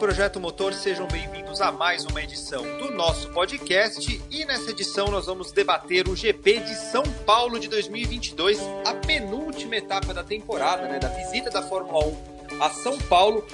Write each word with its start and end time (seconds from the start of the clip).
Projeto 0.00 0.40
Motor, 0.40 0.72
sejam 0.72 1.06
bem-vindos 1.06 1.60
a 1.60 1.70
mais 1.70 2.06
uma 2.06 2.22
edição 2.22 2.62
do 2.78 2.90
nosso 2.90 3.28
podcast. 3.32 4.18
E 4.30 4.46
nessa 4.46 4.70
edição 4.70 5.08
nós 5.08 5.26
vamos 5.26 5.52
debater 5.52 6.08
o 6.08 6.16
GP 6.16 6.60
de 6.60 6.74
São 6.74 7.02
Paulo 7.26 7.60
de 7.60 7.68
2022, 7.68 8.58
a 8.86 8.94
penúltima 8.94 9.76
etapa 9.76 10.14
da 10.14 10.24
temporada, 10.24 10.88
né, 10.88 10.98
da 10.98 11.08
visita 11.08 11.50
da 11.50 11.62
Fórmula 11.62 12.06
1 12.06 12.62
a 12.62 12.70
São 12.70 12.96
Paulo. 12.96 13.46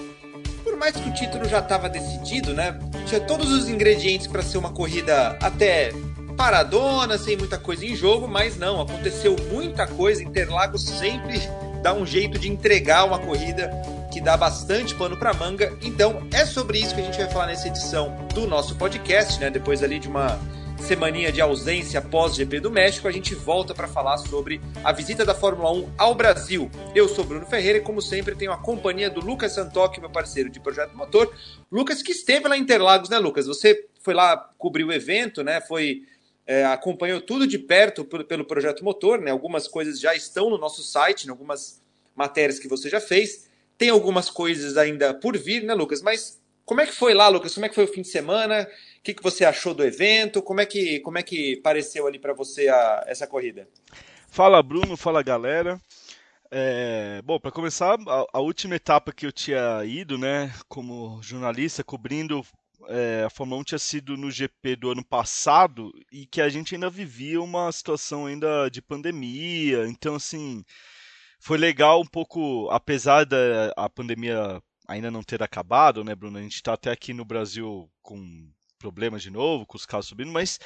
Por 0.63 0.77
mais 0.77 0.95
que 0.95 1.09
o 1.09 1.13
título 1.13 1.47
já 1.47 1.59
estava 1.59 1.89
decidido, 1.89 2.55
né, 2.55 2.79
tinha 3.09 3.21
todos 3.21 3.51
os 3.51 3.69
ingredientes 3.69 4.29
para 4.29 4.41
ser 4.41 4.59
uma 4.59 4.73
corrida 4.73 5.37
até 5.43 5.91
paradona, 6.37 7.19
sem 7.19 7.37
muita 7.37 7.59
coisa 7.59 7.85
em 7.85 7.97
jogo, 7.97 8.29
mas 8.29 8.57
não, 8.57 8.81
aconteceu 8.81 9.35
muita 9.51 9.85
coisa. 9.85 10.23
Interlagos 10.23 10.85
sempre 10.85 11.41
dá 11.83 11.93
um 11.93 12.07
jeito 12.07 12.39
de 12.39 12.49
entregar 12.49 13.05
uma 13.05 13.19
corrida 13.19 13.69
que 14.17 14.21
dá 14.23 14.35
bastante 14.35 14.95
pano 14.95 15.15
para 15.15 15.35
manga. 15.35 15.77
Então, 15.83 16.27
é 16.33 16.47
sobre 16.47 16.79
isso 16.79 16.95
que 16.95 17.03
a 17.03 17.05
gente 17.05 17.19
vai 17.19 17.29
falar 17.29 17.49
nessa 17.49 17.69
edição 17.69 18.17
do 18.33 18.47
nosso 18.47 18.75
podcast, 18.77 19.39
né? 19.39 19.51
Depois 19.51 19.83
ali 19.83 19.99
de 19.99 20.09
uma 20.09 20.41
semaninha 20.79 21.31
de 21.31 21.43
ausência 21.43 22.01
pós 22.01 22.35
GP 22.35 22.61
do 22.61 22.71
México, 22.71 23.07
a 23.07 23.13
gente 23.13 23.35
volta 23.35 23.75
para 23.75 23.87
falar 23.87 24.17
sobre 24.17 24.59
a 24.83 24.91
visita 24.91 25.23
da 25.23 25.35
Fórmula 25.35 25.71
1 25.71 25.93
ao 25.99 26.15
Brasil. 26.15 26.71
Eu 26.95 27.11
sou 27.11 27.27
Bruno 27.27 27.45
Ferreira 27.45 27.77
e, 27.77 27.83
como 27.83 28.01
sempre, 28.01 28.35
tenho 28.35 28.53
a 28.53 28.57
companhia 28.57 29.11
do 29.11 29.21
Lucas 29.21 29.53
Santoc, 29.53 29.99
meu 29.99 30.09
parceiro 30.09 30.49
de 30.49 30.61
Projeto 30.61 30.97
Motor. 30.97 31.31
Lucas, 31.71 32.03
que 32.03 32.13
esteve 32.13 32.49
lá 32.49 32.57
em 32.57 32.63
Interlagos, 32.63 33.11
né, 33.11 33.19
Lucas? 33.19 33.47
Você 33.47 33.87
foi 34.03 34.15
lá 34.15 34.35
cobrir 34.57 34.85
o 34.85 34.93
evento, 34.93 35.45
né? 35.45 35.61
Foi. 35.61 36.05
É, 36.47 36.65
acompanhou 36.65 37.21
tudo 37.21 37.47
de 37.47 37.59
perto 37.59 38.03
pelo, 38.03 38.47
Projeto 38.47 38.83
Motor, 38.83 39.21
né? 39.21 39.31
Algumas 39.31 39.69
coisas 39.69 40.01
já 40.01 40.15
estão 40.15 40.49
no 40.49 40.57
nosso 40.57 40.83
site, 40.83 41.27
né? 41.27 41.33
algumas 41.33 41.83
matérias 42.15 42.59
que 42.59 42.67
você 42.67 42.89
já 42.89 42.99
fez. 42.99 43.46
Tem 43.79 43.91
algumas 43.91 44.31
coisas 44.31 44.77
ainda 44.77 45.13
por 45.15 45.37
vir, 45.37 45.63
né, 45.63 45.75
Lucas? 45.75 46.03
Mas 46.03 46.41
como 46.65 46.81
é 46.81 46.87
que 46.87 46.93
foi 46.93 47.15
lá, 47.15 47.29
Lucas? 47.29 47.55
Como 47.55 47.65
é 47.67 47.69
que 47.69 47.75
foi 47.75 47.85
o 47.85 47.89
fim 47.89 48.03
de 48.03 48.09
semana? 48.09 48.69
O 48.99 49.03
que, 49.03 49.15
que 49.15 49.23
você 49.23 49.45
achou 49.45 49.73
do 49.73 49.85
evento? 49.85 50.43
Como 50.43 50.61
é 50.61 50.67
que, 50.67 51.01
como 51.01 51.19
é 51.19 51.23
que 51.23 51.57
pareceu 51.63 52.07
ali 52.07 52.19
para 52.19 52.33
você 52.33 52.69
a, 52.69 53.05
essa 53.07 53.27
corrida? 53.27 53.69
Fala, 54.29 54.63
Bruno. 54.63 54.97
Fala, 54.97 55.23
galera. 55.23 55.81
É, 56.51 57.21
bom, 57.25 57.39
para 57.39 57.51
começar, 57.51 57.97
a, 58.07 58.27
a, 58.33 58.41
última 58.41 58.77
etapa 58.77 59.13
que 59.13 59.27
eu 59.27 59.33
tinha 59.33 59.85
ido, 59.85 60.17
né, 60.17 60.53
como 60.69 61.21
jornalista, 61.23 61.83
cobrindo 61.83 62.45
é, 62.89 63.25
a 63.27 63.31
Fórmula 63.31 63.61
1 63.61 63.65
tinha 63.65 63.79
sido 63.79 64.17
no 64.17 64.31
GP 64.31 64.77
do 64.77 64.91
ano 64.91 65.05
passado 65.05 65.91
e 66.13 66.27
que 66.27 66.41
a 66.41 66.49
gente 66.49 66.75
ainda 66.75 66.91
vivia 66.91 67.41
uma 67.41 67.71
situação 67.73 68.27
ainda 68.27 68.69
de 68.69 68.81
pandemia. 68.81 69.87
Então, 69.89 70.17
assim, 70.17 70.65
foi 71.39 71.59
legal 71.59 72.01
um 72.01 72.07
pouco, 72.07 72.69
apesar 72.71 73.25
da 73.25 73.73
a 73.77 73.89
pandemia 73.89 74.61
ainda 74.89 75.11
não 75.11 75.23
ter 75.23 75.43
acabado, 75.43 76.05
né, 76.05 76.15
Bruno? 76.15 76.39
A 76.39 76.43
gente 76.43 76.55
está 76.55 76.73
até 76.75 76.91
aqui 76.91 77.13
no 77.13 77.25
Brasil 77.25 77.91
com 78.03 78.49
problemas 78.79 79.23
de 79.23 79.31
novo, 79.31 79.67
com 79.67 79.77
os 79.77 79.87
casos 79.87 80.09
subindo, 80.09 80.31
mas, 80.31 80.61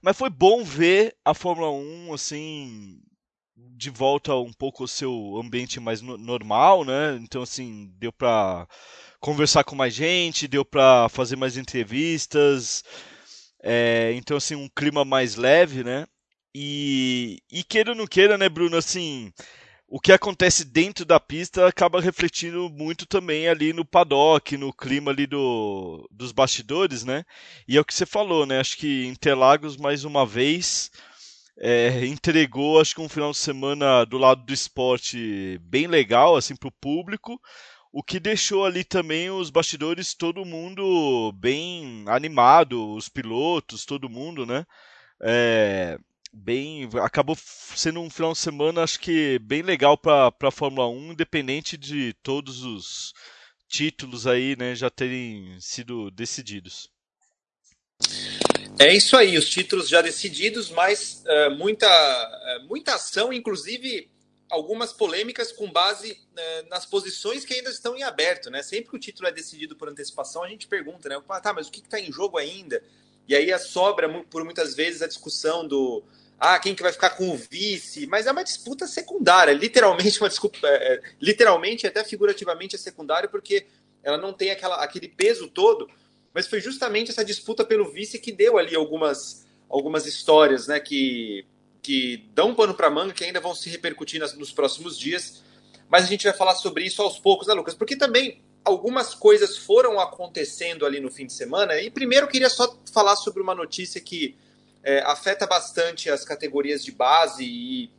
mas 0.00 0.16
foi 0.16 0.30
bom 0.30 0.64
ver 0.64 1.16
a 1.24 1.34
Fórmula 1.34 1.70
1 1.70 2.14
assim 2.14 3.00
de 3.56 3.90
volta 3.90 4.34
um 4.34 4.52
pouco 4.52 4.82
ao 4.84 4.88
seu 4.88 5.38
ambiente 5.42 5.80
mais 5.80 6.00
no 6.02 6.16
normal, 6.18 6.84
né? 6.84 7.18
Então 7.20 7.42
assim, 7.42 7.90
deu 7.98 8.12
para 8.12 8.66
conversar 9.20 9.64
com 9.64 9.74
mais 9.74 9.94
gente, 9.94 10.48
deu 10.48 10.64
para 10.64 11.08
fazer 11.08 11.36
mais 11.36 11.56
entrevistas, 11.56 12.84
é, 13.62 14.12
então 14.14 14.36
assim 14.36 14.54
um 14.54 14.68
clima 14.68 15.04
mais 15.04 15.36
leve, 15.36 15.82
né? 15.82 16.06
E, 16.54 17.38
e 17.50 17.62
queira 17.62 17.90
ou 17.90 17.96
não 17.96 18.06
queira, 18.06 18.38
né, 18.38 18.48
Bruno? 18.48 18.76
Assim, 18.76 19.32
o 19.88 20.00
que 20.00 20.12
acontece 20.12 20.64
dentro 20.64 21.04
da 21.04 21.20
pista 21.20 21.66
acaba 21.66 22.00
refletindo 22.00 22.68
muito 22.70 23.06
também 23.06 23.46
ali 23.48 23.72
no 23.72 23.84
paddock, 23.84 24.56
no 24.56 24.72
clima 24.72 25.12
ali 25.12 25.26
do, 25.26 26.08
dos 26.10 26.32
bastidores, 26.32 27.04
né? 27.04 27.24
E 27.68 27.76
é 27.76 27.80
o 27.80 27.84
que 27.84 27.94
você 27.94 28.04
falou, 28.04 28.44
né? 28.44 28.58
Acho 28.58 28.76
que 28.76 29.06
Interlagos, 29.06 29.76
mais 29.76 30.04
uma 30.04 30.26
vez, 30.26 30.90
é, 31.58 32.04
entregou, 32.04 32.80
acho 32.80 32.94
que 32.94 33.00
um 33.00 33.08
final 33.08 33.30
de 33.30 33.38
semana 33.38 34.04
do 34.04 34.18
lado 34.18 34.44
do 34.44 34.52
esporte 34.52 35.58
bem 35.62 35.86
legal, 35.86 36.36
assim, 36.36 36.56
para 36.56 36.68
o 36.68 36.72
público, 36.80 37.40
o 37.92 38.02
que 38.02 38.18
deixou 38.18 38.64
ali 38.64 38.82
também 38.82 39.30
os 39.30 39.50
bastidores, 39.50 40.14
todo 40.14 40.44
mundo 40.44 41.32
bem 41.32 42.04
animado, 42.08 42.92
os 42.94 43.08
pilotos, 43.08 43.86
todo 43.86 44.10
mundo, 44.10 44.44
né? 44.44 44.66
É, 45.22 45.96
bem. 46.32 46.88
Acabou 47.02 47.36
sendo 47.36 48.00
um 48.00 48.10
final 48.10 48.32
de 48.32 48.38
semana, 48.38 48.82
acho 48.82 49.00
que 49.00 49.38
bem 49.40 49.62
legal 49.62 49.96
para 49.96 50.32
a 50.42 50.50
Fórmula 50.50 50.88
1, 50.88 51.12
independente 51.12 51.76
de 51.76 52.12
todos 52.22 52.62
os 52.62 53.12
títulos 53.68 54.26
aí, 54.26 54.56
né, 54.56 54.74
já 54.74 54.88
terem 54.88 55.58
sido 55.60 56.10
decididos. 56.10 56.88
É 58.78 58.94
isso 58.94 59.16
aí, 59.16 59.38
os 59.38 59.48
títulos 59.48 59.88
já 59.88 60.02
decididos, 60.02 60.70
mas 60.70 61.24
uh, 61.26 61.50
muita, 61.56 61.86
uh, 61.88 62.68
muita 62.68 62.94
ação, 62.94 63.32
inclusive 63.32 64.10
algumas 64.50 64.92
polêmicas 64.92 65.50
com 65.50 65.70
base 65.70 66.12
uh, 66.12 66.68
nas 66.68 66.84
posições 66.84 67.44
que 67.44 67.54
ainda 67.54 67.70
estão 67.70 67.96
em 67.96 68.02
aberto, 68.02 68.50
né? 68.50 68.62
Sempre 68.62 68.90
que 68.90 68.96
o 68.96 69.00
título 69.00 69.28
é 69.28 69.32
decidido 69.32 69.76
por 69.76 69.88
antecipação, 69.88 70.42
a 70.42 70.48
gente 70.48 70.68
pergunta, 70.68 71.08
né? 71.08 71.20
Ah, 71.28 71.40
tá, 71.40 71.52
mas 71.52 71.68
o 71.68 71.72
que 71.72 71.80
está 71.80 71.98
em 71.98 72.12
jogo 72.12 72.36
ainda? 72.36 72.82
E 73.28 73.34
aí 73.34 73.56
sobra 73.58 74.08
por 74.24 74.44
muitas 74.44 74.74
vezes 74.74 75.02
a 75.02 75.06
discussão 75.06 75.66
do 75.66 76.02
ah, 76.38 76.58
quem 76.58 76.74
que 76.74 76.82
vai 76.82 76.92
ficar 76.92 77.10
com 77.10 77.30
o 77.30 77.36
vice, 77.36 78.06
mas 78.06 78.26
é 78.26 78.32
uma 78.32 78.44
disputa 78.44 78.86
secundária, 78.86 79.52
literalmente 79.52 80.20
uma 80.20 80.28
desculpa, 80.28 80.58
é, 80.64 80.94
é, 80.94 81.02
literalmente 81.20 81.86
até 81.86 82.04
figurativamente 82.04 82.76
é 82.76 82.78
secundária 82.78 83.28
porque 83.28 83.66
ela 84.02 84.18
não 84.18 84.32
tem 84.32 84.50
aquela, 84.50 84.76
aquele 84.76 85.08
peso 85.08 85.48
todo, 85.48 85.88
mas 86.34 86.46
foi 86.46 86.60
justamente 86.60 87.10
essa 87.10 87.24
disputa 87.24 87.64
pelo 87.64 87.90
vice 87.90 88.18
que 88.18 88.30
deu 88.30 88.58
ali 88.58 88.76
algumas, 88.76 89.46
algumas 89.68 90.06
histórias, 90.06 90.66
né, 90.68 90.78
que, 90.78 91.46
que 91.82 92.28
dão 92.34 92.54
pano 92.54 92.74
para 92.74 92.90
manga, 92.90 93.14
que 93.14 93.24
ainda 93.24 93.40
vão 93.40 93.54
se 93.54 93.70
repercutir 93.70 94.20
nas, 94.20 94.34
nos 94.34 94.52
próximos 94.52 94.98
dias, 94.98 95.42
mas 95.88 96.04
a 96.04 96.06
gente 96.06 96.24
vai 96.24 96.36
falar 96.36 96.54
sobre 96.54 96.84
isso 96.84 97.00
aos 97.00 97.18
poucos, 97.18 97.46
né, 97.46 97.54
Lucas? 97.54 97.74
Porque 97.74 97.96
também 97.96 98.42
algumas 98.66 99.14
coisas 99.14 99.56
foram 99.56 100.00
acontecendo 100.00 100.84
ali 100.84 100.98
no 100.98 101.10
fim 101.10 101.24
de 101.24 101.32
semana, 101.32 101.80
e 101.80 101.88
primeiro 101.88 102.26
queria 102.26 102.50
só 102.50 102.76
falar 102.92 103.14
sobre 103.14 103.40
uma 103.40 103.54
notícia 103.54 104.00
que 104.00 104.36
é, 104.82 105.00
afeta 105.00 105.46
bastante 105.46 106.10
as 106.10 106.24
categorias 106.24 106.84
de 106.84 106.90
base 106.90 107.44
e, 107.44 107.90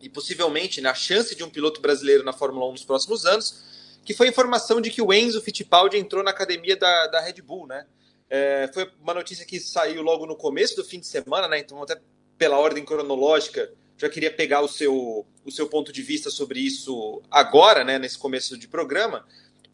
e 0.00 0.08
possivelmente 0.08 0.80
na 0.80 0.90
né, 0.90 0.94
chance 0.94 1.34
de 1.34 1.42
um 1.42 1.50
piloto 1.50 1.80
brasileiro 1.80 2.24
na 2.24 2.32
Fórmula 2.32 2.66
1 2.68 2.72
nos 2.72 2.84
próximos 2.84 3.26
anos, 3.26 4.00
que 4.04 4.14
foi 4.14 4.28
a 4.28 4.30
informação 4.30 4.80
de 4.80 4.90
que 4.90 5.02
o 5.02 5.12
Enzo 5.12 5.40
Fittipaldi 5.40 5.96
entrou 5.96 6.22
na 6.22 6.30
academia 6.30 6.76
da, 6.76 7.08
da 7.08 7.20
Red 7.20 7.42
Bull, 7.42 7.66
né? 7.66 7.84
É, 8.30 8.70
foi 8.72 8.90
uma 9.02 9.14
notícia 9.14 9.44
que 9.44 9.58
saiu 9.58 10.02
logo 10.02 10.26
no 10.26 10.36
começo 10.36 10.76
do 10.76 10.84
fim 10.84 11.00
de 11.00 11.06
semana, 11.06 11.48
né? 11.48 11.58
Então, 11.58 11.82
até 11.82 12.00
pela 12.36 12.58
ordem 12.58 12.84
cronológica, 12.84 13.70
já 13.96 14.08
queria 14.08 14.30
pegar 14.30 14.60
o 14.60 14.68
seu, 14.68 15.26
o 15.44 15.50
seu 15.50 15.68
ponto 15.68 15.92
de 15.92 16.02
vista 16.02 16.30
sobre 16.30 16.60
isso 16.60 17.20
agora, 17.30 17.82
né? 17.82 17.98
Nesse 17.98 18.16
começo 18.16 18.56
de 18.56 18.68
programa. 18.68 19.26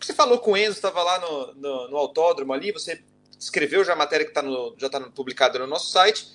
Você 0.04 0.12
falou 0.12 0.38
com 0.38 0.52
o 0.52 0.56
Enzo, 0.56 0.72
estava 0.72 1.02
lá 1.02 1.18
no, 1.18 1.54
no, 1.54 1.88
no, 1.88 1.96
autódromo 1.96 2.52
ali, 2.52 2.70
você 2.70 3.02
escreveu 3.38 3.82
já 3.82 3.94
a 3.94 3.96
matéria 3.96 4.26
que 4.26 4.32
tá 4.32 4.42
no, 4.42 4.74
já 4.78 4.86
está 4.86 5.00
publicada 5.00 5.58
no 5.58 5.66
nosso 5.66 5.90
site, 5.90 6.26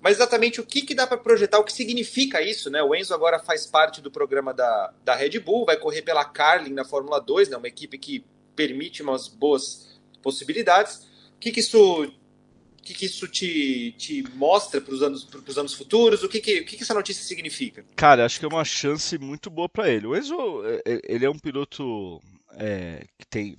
mas 0.00 0.16
exatamente 0.16 0.60
o 0.60 0.64
que, 0.64 0.82
que 0.82 0.94
dá 0.94 1.08
para 1.08 1.16
projetar, 1.18 1.58
o 1.58 1.64
que 1.64 1.72
significa 1.72 2.40
isso, 2.40 2.70
né? 2.70 2.82
O 2.82 2.94
Enzo 2.94 3.12
agora 3.12 3.40
faz 3.40 3.66
parte 3.66 4.00
do 4.00 4.12
programa 4.12 4.54
da, 4.54 4.92
da 5.04 5.16
Red 5.16 5.40
Bull, 5.40 5.66
vai 5.66 5.76
correr 5.76 6.02
pela 6.02 6.24
Carlin 6.24 6.72
na 6.72 6.84
Fórmula 6.84 7.20
2, 7.20 7.48
né? 7.48 7.56
Uma 7.56 7.66
equipe 7.66 7.98
que 7.98 8.24
permite 8.54 9.02
umas 9.02 9.26
boas 9.26 9.98
possibilidades. 10.22 10.98
O 11.34 11.40
que, 11.40 11.50
que 11.50 11.60
isso 11.60 12.04
o 12.04 12.82
que, 12.86 12.94
que 12.94 13.06
isso 13.06 13.26
te, 13.26 13.92
te 13.98 14.22
mostra 14.34 14.80
para 14.80 14.94
os 14.94 15.02
anos, 15.02 15.26
anos 15.56 15.74
futuros? 15.74 16.22
O 16.22 16.28
que, 16.28 16.40
que, 16.40 16.60
o 16.60 16.64
que, 16.64 16.76
que 16.76 16.82
essa 16.84 16.94
notícia 16.94 17.24
significa? 17.24 17.84
Cara, 17.96 18.24
acho 18.24 18.38
que 18.38 18.44
é 18.44 18.48
uma 18.48 18.64
chance 18.64 19.18
muito 19.18 19.50
boa 19.50 19.68
para 19.68 19.90
ele. 19.90 20.06
O 20.06 20.16
Enzo, 20.16 20.64
é, 20.64 20.82
é, 20.86 21.00
ele 21.08 21.24
é 21.24 21.30
um 21.30 21.38
piloto 21.38 22.20
é, 22.56 23.06
que 23.18 23.26
tem 23.26 23.58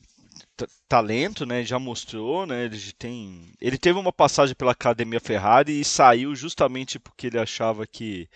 talento, 0.87 1.45
né? 1.45 1.63
Já 1.63 1.79
mostrou, 1.79 2.45
né? 2.45 2.65
Ele 2.65 2.91
tem, 2.93 3.53
ele 3.61 3.77
teve 3.77 3.99
uma 3.99 4.13
passagem 4.13 4.55
pela 4.55 4.71
Academia 4.71 5.19
Ferrari 5.19 5.79
e 5.79 5.85
saiu 5.85 6.35
justamente 6.35 6.99
porque 6.99 7.27
ele 7.27 7.39
achava 7.39 7.85
que 7.85 8.27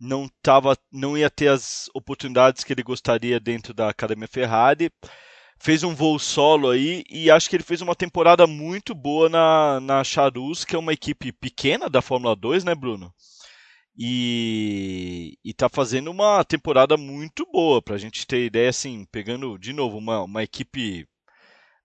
não 0.00 0.28
tava, 0.42 0.76
não 0.92 1.16
ia 1.18 1.30
ter 1.30 1.48
as 1.48 1.88
oportunidades 1.94 2.64
que 2.64 2.72
ele 2.72 2.82
gostaria 2.82 3.40
dentro 3.40 3.74
da 3.74 3.88
Academia 3.88 4.28
Ferrari. 4.28 4.90
Fez 5.60 5.82
um 5.82 5.92
voo 5.94 6.18
solo 6.20 6.70
aí 6.70 7.02
e 7.10 7.30
acho 7.30 7.50
que 7.50 7.56
ele 7.56 7.64
fez 7.64 7.80
uma 7.82 7.94
temporada 7.96 8.46
muito 8.46 8.94
boa 8.94 9.28
na, 9.28 9.80
na 9.80 10.04
Charus, 10.04 10.64
que 10.64 10.76
é 10.76 10.78
uma 10.78 10.92
equipe 10.92 11.32
pequena 11.32 11.88
da 11.90 12.00
Fórmula 12.00 12.36
2, 12.36 12.62
né, 12.62 12.76
Bruno? 12.76 13.12
E, 13.98 15.36
e 15.44 15.52
tá 15.52 15.68
fazendo 15.68 16.10
uma 16.10 16.44
temporada 16.44 16.96
muito 16.96 17.44
boa, 17.50 17.82
pra 17.82 17.98
gente 17.98 18.26
ter 18.26 18.44
ideia, 18.46 18.70
assim, 18.70 19.04
pegando 19.10 19.58
de 19.58 19.72
novo 19.72 19.98
uma, 19.98 20.22
uma 20.22 20.42
equipe 20.42 21.06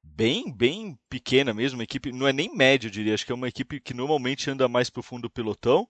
bem, 0.03 0.51
bem 0.55 0.97
pequena 1.09 1.53
mesmo, 1.53 1.79
uma 1.79 1.83
equipe, 1.83 2.11
não 2.11 2.27
é 2.27 2.33
nem 2.33 2.55
média, 2.55 2.87
eu 2.87 2.91
diria, 2.91 3.13
acho 3.15 3.25
que 3.25 3.31
é 3.31 3.35
uma 3.35 3.47
equipe 3.47 3.79
que 3.81 3.93
normalmente 3.93 4.49
anda 4.49 4.67
mais 4.67 4.89
pro 4.89 5.01
fundo 5.01 5.23
do 5.23 5.29
pelotão. 5.29 5.87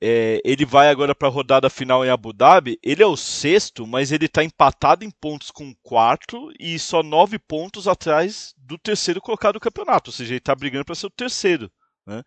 é, 0.00 0.40
ele 0.44 0.64
vai 0.66 0.88
agora 0.90 1.14
para 1.14 1.28
a 1.28 1.30
rodada 1.30 1.70
final 1.70 2.04
em 2.04 2.10
Abu 2.10 2.32
Dhabi. 2.32 2.78
Ele 2.82 3.02
é 3.02 3.06
o 3.06 3.16
sexto, 3.16 3.86
mas 3.86 4.12
ele 4.12 4.26
está 4.26 4.44
empatado 4.44 5.04
em 5.04 5.10
pontos 5.10 5.50
com 5.50 5.70
o 5.70 5.76
quarto 5.82 6.50
e 6.60 6.78
só 6.78 7.02
nove 7.02 7.38
pontos 7.38 7.88
atrás 7.88 8.54
do 8.58 8.76
terceiro 8.78 9.20
colocado 9.20 9.54
do 9.54 9.60
campeonato. 9.60 10.10
Ou 10.10 10.12
seja, 10.14 10.32
ele 10.32 10.38
está 10.38 10.54
brigando 10.54 10.84
para 10.84 10.94
ser 10.94 11.06
o 11.06 11.10
terceiro. 11.10 11.70
Né? 12.06 12.22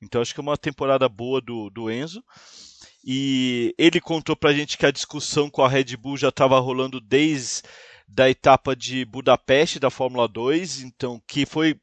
Então 0.00 0.20
acho 0.20 0.34
que 0.34 0.40
é 0.40 0.42
uma 0.42 0.56
temporada 0.56 1.08
boa 1.08 1.40
do, 1.40 1.70
do 1.70 1.90
Enzo. 1.90 2.22
E 3.04 3.74
ele 3.78 4.00
contou 4.00 4.36
para 4.36 4.50
a 4.50 4.54
gente 4.54 4.76
que 4.76 4.86
a 4.86 4.90
discussão 4.90 5.48
com 5.48 5.62
a 5.62 5.68
Red 5.68 5.96
Bull 5.96 6.16
já 6.16 6.28
estava 6.28 6.58
rolando 6.58 7.00
desde 7.00 7.62
da 8.06 8.28
etapa 8.28 8.74
de 8.74 9.04
Budapeste 9.04 9.78
da 9.78 9.90
Fórmula 9.90 10.26
2, 10.26 10.80
então 10.80 11.20
que 11.26 11.44
foi 11.44 11.78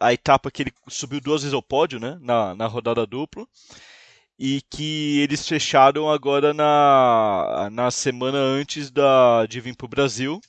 a 0.00 0.12
etapa 0.12 0.50
que 0.50 0.62
ele 0.62 0.72
subiu 0.88 1.20
duas 1.20 1.42
vezes 1.42 1.54
ao 1.54 1.62
pódio, 1.62 2.00
né, 2.00 2.18
na, 2.22 2.54
na 2.54 2.66
rodada 2.66 3.06
dupla 3.06 3.46
e 4.42 4.62
que 4.70 5.20
eles 5.20 5.46
fecharam 5.46 6.10
agora 6.10 6.54
na, 6.54 7.68
na 7.70 7.90
semana 7.90 8.38
antes 8.38 8.90
da, 8.90 9.44
de 9.44 9.60
vir 9.60 9.76
para 9.76 9.84
o 9.84 9.88
Brasil. 9.88 10.40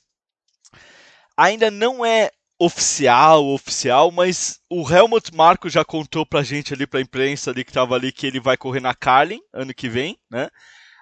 Ainda 1.36 1.70
não 1.70 2.02
é 2.02 2.30
oficial, 2.64 3.44
oficial, 3.48 4.12
mas 4.12 4.60
o 4.70 4.88
Helmut 4.88 5.34
Marko 5.34 5.68
já 5.68 5.84
contou 5.84 6.24
pra 6.24 6.44
gente 6.44 6.72
ali, 6.72 6.86
pra 6.86 7.00
imprensa 7.00 7.50
ali 7.50 7.64
que 7.64 7.72
tava 7.72 7.96
ali, 7.96 8.12
que 8.12 8.24
ele 8.24 8.38
vai 8.38 8.56
correr 8.56 8.78
na 8.78 8.94
Carlin 8.94 9.40
ano 9.52 9.74
que 9.74 9.88
vem, 9.88 10.16
né? 10.30 10.48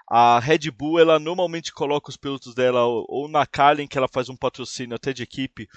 A 0.09 0.41
Red 0.41 0.71
Bull, 0.71 0.99
ela 0.99 1.19
normalmente 1.19 1.71
coloca 1.73 2.09
os 2.09 2.17
pilotos 2.17 2.55
dela 2.55 2.85
ou 2.85 3.29
na 3.29 3.47
Carlin, 3.47 3.87
que 3.87 3.99
ela 3.99 4.09
faz 4.09 4.31
um 4.31 4.37
patrocínio 4.37 4.97
até 4.97 5.13
de 5.13 5.23
equipe, 5.23 5.69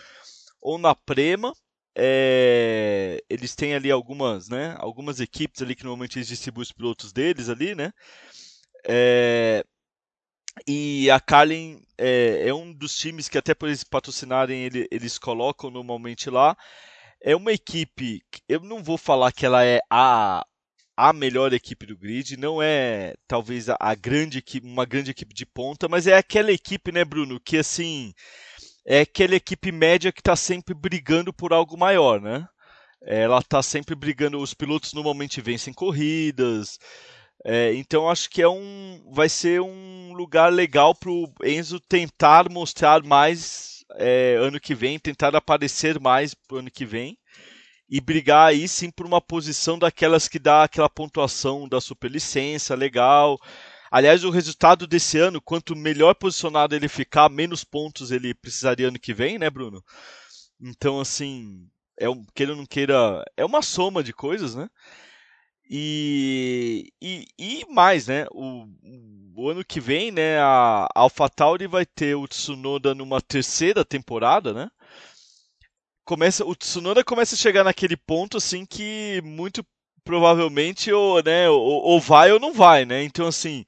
ou 0.62 0.78
na 0.78 0.96
Prema, 0.96 1.54
é, 1.96 3.22
eles 3.30 3.54
têm 3.54 3.76
ali 3.76 3.92
algumas, 3.92 4.48
né, 4.48 4.76
algumas 4.80 5.20
equipes 5.20 5.62
ali 5.62 5.76
que 5.76 5.84
normalmente 5.84 6.18
eles 6.18 6.30
distribuem 6.30 6.64
os 6.64 6.72
pilotos 6.72 7.12
deles 7.12 7.50
ali, 7.50 7.76
né? 7.76 7.92
É, 8.88 9.66
e 10.68 11.10
a 11.10 11.20
Carlin 11.20 11.82
é, 11.98 12.48
é, 12.48 12.54
um 12.54 12.72
dos 12.74 12.96
times 12.96 13.28
que 13.28 13.38
até 13.38 13.54
por 13.54 13.68
eles 13.68 13.84
patrocinarem 13.84 14.64
ele, 14.64 14.88
eles 14.92 15.18
colocam 15.18 15.70
normalmente 15.70 16.30
lá. 16.30 16.56
É 17.22 17.36
uma 17.36 17.54
equipe, 17.54 18.22
eu 18.50 18.60
não 18.62 18.84
vou 18.84 18.98
falar 18.98 19.32
que 19.32 19.46
ela 19.46 19.66
é 19.66 19.80
a 19.90 20.46
a 20.96 21.12
melhor 21.12 21.54
equipe 21.54 21.88
do 21.88 21.98
grid, 21.98 22.38
não 22.38 22.62
é 22.62 23.16
talvez 23.28 23.68
a, 23.68 23.76
a 23.80 23.96
grande 23.96 24.38
equipe, 24.38 24.68
uma 24.68 24.86
grande 24.86 25.10
equipe 25.10 25.34
de 25.34 25.46
ponta, 25.46 25.88
mas 25.90 26.06
é 26.06 26.16
aquela 26.16 26.52
equipe, 26.52 26.92
né, 26.92 27.04
Bruno, 27.04 27.40
que 27.40 27.58
assim 27.58 28.14
é 28.86 29.02
aquela 29.02 29.36
equipe 29.36 29.72
média 29.72 30.12
que 30.12 30.22
está 30.22 30.36
sempre 30.36 30.74
brigando 30.76 31.34
por 31.34 31.54
algo 31.54 31.78
maior, 31.78 32.22
né? 32.22 32.48
Ela 33.06 33.40
está 33.40 33.62
sempre 33.62 33.96
brigando, 33.96 34.40
os 34.40 34.54
pilotos 34.54 34.94
normalmente 34.94 35.42
vencem 35.42 35.74
corridas. 35.74 36.78
É, 37.46 37.74
então 37.74 38.10
acho 38.10 38.30
que 38.30 38.42
é 38.42 38.48
um, 38.48 39.04
vai 39.12 39.28
ser 39.28 39.62
um 39.62 40.14
lugar 40.14 40.52
legal 40.52 40.96
para 40.96 41.10
o 41.12 41.30
Enzo 41.44 41.80
tentar 41.80 42.50
mostrar 42.50 43.04
mais 43.04 43.84
é, 43.96 44.36
ano 44.40 44.60
que 44.60 44.74
vem, 44.74 44.98
tentar 44.98 45.36
aparecer 45.36 46.00
mais 46.00 46.34
pro 46.34 46.60
ano 46.60 46.72
que 46.72 46.86
vem 46.86 47.18
e 47.90 48.00
brigar 48.02 48.48
aí 48.48 48.68
sim 48.68 48.90
por 48.90 49.06
uma 49.06 49.22
posição 49.22 49.78
daquelas 49.78 50.28
que 50.28 50.40
dá 50.40 50.64
aquela 50.64 50.90
pontuação 50.90 51.68
da 51.68 51.82
superlicença 51.82 52.76
legal. 52.76 53.38
Aliás, 53.92 54.24
o 54.24 54.32
resultado 54.32 54.88
desse 54.88 55.20
ano, 55.20 55.42
quanto 55.42 55.76
melhor 55.76 56.16
posicionado 56.16 56.76
ele 56.76 56.88
ficar, 56.88 57.30
menos 57.30 57.64
pontos 57.64 58.10
ele 58.10 58.34
precisaria 58.34 58.88
ano 58.88 59.00
que 59.00 59.14
vem, 59.14 59.38
né, 59.38 59.50
Bruno? 59.50 59.84
Então, 60.60 61.00
assim, 61.00 61.68
é 62.00 62.10
um, 62.10 62.26
queira 62.34 62.54
ou 62.54 62.58
não 62.58 62.66
queira, 62.66 63.24
é 63.38 63.46
uma 63.46 63.62
soma 63.62 64.04
de 64.04 64.14
coisas, 64.14 64.56
né? 64.56 64.68
E, 65.76 66.94
e, 67.02 67.26
e 67.36 67.66
mais, 67.68 68.06
né? 68.06 68.28
O, 68.32 68.68
o 69.36 69.50
ano 69.50 69.66
que 69.66 69.80
vem, 69.80 70.12
né, 70.12 70.38
a 70.38 70.88
AlphaTauri 70.94 71.66
vai 71.66 71.84
ter 71.84 72.14
o 72.14 72.28
Tsunoda 72.28 72.94
numa 72.94 73.20
terceira 73.20 73.84
temporada, 73.84 74.54
né? 74.54 74.70
Começa, 76.06 76.46
o 76.46 76.56
Tsunoda 76.56 77.04
começa 77.04 77.34
a 77.34 77.38
chegar 77.40 77.64
naquele 77.64 77.98
ponto 77.98 78.38
assim 78.38 78.68
que 78.68 79.20
muito 79.26 79.66
provavelmente 80.04 80.92
ou, 80.92 81.24
né, 81.24 81.50
ou, 81.50 81.60
ou 81.60 82.00
vai 82.00 82.32
ou 82.32 82.40
não 82.40 82.54
vai, 82.54 82.86
né? 82.86 83.04
Então, 83.04 83.26
assim, 83.26 83.66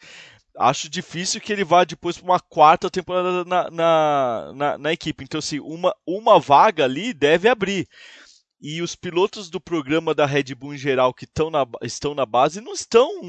acho 0.59 0.87
difícil 0.87 1.41
que 1.41 1.51
ele 1.51 1.63
vá 1.63 1.83
depois 1.85 2.19
para 2.19 2.25
uma 2.25 2.39
quarta 2.39 2.87
temporada 2.87 3.43
na, 3.45 3.71
na, 3.71 4.53
na, 4.53 4.77
na, 4.77 4.93
equipe. 4.93 5.23
Então, 5.23 5.39
assim, 5.39 5.59
uma, 5.59 5.91
uma 6.05 6.39
vaga 6.39 6.83
ali 6.83 7.15
deve 7.15 7.49
abrir. 7.49 7.87
E 8.67 8.81
os 8.81 8.95
pilotos 8.95 9.47
do 9.47 9.61
programa 9.61 10.15
da 10.15 10.25
Red 10.25 10.55
Bull 10.55 10.73
em 10.73 10.77
geral 10.79 11.13
que 11.13 11.27
na, 11.51 11.67
estão 11.83 12.15
na 12.15 12.25
base 12.25 12.59
não 12.59 12.73
estão 12.73 13.21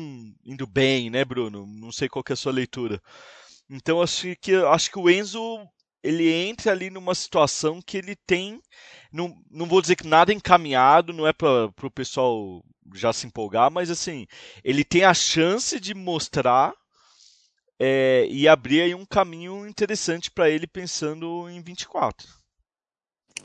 indo 0.43 0.67
bem, 0.67 1.11
né, 1.11 1.27
Bruno? 1.27 1.67
Não 1.67 1.93
sei 1.93 2.09
qual 2.09 2.25
é 2.27 2.33
a 2.33 2.37
sua 2.37 2.53
leitura. 2.53 3.03
Então, 3.69 4.01
acho 4.01 4.35
que, 4.37 4.55
acho 4.55 4.91
que 4.91 4.99
o 4.99 5.11
Enzo 5.11 5.69
ele 6.03 6.33
entra 6.33 6.73
ali 6.73 6.89
numa 6.89 7.15
situação 7.15 7.83
que 7.83 7.99
ele 7.99 8.17
tem. 8.17 8.63
Não, 9.13 9.37
não 9.51 9.67
vou 9.67 9.83
dizer 9.83 9.97
que 9.97 10.07
nada 10.07 10.33
encaminhado, 10.33 11.13
não 11.13 11.27
é 11.27 11.35
para 11.35 11.67
o 11.83 11.91
pessoal 11.91 12.65
já 12.95 13.13
se 13.13 13.27
empolgar, 13.27 13.71
mas 13.71 13.91
assim, 13.91 14.27
ele 14.65 14.85
tem 14.85 15.05
a 15.05 15.13
chance 15.13 15.79
de 15.79 15.93
mostrar 15.93 16.73
é, 17.79 18.27
e 18.31 18.49
abrir 18.49 18.81
aí 18.81 18.95
um 18.95 19.05
caminho 19.05 19.67
interessante 19.69 20.31
para 20.31 20.49
ele 20.49 20.67
pensando 20.67 21.47
em 21.51 21.61
24. 21.61 22.27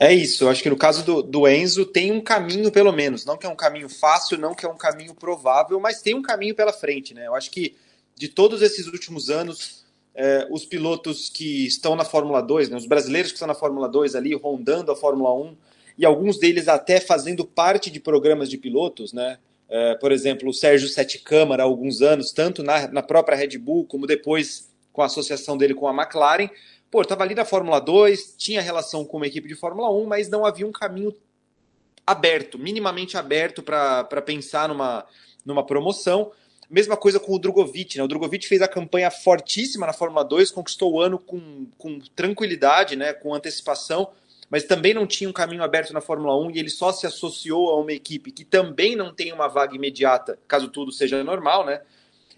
É 0.00 0.12
isso, 0.12 0.44
eu 0.44 0.48
acho 0.48 0.62
que 0.62 0.70
no 0.70 0.76
caso 0.76 1.04
do, 1.04 1.22
do, 1.22 1.46
Enzo 1.46 1.86
tem 1.86 2.10
um 2.10 2.20
caminho 2.20 2.72
pelo 2.72 2.92
menos, 2.92 3.24
não 3.24 3.36
que 3.36 3.46
é 3.46 3.48
um 3.48 3.54
caminho 3.54 3.88
fácil, 3.88 4.38
não 4.38 4.54
que 4.54 4.66
é 4.66 4.68
um 4.68 4.76
caminho 4.76 5.14
provável, 5.14 5.78
mas 5.78 6.02
tem 6.02 6.14
um 6.14 6.22
caminho 6.22 6.54
pela 6.54 6.72
frente, 6.72 7.14
né? 7.14 7.26
Eu 7.26 7.34
acho 7.34 7.50
que 7.50 7.76
de 8.16 8.28
todos 8.28 8.62
esses 8.62 8.86
últimos 8.86 9.30
anos, 9.30 9.84
é, 10.14 10.46
os 10.50 10.64
pilotos 10.64 11.28
que 11.28 11.66
estão 11.66 11.94
na 11.94 12.04
Fórmula 12.04 12.42
2, 12.42 12.70
né, 12.70 12.76
os 12.76 12.86
brasileiros 12.86 13.30
que 13.30 13.36
estão 13.36 13.48
na 13.48 13.54
Fórmula 13.54 13.88
2 13.88 14.14
ali, 14.14 14.34
rondando 14.34 14.90
a 14.90 14.96
Fórmula 14.96 15.32
1, 15.34 15.56
e 15.98 16.04
alguns 16.04 16.38
deles 16.38 16.68
até 16.68 17.00
fazendo 17.00 17.44
parte 17.44 17.90
de 17.90 18.00
programas 18.00 18.48
de 18.48 18.56
pilotos, 18.56 19.12
né? 19.12 19.38
Uh, 19.68 19.98
por 20.00 20.12
exemplo, 20.12 20.50
o 20.50 20.52
Sérgio 20.52 20.88
Sete 20.88 21.18
Câmara 21.18 21.62
há 21.62 21.66
alguns 21.66 22.02
anos, 22.02 22.32
tanto 22.32 22.62
na, 22.62 22.88
na 22.88 23.02
própria 23.02 23.36
Red 23.36 23.56
Bull 23.56 23.86
como 23.86 24.06
depois 24.06 24.70
com 24.92 25.00
a 25.00 25.06
associação 25.06 25.56
dele 25.56 25.74
com 25.74 25.88
a 25.88 25.94
McLaren. 25.94 26.50
Pô, 26.92 27.00
estava 27.00 27.22
ali 27.22 27.34
na 27.34 27.46
Fórmula 27.46 27.80
2, 27.80 28.34
tinha 28.36 28.60
relação 28.60 29.02
com 29.02 29.16
uma 29.16 29.26
equipe 29.26 29.48
de 29.48 29.54
Fórmula 29.54 29.90
1, 29.90 30.04
mas 30.04 30.28
não 30.28 30.44
havia 30.44 30.66
um 30.66 30.70
caminho 30.70 31.16
aberto, 32.06 32.58
minimamente 32.58 33.16
aberto 33.16 33.62
para 33.62 34.20
pensar 34.20 34.68
numa, 34.68 35.06
numa 35.42 35.64
promoção. 35.64 36.32
Mesma 36.68 36.94
coisa 36.94 37.18
com 37.18 37.32
o 37.32 37.38
Drogovic, 37.38 37.96
né? 37.96 38.04
O 38.04 38.06
Drogovic 38.06 38.46
fez 38.46 38.60
a 38.60 38.68
campanha 38.68 39.10
fortíssima 39.10 39.86
na 39.86 39.94
Fórmula 39.94 40.22
2, 40.22 40.50
conquistou 40.50 40.92
o 40.92 41.00
ano 41.00 41.18
com, 41.18 41.66
com 41.78 41.98
tranquilidade, 42.14 42.94
né? 42.94 43.14
com 43.14 43.34
antecipação, 43.34 44.10
mas 44.50 44.64
também 44.64 44.92
não 44.92 45.06
tinha 45.06 45.30
um 45.30 45.32
caminho 45.32 45.62
aberto 45.62 45.94
na 45.94 46.02
Fórmula 46.02 46.38
1 46.46 46.50
e 46.50 46.58
ele 46.58 46.68
só 46.68 46.92
se 46.92 47.06
associou 47.06 47.70
a 47.70 47.80
uma 47.80 47.92
equipe 47.94 48.30
que 48.30 48.44
também 48.44 48.94
não 48.94 49.14
tem 49.14 49.32
uma 49.32 49.48
vaga 49.48 49.74
imediata, 49.74 50.38
caso 50.46 50.68
tudo 50.68 50.92
seja 50.92 51.24
normal, 51.24 51.64
né? 51.64 51.80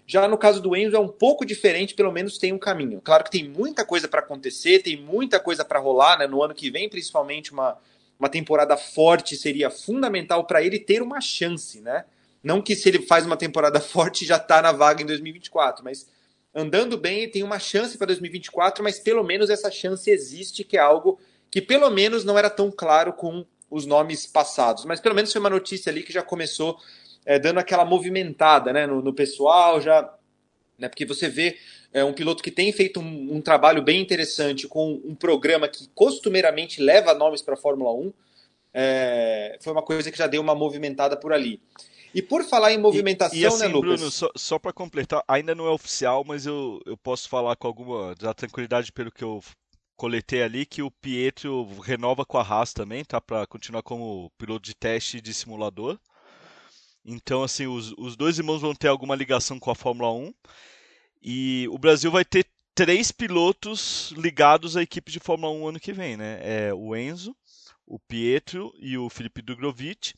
Já 0.07 0.27
no 0.27 0.37
caso 0.37 0.61
do 0.61 0.75
Enzo 0.75 0.95
é 0.95 0.99
um 0.99 1.07
pouco 1.07 1.45
diferente, 1.45 1.95
pelo 1.95 2.11
menos 2.11 2.37
tem 2.37 2.53
um 2.53 2.59
caminho. 2.59 3.01
Claro 3.03 3.23
que 3.23 3.31
tem 3.31 3.49
muita 3.49 3.83
coisa 3.83 4.07
para 4.07 4.19
acontecer, 4.19 4.83
tem 4.83 4.95
muita 4.95 5.39
coisa 5.39 5.65
para 5.65 5.79
rolar, 5.79 6.19
né? 6.19 6.27
No 6.27 6.43
ano 6.43 6.53
que 6.53 6.69
vem, 6.69 6.87
principalmente 6.87 7.51
uma, 7.51 7.77
uma 8.19 8.29
temporada 8.29 8.77
forte 8.77 9.35
seria 9.35 9.69
fundamental 9.69 10.45
para 10.45 10.61
ele 10.63 10.79
ter 10.79 11.01
uma 11.01 11.19
chance, 11.19 11.81
né? 11.81 12.05
Não 12.43 12.61
que 12.61 12.75
se 12.75 12.87
ele 12.87 13.01
faz 13.01 13.25
uma 13.25 13.35
temporada 13.35 13.79
forte 13.81 14.25
já 14.25 14.35
está 14.35 14.61
na 14.61 14.71
vaga 14.71 15.01
em 15.01 15.05
2024, 15.05 15.83
mas 15.83 16.07
andando 16.53 16.97
bem 16.97 17.19
ele 17.19 17.31
tem 17.31 17.43
uma 17.43 17.57
chance 17.57 17.97
para 17.97 18.07
2024, 18.07 18.83
mas 18.83 18.99
pelo 18.99 19.23
menos 19.23 19.49
essa 19.49 19.71
chance 19.71 20.09
existe, 20.09 20.63
que 20.63 20.77
é 20.77 20.79
algo 20.79 21.19
que 21.49 21.61
pelo 21.61 21.89
menos 21.89 22.23
não 22.23 22.37
era 22.37 22.49
tão 22.49 22.71
claro 22.71 23.11
com 23.11 23.43
os 23.71 23.85
nomes 23.85 24.27
passados, 24.27 24.85
mas 24.85 24.99
pelo 24.99 25.15
menos 25.15 25.31
foi 25.31 25.39
uma 25.39 25.49
notícia 25.49 25.91
ali 25.91 26.03
que 26.03 26.13
já 26.13 26.21
começou 26.21 26.79
é, 27.25 27.39
dando 27.39 27.59
aquela 27.59 27.83
movimentada 27.83 28.71
né, 28.71 28.85
no, 28.85 29.01
no, 29.01 29.13
pessoal, 29.13 29.81
já, 29.81 30.13
né, 30.77 30.87
porque 30.87 31.05
você 31.05 31.27
vê 31.27 31.57
é, 31.91 32.03
um 32.03 32.13
piloto 32.13 32.43
que 32.43 32.51
tem 32.51 32.71
feito 32.71 32.99
um, 32.99 33.35
um, 33.35 33.41
trabalho 33.41 33.81
bem 33.81 34.01
interessante 34.01 34.67
com 34.67 35.01
um 35.03 35.15
programa 35.15 35.67
que 35.67 35.89
costumeiramente 35.95 36.81
leva 36.81 37.13
nomes 37.13 37.41
para 37.41 37.55
a 37.55 37.57
Fórmula 37.57 37.93
1, 37.93 38.13
é, 38.73 39.57
foi 39.61 39.73
uma 39.73 39.81
coisa 39.81 40.11
que 40.11 40.17
já 40.17 40.27
deu 40.27 40.41
uma 40.41 40.53
movimentada 40.53 41.17
por 41.17 41.33
ali. 41.33 41.61
E 42.13 42.21
por 42.21 42.45
falar 42.45 42.71
em 42.71 42.77
movimentação, 42.77 43.37
e, 43.37 43.41
e 43.41 43.45
assim, 43.45 43.59
né, 43.59 43.67
Lucas? 43.67 43.99
Bruno, 43.99 44.11
só, 44.11 44.29
só 44.37 44.57
para 44.57 44.71
completar, 44.71 45.21
ainda 45.27 45.53
não 45.53 45.65
é 45.65 45.69
oficial, 45.69 46.23
mas 46.25 46.45
eu, 46.45 46.81
eu 46.85 46.95
posso 46.95 47.27
falar 47.27 47.57
com 47.57 47.67
alguma 47.67 48.15
da 48.15 48.33
tranquilidade 48.33 48.91
pelo 48.91 49.11
que 49.11 49.23
eu 49.23 49.41
coletei 49.97 50.43
ali 50.43 50.65
que 50.65 50.81
o 50.81 50.91
Pietro 50.91 51.67
renova 51.81 52.25
com 52.25 52.37
a 52.37 52.41
Haas 52.41 52.73
também, 52.73 53.03
tá? 53.03 53.19
Para 53.19 53.45
continuar 53.47 53.81
como 53.81 54.31
piloto 54.37 54.65
de 54.65 54.75
teste 54.75 55.19
de 55.19 55.33
simulador. 55.33 55.99
Então, 57.05 57.43
assim, 57.43 57.67
os, 57.67 57.93
os 57.97 58.15
dois 58.15 58.39
irmãos 58.39 58.61
vão 58.61 58.73
ter 58.73 58.87
alguma 58.87 59.15
ligação 59.15 59.59
com 59.59 59.69
a 59.69 59.75
Fórmula 59.75 60.11
1. 60.11 60.33
E 61.21 61.67
o 61.69 61.77
Brasil 61.77 62.09
vai 62.09 62.25
ter 62.25 62.47
três 62.73 63.11
pilotos 63.11 64.11
ligados 64.17 64.75
à 64.75 64.81
equipe 64.81 65.11
de 65.11 65.19
Fórmula 65.19 65.53
1 65.53 65.67
ano 65.67 65.79
que 65.79 65.93
vem, 65.93 66.17
né? 66.17 66.39
É 66.41 66.73
o 66.73 66.95
Enzo, 66.95 67.35
o 67.85 67.99
Pietro 67.99 68.73
e 68.79 68.97
o 68.97 69.09
Felipe 69.09 69.41
Dugrovic. 69.41 70.13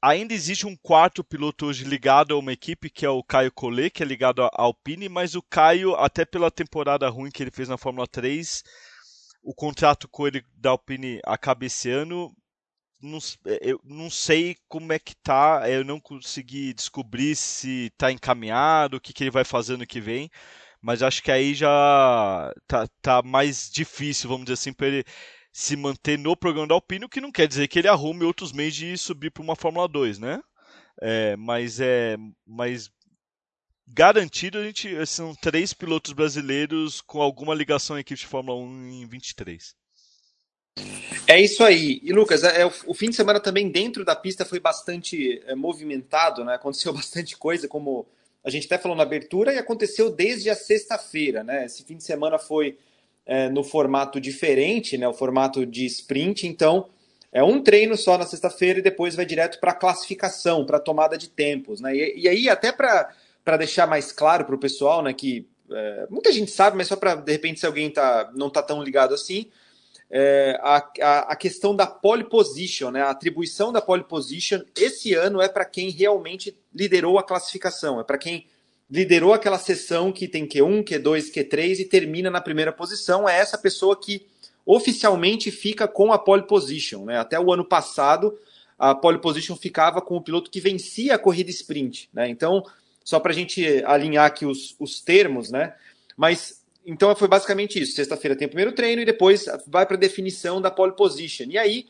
ainda 0.00 0.32
existe 0.32 0.66
um 0.66 0.76
quarto 0.76 1.22
piloto 1.22 1.66
hoje 1.66 1.84
ligado 1.84 2.34
a 2.34 2.38
uma 2.38 2.52
equipe, 2.52 2.88
que 2.88 3.04
é 3.04 3.10
o 3.10 3.22
Caio 3.22 3.52
Collet, 3.52 3.90
que 3.90 4.02
é 4.02 4.06
ligado 4.06 4.42
à 4.42 4.50
Alpine, 4.54 5.08
mas 5.08 5.34
o 5.34 5.42
Caio, 5.42 5.94
até 5.96 6.24
pela 6.24 6.50
temporada 6.50 7.08
ruim 7.08 7.30
que 7.30 7.42
ele 7.42 7.50
fez 7.50 7.68
na 7.68 7.76
Fórmula 7.76 8.06
3, 8.06 8.62
o 9.42 9.54
contrato 9.54 10.08
com 10.08 10.26
ele 10.26 10.44
da 10.56 10.70
Alpine 10.70 11.20
acaba 11.24 11.66
esse 11.66 11.90
ano. 11.90 12.34
Não, 13.02 13.18
eu 13.62 13.80
não 13.84 14.10
sei 14.10 14.56
como 14.68 14.92
é 14.92 14.98
que 14.98 15.14
tá, 15.16 15.62
eu 15.70 15.84
não 15.84 15.98
consegui 15.98 16.74
descobrir 16.74 17.34
se 17.34 17.90
tá 17.96 18.12
encaminhado, 18.12 18.98
o 18.98 19.00
que, 19.00 19.12
que 19.12 19.24
ele 19.24 19.30
vai 19.30 19.44
fazer 19.44 19.78
no 19.78 19.86
que 19.86 20.00
vem, 20.00 20.30
mas 20.82 21.02
acho 21.02 21.22
que 21.22 21.32
aí 21.32 21.54
já 21.54 22.52
tá, 22.66 22.86
tá 23.00 23.22
mais 23.22 23.70
difícil, 23.70 24.28
vamos 24.28 24.44
dizer 24.44 24.54
assim, 24.54 24.72
para 24.72 24.88
ele 24.88 25.04
se 25.52 25.76
manter 25.76 26.18
no 26.18 26.36
programa 26.36 26.68
da 26.68 26.74
Alpine, 26.74 27.06
o 27.06 27.08
que 27.08 27.20
não 27.20 27.32
quer 27.32 27.48
dizer 27.48 27.68
que 27.68 27.78
ele 27.78 27.88
arrume 27.88 28.24
outros 28.24 28.52
meios 28.52 28.74
de 28.74 28.96
subir 28.98 29.30
para 29.30 29.42
uma 29.42 29.56
Fórmula 29.56 29.88
2, 29.88 30.18
né? 30.18 30.40
É, 31.00 31.36
mas 31.36 31.80
é, 31.80 32.16
mas 32.46 32.90
garantido 33.88 34.58
a 34.58 34.64
gente 34.64 35.06
são 35.06 35.34
três 35.34 35.72
pilotos 35.72 36.12
brasileiros 36.12 37.00
com 37.00 37.20
alguma 37.22 37.54
ligação 37.54 37.96
à 37.96 38.00
equipe 38.00 38.20
de 38.20 38.26
Fórmula 38.26 38.58
1 38.58 38.88
em 39.02 39.06
23. 39.06 39.74
É 41.26 41.40
isso 41.40 41.62
aí. 41.62 42.00
E 42.02 42.12
Lucas, 42.12 42.42
é, 42.42 42.66
o, 42.66 42.72
o, 42.86 42.94
fim 42.94 43.10
de 43.10 43.16
semana 43.16 43.38
também 43.38 43.70
dentro 43.70 44.04
da 44.04 44.16
pista 44.16 44.44
foi 44.44 44.58
bastante 44.58 45.40
é, 45.46 45.54
movimentado, 45.54 46.44
né? 46.44 46.54
Aconteceu 46.54 46.92
bastante 46.94 47.36
coisa, 47.36 47.68
como 47.68 48.06
a 48.42 48.50
gente 48.50 48.66
até 48.66 48.78
falou 48.78 48.96
na 48.96 49.02
abertura, 49.02 49.52
e 49.52 49.58
aconteceu 49.58 50.10
desde 50.10 50.50
a 50.50 50.54
sexta-feira, 50.54 51.44
né? 51.44 51.66
Esse 51.66 51.84
fim 51.84 51.96
de 51.96 52.04
semana 52.04 52.38
foi 52.38 52.78
é, 53.26 53.48
no 53.48 53.62
formato 53.62 54.20
diferente, 54.20 54.98
né, 54.98 55.06
o 55.06 55.14
formato 55.14 55.64
de 55.64 55.86
sprint. 55.86 56.48
Então, 56.48 56.88
é 57.32 57.44
um 57.44 57.62
treino 57.62 57.96
só 57.96 58.18
na 58.18 58.26
sexta-feira 58.26 58.80
e 58.80 58.82
depois 58.82 59.14
vai 59.14 59.24
direto 59.24 59.60
para 59.60 59.70
a 59.70 59.74
classificação, 59.74 60.66
para 60.66 60.78
a 60.78 60.80
tomada 60.80 61.16
de 61.16 61.28
tempos. 61.28 61.80
Né? 61.80 61.94
E, 61.94 62.22
e 62.22 62.28
aí, 62.28 62.48
até 62.48 62.72
para 62.72 63.56
deixar 63.56 63.86
mais 63.86 64.10
claro 64.10 64.44
para 64.44 64.54
o 64.54 64.58
pessoal, 64.58 65.00
né, 65.00 65.12
que 65.12 65.46
é, 65.70 66.06
muita 66.10 66.32
gente 66.32 66.50
sabe, 66.50 66.76
mas 66.76 66.88
só 66.88 66.96
para, 66.96 67.14
de 67.14 67.30
repente, 67.30 67.60
se 67.60 67.66
alguém 67.66 67.88
tá, 67.88 68.30
não 68.34 68.48
está 68.48 68.62
tão 68.62 68.82
ligado 68.82 69.14
assim, 69.14 69.46
é, 70.10 70.58
a, 70.60 70.76
a, 71.00 71.18
a, 71.32 71.36
questão 71.36 71.74
da 71.74 71.86
pole 71.86 72.24
position, 72.24 72.90
né, 72.90 73.02
a 73.02 73.10
atribuição 73.10 73.72
da 73.72 73.80
pole 73.80 74.02
position, 74.02 74.60
esse 74.76 75.14
ano 75.14 75.40
é 75.40 75.48
para 75.48 75.64
quem 75.64 75.90
realmente 75.90 76.56
liderou 76.74 77.18
a 77.18 77.22
classificação, 77.22 78.00
é 78.00 78.04
para 78.04 78.18
quem 78.18 78.46
liderou 78.90 79.32
aquela 79.32 79.58
sessão 79.58 80.10
que 80.10 80.26
tem 80.26 80.48
Q1, 80.48 80.82
Q2, 80.82 81.32
Q3 81.32 81.78
e 81.78 81.84
termina 81.84 82.28
na 82.28 82.40
primeira 82.40 82.72
posição, 82.72 83.28
é 83.28 83.38
essa 83.38 83.56
pessoa 83.56 83.94
que 83.98 84.26
oficialmente 84.66 85.50
fica 85.50 85.86
com 85.86 86.12
a 86.12 86.18
pole 86.18 86.42
position. 86.42 87.04
Né? 87.04 87.16
Até 87.16 87.38
o 87.38 87.52
ano 87.52 87.64
passado, 87.64 88.36
a 88.76 88.94
pole 88.94 89.18
position 89.18 89.54
ficava 89.54 90.00
com 90.00 90.16
o 90.16 90.20
piloto 90.20 90.50
que 90.50 90.60
vencia 90.60 91.14
a 91.14 91.18
corrida 91.18 91.50
sprint. 91.50 92.10
Né? 92.12 92.28
Então, 92.28 92.64
só 93.04 93.20
para 93.20 93.30
a 93.30 93.34
gente 93.34 93.64
alinhar 93.84 94.26
aqui 94.26 94.44
os, 94.44 94.74
os 94.78 95.00
termos, 95.00 95.50
né? 95.50 95.74
Mas 96.16 96.59
então 96.84 97.14
foi 97.14 97.28
basicamente 97.28 97.80
isso. 97.80 97.94
Sexta-feira 97.94 98.36
tem 98.36 98.46
o 98.46 98.50
primeiro 98.50 98.72
treino 98.72 99.02
e 99.02 99.04
depois 99.04 99.46
vai 99.66 99.86
para 99.86 99.96
a 99.96 100.00
definição 100.00 100.60
da 100.60 100.70
pole 100.70 100.92
position. 100.92 101.46
E 101.48 101.58
aí, 101.58 101.86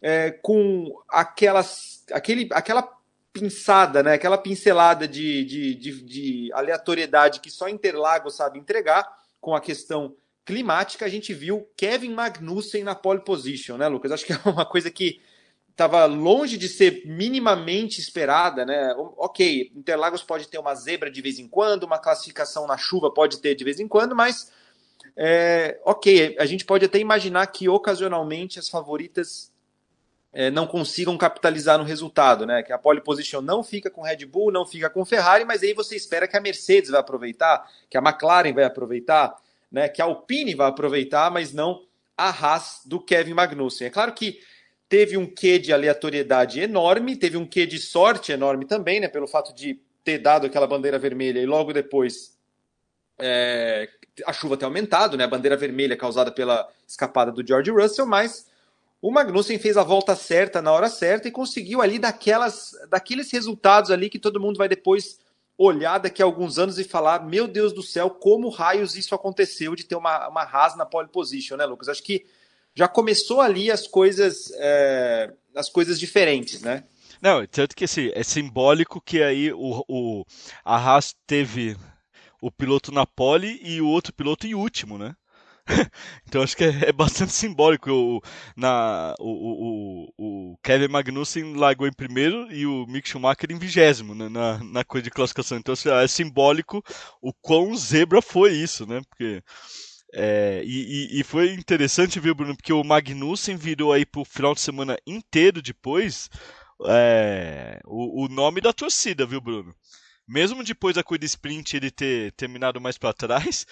é, 0.00 0.30
com 0.30 0.96
aquelas, 1.08 2.04
aquele, 2.12 2.48
aquela 2.52 2.96
pinçada, 3.32 4.02
né? 4.02 4.14
aquela 4.14 4.38
pincelada 4.38 5.06
de, 5.06 5.44
de, 5.44 5.74
de, 5.74 6.02
de 6.02 6.52
aleatoriedade 6.52 7.40
que 7.40 7.50
só 7.50 7.68
Interlagos 7.68 8.36
sabe 8.36 8.58
entregar 8.58 9.06
com 9.40 9.54
a 9.54 9.60
questão 9.60 10.14
climática, 10.44 11.04
a 11.04 11.08
gente 11.08 11.34
viu 11.34 11.68
Kevin 11.76 12.14
Magnussen 12.14 12.84
na 12.84 12.94
pole 12.94 13.20
position, 13.20 13.76
né, 13.76 13.88
Lucas? 13.88 14.12
Acho 14.12 14.24
que 14.24 14.32
é 14.32 14.40
uma 14.46 14.64
coisa 14.64 14.90
que 14.90 15.20
estava 15.76 16.06
longe 16.06 16.56
de 16.56 16.70
ser 16.70 17.02
minimamente 17.04 18.00
esperada, 18.00 18.64
né? 18.64 18.94
Ok, 19.18 19.70
Interlagos 19.76 20.22
pode 20.22 20.48
ter 20.48 20.56
uma 20.56 20.74
zebra 20.74 21.10
de 21.10 21.20
vez 21.20 21.38
em 21.38 21.46
quando, 21.46 21.84
uma 21.84 21.98
classificação 21.98 22.66
na 22.66 22.78
chuva 22.78 23.10
pode 23.10 23.38
ter 23.42 23.54
de 23.54 23.62
vez 23.62 23.78
em 23.78 23.86
quando, 23.86 24.16
mas 24.16 24.50
é, 25.14 25.78
ok, 25.84 26.34
a 26.38 26.46
gente 26.46 26.64
pode 26.64 26.86
até 26.86 26.98
imaginar 26.98 27.46
que 27.48 27.68
ocasionalmente 27.68 28.58
as 28.58 28.70
favoritas 28.70 29.52
é, 30.32 30.50
não 30.50 30.66
consigam 30.66 31.18
capitalizar 31.18 31.76
no 31.76 31.84
resultado, 31.84 32.46
né? 32.46 32.62
Que 32.62 32.72
a 32.72 32.78
pole 32.78 33.02
position 33.02 33.42
não 33.42 33.62
fica 33.62 33.90
com 33.90 34.00
Red 34.00 34.24
Bull, 34.24 34.50
não 34.50 34.64
fica 34.64 34.88
com 34.88 35.04
Ferrari, 35.04 35.44
mas 35.44 35.62
aí 35.62 35.74
você 35.74 35.94
espera 35.94 36.26
que 36.26 36.38
a 36.38 36.40
Mercedes 36.40 36.88
vai 36.88 37.00
aproveitar, 37.00 37.70
que 37.90 37.98
a 37.98 38.00
McLaren 38.00 38.54
vai 38.54 38.64
aproveitar, 38.64 39.36
né? 39.70 39.90
Que 39.90 40.00
a 40.00 40.06
Alpine 40.06 40.54
vai 40.54 40.68
aproveitar, 40.68 41.30
mas 41.30 41.52
não 41.52 41.84
a 42.16 42.30
Haas 42.30 42.80
do 42.86 42.98
Kevin 42.98 43.34
Magnussen. 43.34 43.88
É 43.88 43.90
claro 43.90 44.14
que 44.14 44.40
teve 44.88 45.16
um 45.16 45.26
quê 45.26 45.58
de 45.58 45.72
aleatoriedade 45.72 46.60
enorme, 46.60 47.16
teve 47.16 47.36
um 47.36 47.46
quê 47.46 47.66
de 47.66 47.78
sorte 47.78 48.32
enorme 48.32 48.64
também, 48.64 49.00
né? 49.00 49.08
Pelo 49.08 49.26
fato 49.26 49.54
de 49.54 49.80
ter 50.04 50.18
dado 50.18 50.46
aquela 50.46 50.66
bandeira 50.66 50.98
vermelha 50.98 51.40
e 51.40 51.46
logo 51.46 51.72
depois 51.72 52.36
é, 53.18 53.88
a 54.24 54.32
chuva 54.32 54.56
ter 54.56 54.64
aumentado, 54.64 55.16
né? 55.16 55.24
A 55.24 55.28
bandeira 55.28 55.56
vermelha 55.56 55.96
causada 55.96 56.30
pela 56.30 56.68
escapada 56.86 57.32
do 57.32 57.46
George 57.46 57.70
Russell, 57.70 58.06
mas 58.06 58.46
o 59.02 59.10
Magnussen 59.10 59.58
fez 59.58 59.76
a 59.76 59.82
volta 59.82 60.14
certa 60.14 60.62
na 60.62 60.72
hora 60.72 60.88
certa 60.88 61.28
e 61.28 61.32
conseguiu 61.32 61.82
ali 61.82 61.98
daquelas, 61.98 62.72
daqueles 62.88 63.30
resultados 63.32 63.90
ali 63.90 64.08
que 64.08 64.18
todo 64.18 64.40
mundo 64.40 64.56
vai 64.56 64.68
depois 64.68 65.18
olhar 65.58 65.98
daqui 65.98 66.22
a 66.22 66.24
alguns 66.24 66.58
anos 66.58 66.78
e 66.78 66.84
falar: 66.84 67.26
meu 67.26 67.48
Deus 67.48 67.72
do 67.72 67.82
céu, 67.82 68.10
como 68.10 68.48
raios 68.48 68.96
isso 68.96 69.14
aconteceu 69.14 69.74
de 69.74 69.84
ter 69.84 69.96
uma, 69.96 70.28
uma 70.28 70.42
Haas 70.42 70.76
na 70.76 70.86
pole 70.86 71.08
position, 71.08 71.56
né, 71.56 71.66
Lucas? 71.66 71.88
Acho 71.88 72.02
que 72.02 72.24
já 72.76 72.86
começou 72.86 73.40
ali 73.40 73.70
as 73.70 73.86
coisas, 73.86 74.52
é, 74.56 75.32
as 75.54 75.70
coisas 75.70 75.98
diferentes, 75.98 76.60
né? 76.60 76.84
Não, 77.22 77.44
tanto 77.46 77.74
que 77.74 77.84
assim, 77.84 78.10
é 78.12 78.22
simbólico 78.22 79.00
que 79.00 79.22
aí 79.22 79.50
o, 79.50 79.82
o, 79.88 80.24
a 80.62 80.76
Haas 80.76 81.14
teve 81.26 81.74
o 82.42 82.50
piloto 82.52 82.92
na 82.92 83.06
pole 83.06 83.58
e 83.62 83.80
o 83.80 83.88
outro 83.88 84.12
piloto 84.12 84.46
em 84.46 84.54
último, 84.54 84.98
né? 84.98 85.16
então 86.28 86.42
acho 86.42 86.56
que 86.56 86.64
é, 86.64 86.88
é 86.88 86.92
bastante 86.92 87.32
simbólico. 87.32 87.90
O, 87.90 88.20
na, 88.54 89.14
o, 89.18 89.30
o, 89.30 90.52
o, 90.52 90.58
Kevin 90.62 90.88
Magnussen 90.88 91.56
largou 91.56 91.86
em 91.86 91.92
primeiro 91.92 92.52
e 92.52 92.66
o 92.66 92.86
Mick 92.86 93.08
Schumacher 93.08 93.50
em 93.50 93.58
vigésimo 93.58 94.14
né, 94.14 94.28
na, 94.28 94.62
na 94.62 94.84
coisa 94.84 95.04
de 95.04 95.10
classificação. 95.10 95.58
Então 95.58 95.72
assim, 95.72 95.88
é 95.88 96.06
simbólico 96.06 96.84
o 97.20 97.32
quão 97.32 97.74
zebra 97.74 98.20
foi 98.20 98.52
isso, 98.52 98.86
né? 98.86 99.00
Porque. 99.08 99.42
É, 100.18 100.62
e, 100.64 101.20
e, 101.20 101.22
foi 101.22 101.52
interessante, 101.52 102.18
viu, 102.18 102.34
Bruno? 102.34 102.56
Porque 102.56 102.72
o 102.72 102.82
Magnussen 102.82 103.54
virou 103.54 103.92
aí 103.92 104.06
pro 104.06 104.24
final 104.24 104.54
de 104.54 104.62
semana 104.62 104.96
inteiro 105.06 105.60
depois 105.60 106.30
é, 106.86 107.80
o, 107.84 108.24
o 108.24 108.28
nome 108.28 108.62
da 108.62 108.72
torcida, 108.72 109.26
viu, 109.26 109.42
Bruno? 109.42 109.76
Mesmo 110.26 110.64
depois 110.64 110.94
da 110.94 111.04
corrida 111.04 111.26
sprint 111.26 111.76
ele 111.76 111.90
ter 111.90 112.32
terminado 112.32 112.80
mais 112.80 112.96
para 112.96 113.12
trás, 113.12 113.66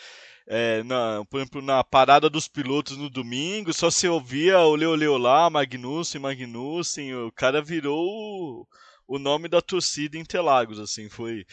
é, 0.46 0.82
na, 0.82 1.24
por 1.30 1.40
exemplo, 1.40 1.62
na 1.62 1.82
parada 1.82 2.28
dos 2.28 2.46
pilotos 2.46 2.98
no 2.98 3.08
domingo, 3.08 3.72
só 3.72 3.90
se 3.90 4.06
ouvia 4.06 4.58
o 4.60 4.76
Leo 4.76 5.16
lá, 5.16 5.48
Magnussen, 5.48 6.20
Magnussen, 6.20 7.14
o 7.14 7.32
cara 7.32 7.62
virou 7.62 8.04
o, 8.06 8.66
o 9.08 9.18
nome 9.18 9.48
da 9.48 9.62
torcida 9.62 10.18
em 10.18 10.20
Interlagos, 10.20 10.78
assim, 10.78 11.08
foi 11.08 11.46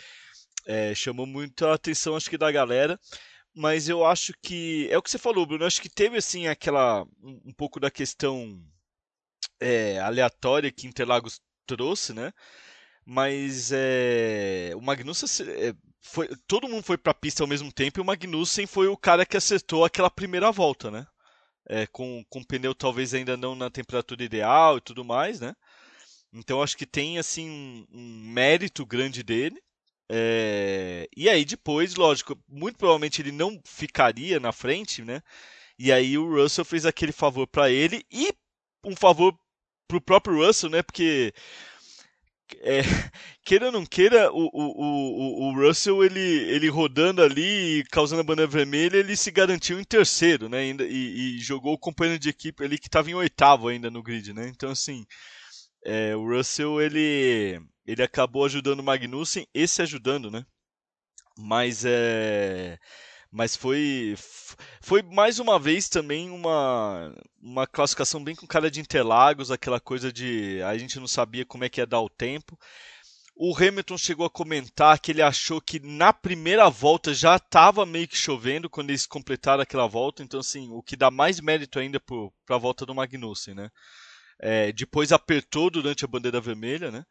é, 0.68 0.94
chamou 0.94 1.26
muita 1.26 1.74
atenção 1.74 2.16
acho 2.16 2.30
que 2.30 2.38
da 2.38 2.52
galera, 2.52 3.00
mas 3.54 3.90
eu 3.90 4.06
acho 4.06 4.34
que 4.42 4.88
é 4.90 4.98
o 4.98 5.02
que 5.02 5.10
você 5.12 5.18
falou, 5.18 5.46
Bruno, 5.46 5.66
acho 5.66 5.82
que 5.82 5.90
teve 5.90 6.18
assim 6.18 6.48
aquela 6.48 7.04
um, 7.22 7.42
um 7.48 7.54
pouco 7.54 7.80
da 7.80 7.92
questão 7.92 8.62
é, 9.60 10.00
aleatória 10.00 10.72
que 10.72 10.88
Interlagos 10.88 11.42
trouxe, 11.66 12.14
né? 12.14 12.34
Mas 13.06 13.72
é, 13.74 14.72
o 14.76 14.82
Magnussen 14.82 15.48
é, 15.50 15.74
foi, 16.02 16.30
todo 16.48 16.68
mundo 16.68 16.84
foi 16.84 16.98
para 16.98 17.12
a 17.12 17.16
pista 17.16 17.44
ao 17.44 17.48
mesmo 17.48 17.72
tempo 17.72 18.00
e 18.00 18.02
o 18.02 18.06
Magnussen 18.06 18.66
foi 18.68 18.88
o 18.88 18.98
cara 18.98 19.26
que 19.26 19.38
acertou 19.38 19.84
aquela 19.86 20.10
primeira 20.10 20.52
volta, 20.52 20.92
né? 20.92 21.06
É, 21.68 21.88
com, 21.88 22.24
com 22.30 22.40
o 22.40 22.46
pneu 22.46 22.74
talvez 22.74 23.14
ainda 23.14 23.38
não 23.38 23.56
na 23.56 23.70
temperatura 23.70 24.24
ideal 24.24 24.78
e 24.78 24.82
tudo 24.82 25.06
mais, 25.06 25.40
né? 25.40 25.56
Então 26.34 26.62
acho 26.62 26.78
que 26.78 26.86
tem 26.86 27.20
assim 27.20 27.50
um, 27.50 27.88
um 27.92 28.32
mérito 28.32 28.86
grande 28.86 29.24
dele. 29.24 29.62
É, 30.14 31.08
e 31.16 31.30
aí 31.30 31.46
depois, 31.46 31.96
lógico, 31.96 32.38
muito 32.50 32.78
provavelmente 32.78 33.22
ele 33.22 33.32
não 33.32 33.62
ficaria 33.66 34.40
na 34.42 34.52
frente, 34.52 35.02
né? 35.04 35.22
E 35.80 35.92
aí 35.92 36.18
o 36.18 36.30
Russell 36.36 36.66
fez 36.66 36.86
aquele 36.86 37.14
favor 37.14 37.48
para 37.48 37.72
ele 37.72 38.06
e 38.12 38.34
um 38.86 38.96
favor 38.96 39.34
para 39.88 39.98
o 39.98 40.02
próprio 40.02 40.46
Russell, 40.46 40.70
né? 40.70 40.84
Porque 40.84 41.34
é, 42.62 42.82
queira 43.46 43.68
ou 43.68 43.72
não 43.72 43.86
queira, 43.86 44.32
o, 44.32 44.50
o, 44.54 45.48
o, 45.48 45.50
o 45.50 45.56
Russell, 45.56 46.04
ele, 46.04 46.20
ele 46.20 46.70
rodando 46.70 47.22
ali, 47.22 47.84
causando 47.92 48.22
a 48.22 48.24
bandeira 48.24 48.52
vermelha, 48.52 48.98
ele 48.98 49.16
se 49.16 49.32
garantiu 49.32 49.80
em 49.80 49.84
terceiro, 49.84 50.50
né? 50.50 50.66
E, 50.66 51.38
e 51.38 51.40
jogou 51.40 51.74
o 51.74 51.80
companheiro 51.80 52.20
de 52.20 52.30
equipe 52.30 52.64
ali 52.64 52.78
que 52.78 52.88
estava 52.88 53.10
em 53.10 53.14
oitavo 53.14 53.68
ainda 53.70 53.90
no 53.90 54.04
grid, 54.04 54.34
né? 54.34 54.48
Então, 54.50 54.72
assim, 54.72 55.06
é, 55.84 56.16
o 56.16 56.28
Russell, 56.28 56.82
ele, 56.82 57.62
ele 57.86 58.04
acabou 58.04 58.46
ajudando 58.46 58.80
o 58.80 58.84
Magnussen 58.84 59.48
e 59.54 59.68
se 59.68 59.82
ajudando, 59.82 60.30
né? 60.32 60.46
Mas 61.38 61.84
é... 61.86 62.78
Mas 63.32 63.56
foi 63.56 64.16
foi 64.82 65.02
mais 65.02 65.40
uma 65.40 65.58
vez 65.58 65.88
também 65.88 66.30
uma, 66.30 67.16
uma 67.42 67.66
classificação 67.66 68.22
bem 68.22 68.36
com 68.36 68.46
cara 68.46 68.70
de 68.70 68.82
Interlagos, 68.82 69.52
aquela 69.52 69.80
coisa 69.80 70.12
de 70.12 70.62
a 70.64 70.78
gente 70.78 71.00
não 71.00 71.08
sabia 71.08 71.46
como 71.46 71.64
é 71.64 71.70
que 71.70 71.80
ia 71.80 71.86
dar 71.88 72.02
o 72.02 72.10
tempo. 72.10 72.60
O 73.36 73.56
Hamilton 73.56 73.98
chegou 73.98 74.26
a 74.26 74.30
comentar 74.30 75.00
que 75.00 75.12
ele 75.12 75.22
achou 75.22 75.62
que 75.62 75.80
na 75.80 76.12
primeira 76.12 76.70
volta 76.70 77.14
já 77.14 77.38
estava 77.38 77.86
meio 77.86 78.08
que 78.08 78.18
chovendo 78.18 78.70
quando 78.70 78.90
eles 78.90 79.08
completaram 79.08 79.64
aquela 79.64 79.88
volta, 79.88 80.22
então 80.22 80.42
assim, 80.42 80.70
o 80.70 80.84
que 80.84 80.96
dá 80.98 81.10
mais 81.10 81.40
mérito 81.40 81.80
ainda 81.80 82.00
para 82.00 82.56
a 82.56 82.60
volta 82.60 82.86
do 82.86 82.94
Magnussen, 82.94 83.56
né? 83.56 83.72
É, 84.42 84.72
depois 84.72 85.12
apertou 85.12 85.70
durante 85.70 86.04
a 86.04 86.08
bandeira 86.08 86.42
vermelha, 86.42 86.90
né? 86.90 87.06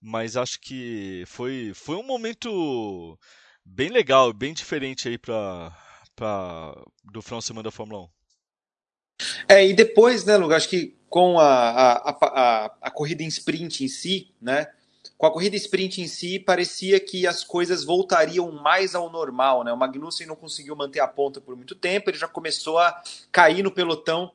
Mas 0.00 0.36
acho 0.36 0.58
que 0.60 1.22
foi, 1.26 1.72
foi 1.74 1.96
um 1.96 2.02
momento 2.02 3.18
bem 3.64 3.90
legal, 3.90 4.32
bem 4.32 4.54
diferente 4.54 5.08
aí 5.08 5.18
para 5.18 5.72
do 7.04 7.20
final 7.20 7.40
de 7.40 7.44
semana 7.44 7.64
da 7.64 7.70
Fórmula 7.70 8.04
1. 8.04 8.08
É, 9.48 9.66
e 9.66 9.74
depois, 9.74 10.24
né, 10.24 10.36
Lugar, 10.36 10.56
acho 10.56 10.68
que 10.68 10.96
com 11.08 11.38
a, 11.38 11.44
a, 11.44 12.10
a, 12.10 12.64
a, 12.82 12.90
corrida 12.90 13.22
em 13.22 13.28
sprint 13.28 13.84
em 13.84 13.88
si, 13.88 14.34
né, 14.40 14.66
com 15.16 15.26
a 15.26 15.32
corrida 15.32 15.54
sprint 15.56 16.00
em 16.00 16.08
si, 16.08 16.38
parecia 16.38 16.98
que 16.98 17.26
as 17.26 17.44
coisas 17.44 17.84
voltariam 17.84 18.50
mais 18.50 18.94
ao 18.94 19.10
normal, 19.10 19.62
né, 19.62 19.72
o 19.72 19.76
Magnussen 19.76 20.26
não 20.26 20.34
conseguiu 20.34 20.74
manter 20.74 21.00
a 21.00 21.06
ponta 21.06 21.40
por 21.40 21.54
muito 21.54 21.74
tempo, 21.74 22.10
ele 22.10 22.18
já 22.18 22.26
começou 22.26 22.78
a 22.78 23.00
cair 23.30 23.62
no 23.62 23.70
pelotão 23.70 24.32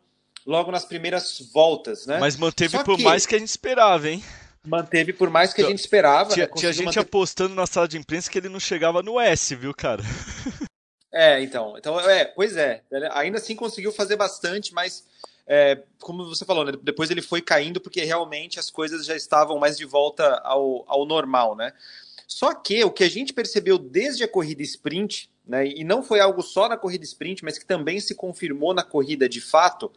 logo 0.50 0.72
nas 0.72 0.84
primeiras 0.84 1.40
voltas, 1.54 2.08
né. 2.08 2.18
Mas 2.20 2.36
manteve 2.36 2.76
Só 2.76 2.84
por 2.84 2.98
que... 2.98 3.04
mais 3.04 3.28
que 3.28 3.36
a 3.36 3.40
gente 3.40 3.50
esperava, 3.50 4.10
hein. 4.10 4.24
Manteve 4.66 5.14
por 5.14 5.30
mais 5.30 5.54
que 5.54 5.62
a 5.62 5.68
gente 5.68 5.80
esperava. 5.80 6.34
Tinha, 6.34 6.48
né? 6.48 6.52
tinha 6.56 6.74
gente 6.74 6.86
manter... 6.86 7.00
apostando 7.02 7.54
na 7.54 7.68
sala 7.68 7.88
de 7.88 7.98
imprensa 7.98 8.30
que 8.32 8.40
ele 8.40 8.50
não 8.50 8.60
chegava 8.60 9.04
no 9.04 9.20
S, 9.20 9.56
viu, 9.56 9.74
cara? 9.74 10.04
É, 11.12 11.42
então. 11.42 11.74
então 11.76 12.00
é, 12.00 12.24
pois 12.24 12.56
é. 12.56 12.84
Ainda 13.14 13.40
assim 13.40 13.56
conseguiu 13.56 13.92
fazer 13.92 14.16
bastante, 14.16 14.72
mas 14.76 15.04
é, 15.48 15.82
como 16.00 16.24
você 16.24 16.46
falou, 16.46 16.64
né, 16.64 16.74
depois 16.84 17.10
ele 17.10 17.24
foi 17.24 17.42
caindo 17.42 17.82
porque 17.82 18.04
realmente 18.04 18.60
as 18.60 18.70
coisas 18.70 19.08
já 19.08 19.16
estavam 19.16 19.58
mais 19.58 19.76
de 19.76 19.86
volta 19.86 20.36
ao, 20.44 20.86
ao 20.88 21.08
normal, 21.08 21.56
né? 21.56 21.74
Só 22.28 22.54
que 22.54 22.84
o 22.84 22.92
que 22.92 23.04
a 23.04 23.10
gente 23.10 23.34
percebeu 23.34 23.80
desde 23.80 24.24
a 24.24 24.28
corrida 24.28 24.62
sprint, 24.62 25.32
né, 25.48 25.66
e 25.66 25.84
não 25.84 26.04
foi 26.04 26.20
algo 26.20 26.44
só 26.44 26.70
na 26.70 26.78
corrida 26.78 27.04
sprint, 27.04 27.44
mas 27.44 27.58
que 27.58 27.66
também 27.66 28.00
se 28.00 28.14
confirmou 28.14 28.72
na 28.72 28.84
corrida 28.84 29.28
de 29.28 29.42
fato, 29.42 29.92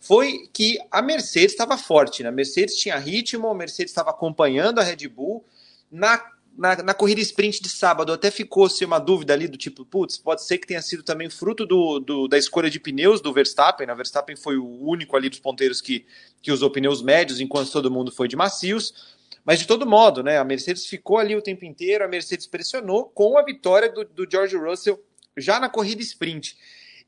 foi 0.00 0.48
que 0.52 0.78
a 0.90 1.02
Mercedes 1.02 1.52
estava 1.52 1.76
forte. 1.76 2.22
Né? 2.22 2.28
A 2.28 2.32
Mercedes 2.32 2.76
tinha 2.76 2.96
ritmo, 2.96 3.48
a 3.48 3.54
Mercedes 3.54 3.90
estava 3.90 4.10
acompanhando 4.10 4.78
a 4.78 4.82
Red 4.82 5.08
Bull. 5.08 5.44
Na, 5.90 6.22
na, 6.56 6.82
na, 6.82 6.94
corrida 6.94 7.20
sprint 7.20 7.62
de 7.62 7.68
sábado 7.68 8.12
até 8.12 8.30
ficou-se 8.30 8.84
uma 8.84 8.98
dúvida 8.98 9.32
ali 9.32 9.46
do 9.46 9.56
tipo, 9.56 9.84
putz, 9.84 10.18
pode 10.18 10.44
ser 10.44 10.58
que 10.58 10.66
tenha 10.66 10.82
sido 10.82 11.02
também 11.02 11.30
fruto 11.30 11.64
do, 11.64 12.00
do, 12.00 12.28
da 12.28 12.38
escolha 12.38 12.70
de 12.70 12.80
pneus 12.80 13.20
do 13.20 13.32
Verstappen. 13.32 13.86
Né? 13.86 13.92
O 13.92 13.96
Verstappen 13.96 14.36
foi 14.36 14.56
o 14.56 14.66
único 14.82 15.16
ali 15.16 15.28
dos 15.28 15.38
ponteiros 15.38 15.80
que, 15.80 16.06
que 16.40 16.52
usou 16.52 16.70
pneus 16.70 17.02
médios, 17.02 17.40
enquanto 17.40 17.70
todo 17.70 17.90
mundo 17.90 18.12
foi 18.12 18.28
de 18.28 18.36
macios. 18.36 19.16
Mas 19.44 19.60
de 19.60 19.66
todo 19.66 19.86
modo, 19.86 20.24
né, 20.24 20.38
a 20.38 20.44
Mercedes 20.44 20.86
ficou 20.86 21.18
ali 21.18 21.36
o 21.36 21.40
tempo 21.40 21.64
inteiro, 21.64 22.04
a 22.04 22.08
Mercedes 22.08 22.48
pressionou 22.48 23.04
com 23.04 23.38
a 23.38 23.44
vitória 23.44 23.88
do, 23.88 24.04
do 24.04 24.28
George 24.28 24.56
Russell 24.56 25.00
já 25.36 25.60
na 25.60 25.68
corrida 25.68 26.02
sprint. 26.02 26.58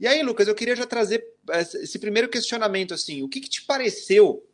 E 0.00 0.06
aí, 0.06 0.22
Lucas, 0.22 0.46
eu 0.46 0.54
queria 0.54 0.76
já 0.76 0.86
trazer 0.86 1.24
esse 1.74 1.98
primeiro 1.98 2.28
questionamento 2.28 2.94
assim, 2.94 3.22
o 3.22 3.28
que, 3.28 3.40
que 3.40 3.48
te 3.48 3.62
pareceu, 3.62 4.44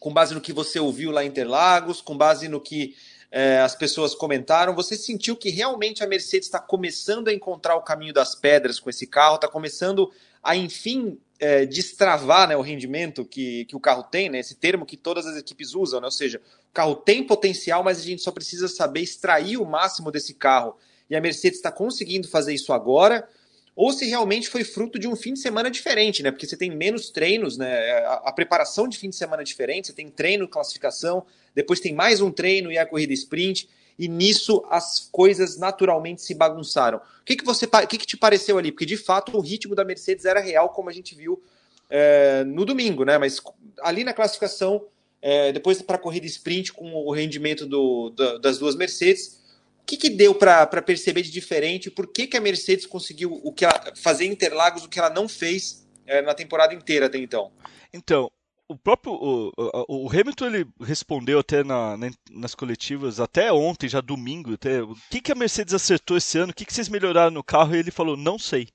com 0.00 0.12
base 0.12 0.34
no 0.34 0.40
que 0.40 0.52
você 0.52 0.80
ouviu 0.80 1.12
lá 1.12 1.24
em 1.24 1.28
Interlagos, 1.28 2.00
com 2.00 2.16
base 2.16 2.48
no 2.48 2.60
que 2.60 2.96
é, 3.30 3.60
as 3.60 3.74
pessoas 3.74 4.14
comentaram, 4.14 4.74
você 4.74 4.96
sentiu 4.96 5.36
que 5.36 5.48
realmente 5.48 6.02
a 6.02 6.06
Mercedes 6.06 6.48
está 6.48 6.58
começando 6.58 7.28
a 7.28 7.32
encontrar 7.32 7.76
o 7.76 7.82
caminho 7.82 8.12
das 8.12 8.34
pedras 8.34 8.80
com 8.80 8.90
esse 8.90 9.06
carro, 9.06 9.36
está 9.36 9.46
começando 9.46 10.10
a, 10.42 10.56
enfim, 10.56 11.18
é, 11.38 11.64
destravar 11.64 12.48
né, 12.48 12.56
o 12.56 12.60
rendimento 12.60 13.24
que, 13.24 13.64
que 13.66 13.76
o 13.76 13.80
carro 13.80 14.02
tem, 14.02 14.28
né, 14.28 14.40
esse 14.40 14.56
termo 14.56 14.84
que 14.84 14.96
todas 14.96 15.24
as 15.24 15.36
equipes 15.36 15.74
usam, 15.74 16.00
né, 16.00 16.06
ou 16.06 16.12
seja, 16.12 16.40
o 16.70 16.74
carro 16.74 16.96
tem 16.96 17.24
potencial, 17.24 17.84
mas 17.84 17.98
a 17.98 18.02
gente 18.02 18.22
só 18.22 18.32
precisa 18.32 18.66
saber 18.66 19.00
extrair 19.00 19.56
o 19.56 19.64
máximo 19.64 20.10
desse 20.10 20.34
carro. 20.34 20.76
E 21.08 21.14
a 21.14 21.20
Mercedes 21.20 21.58
está 21.58 21.70
conseguindo 21.70 22.26
fazer 22.28 22.54
isso 22.54 22.72
agora 22.72 23.28
ou 23.76 23.92
se 23.92 24.06
realmente 24.06 24.48
foi 24.48 24.62
fruto 24.62 24.98
de 24.98 25.08
um 25.08 25.16
fim 25.16 25.32
de 25.32 25.40
semana 25.40 25.70
diferente, 25.70 26.22
né? 26.22 26.30
Porque 26.30 26.46
você 26.46 26.56
tem 26.56 26.70
menos 26.70 27.10
treinos, 27.10 27.58
né? 27.58 27.90
A, 28.04 28.22
a, 28.26 28.32
preparação 28.32 28.86
de 28.86 28.96
fim 28.96 29.10
de 29.10 29.16
semana 29.16 29.42
é 29.42 29.44
diferente, 29.44 29.88
você 29.88 29.92
tem 29.92 30.08
treino, 30.08 30.46
classificação, 30.46 31.24
depois 31.54 31.80
tem 31.80 31.92
mais 31.92 32.20
um 32.20 32.30
treino 32.30 32.70
e 32.70 32.78
a 32.78 32.86
corrida 32.86 33.12
sprint, 33.12 33.68
e 33.98 34.08
nisso 34.08 34.64
as 34.70 35.08
coisas 35.10 35.56
naturalmente 35.58 36.22
se 36.22 36.34
bagunçaram. 36.34 36.98
O 36.98 37.24
que, 37.24 37.36
que 37.36 37.44
você 37.44 37.66
o 37.66 37.86
que, 37.88 37.98
que 37.98 38.06
te 38.06 38.16
pareceu 38.16 38.58
ali? 38.58 38.70
Porque 38.70 38.86
de 38.86 38.96
fato 38.96 39.36
o 39.36 39.40
ritmo 39.40 39.74
da 39.74 39.84
Mercedes 39.84 40.24
era 40.24 40.40
real, 40.40 40.68
como 40.68 40.88
a 40.88 40.92
gente 40.92 41.14
viu 41.14 41.42
é, 41.90 42.44
no 42.44 42.64
domingo, 42.64 43.04
né? 43.04 43.18
Mas 43.18 43.40
ali 43.82 44.04
na 44.04 44.12
classificação, 44.12 44.84
é, 45.20 45.50
depois 45.50 45.82
para 45.82 45.96
a 45.96 45.98
corrida 45.98 46.26
sprint, 46.26 46.72
com 46.72 46.92
o 46.94 47.12
rendimento 47.12 47.66
do, 47.66 48.10
das 48.40 48.58
duas 48.58 48.76
Mercedes 48.76 49.42
o 49.84 49.86
que, 49.86 49.98
que 49.98 50.08
deu 50.08 50.34
para 50.34 50.80
perceber 50.80 51.20
de 51.20 51.30
diferente? 51.30 51.90
Por 51.90 52.10
que, 52.10 52.26
que 52.26 52.38
a 52.38 52.40
Mercedes 52.40 52.86
conseguiu 52.86 53.38
o 53.44 53.52
que 53.52 53.66
ela, 53.66 53.92
fazer 53.94 54.24
em 54.24 54.30
Interlagos 54.30 54.82
o 54.82 54.88
que 54.88 54.98
ela 54.98 55.10
não 55.10 55.28
fez 55.28 55.86
é, 56.06 56.22
na 56.22 56.32
temporada 56.32 56.72
inteira 56.72 57.04
até 57.04 57.18
então? 57.18 57.52
Então, 57.92 58.32
o 58.66 58.78
próprio 58.78 59.12
o, 59.12 59.52
o, 59.86 60.08
Hamilton 60.08 60.46
ele 60.46 60.66
respondeu 60.80 61.38
até 61.38 61.62
na, 61.62 61.98
na, 61.98 62.10
nas 62.30 62.54
coletivas, 62.54 63.20
até 63.20 63.52
ontem, 63.52 63.86
já 63.86 64.00
domingo, 64.00 64.54
até, 64.54 64.82
o 64.82 64.96
que, 65.10 65.20
que 65.20 65.32
a 65.32 65.34
Mercedes 65.34 65.74
acertou 65.74 66.16
esse 66.16 66.38
ano, 66.38 66.50
o 66.50 66.54
que, 66.54 66.64
que 66.64 66.72
vocês 66.72 66.88
melhoraram 66.88 67.30
no 67.30 67.44
carro, 67.44 67.76
e 67.76 67.78
ele 67.78 67.90
falou, 67.90 68.16
não 68.16 68.38
sei. 68.38 68.68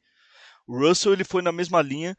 O 0.67 0.77
Russell 0.77 1.13
ele 1.13 1.23
foi 1.23 1.41
na 1.41 1.51
mesma 1.51 1.81
linha, 1.81 2.15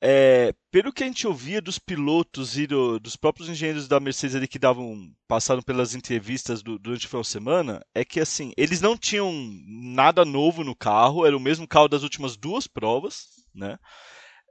é, 0.00 0.52
pelo 0.70 0.92
que 0.92 1.02
a 1.02 1.06
gente 1.06 1.26
ouvia 1.26 1.60
dos 1.60 1.78
pilotos 1.78 2.56
e 2.56 2.66
do, 2.66 3.00
dos 3.00 3.16
próprios 3.16 3.48
engenheiros 3.48 3.88
da 3.88 3.98
Mercedes 3.98 4.36
ali 4.36 4.46
que 4.46 4.58
davam 4.58 5.10
passaram 5.26 5.60
pelas 5.60 5.94
entrevistas 5.94 6.62
do, 6.62 6.78
durante 6.78 7.06
o 7.06 7.08
final 7.08 7.22
de 7.22 7.28
semana, 7.28 7.82
é 7.94 8.04
que 8.04 8.20
assim 8.20 8.52
eles 8.56 8.80
não 8.80 8.96
tinham 8.96 9.32
nada 9.66 10.24
novo 10.24 10.62
no 10.62 10.76
carro, 10.76 11.26
era 11.26 11.36
o 11.36 11.40
mesmo 11.40 11.66
carro 11.66 11.88
das 11.88 12.02
últimas 12.02 12.36
duas 12.36 12.66
provas, 12.66 13.26
né? 13.54 13.76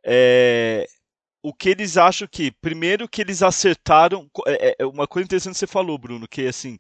É, 0.06 0.86
o 1.42 1.54
que 1.54 1.70
eles 1.70 1.98
acham 1.98 2.28
que 2.30 2.52
primeiro 2.52 3.08
que 3.08 3.22
eles 3.22 3.42
acertaram 3.42 4.30
é, 4.48 4.76
é 4.80 4.86
uma 4.86 5.08
coisa 5.08 5.26
interessante 5.26 5.54
que 5.54 5.60
você 5.60 5.68
falou, 5.68 5.98
Bruno, 5.98 6.28
que 6.28 6.46
assim 6.46 6.78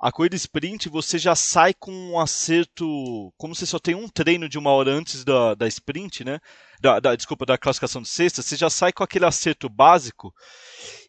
a 0.00 0.10
corrida 0.10 0.34
sprint 0.34 0.88
você 0.88 1.18
já 1.18 1.36
sai 1.36 1.74
com 1.74 1.92
um 1.92 2.18
acerto, 2.18 3.30
como 3.36 3.54
você 3.54 3.66
só 3.66 3.78
tem 3.78 3.94
um 3.94 4.08
treino 4.08 4.48
de 4.48 4.58
uma 4.58 4.70
hora 4.70 4.90
antes 4.90 5.24
da, 5.24 5.54
da 5.54 5.68
sprint, 5.68 6.24
né? 6.24 6.40
Da, 6.80 6.98
da, 6.98 7.14
desculpa, 7.14 7.44
da 7.44 7.58
classificação 7.58 8.00
de 8.00 8.08
sexta, 8.08 8.40
você 8.40 8.56
já 8.56 8.70
sai 8.70 8.94
com 8.94 9.04
aquele 9.04 9.26
acerto 9.26 9.68
básico 9.68 10.32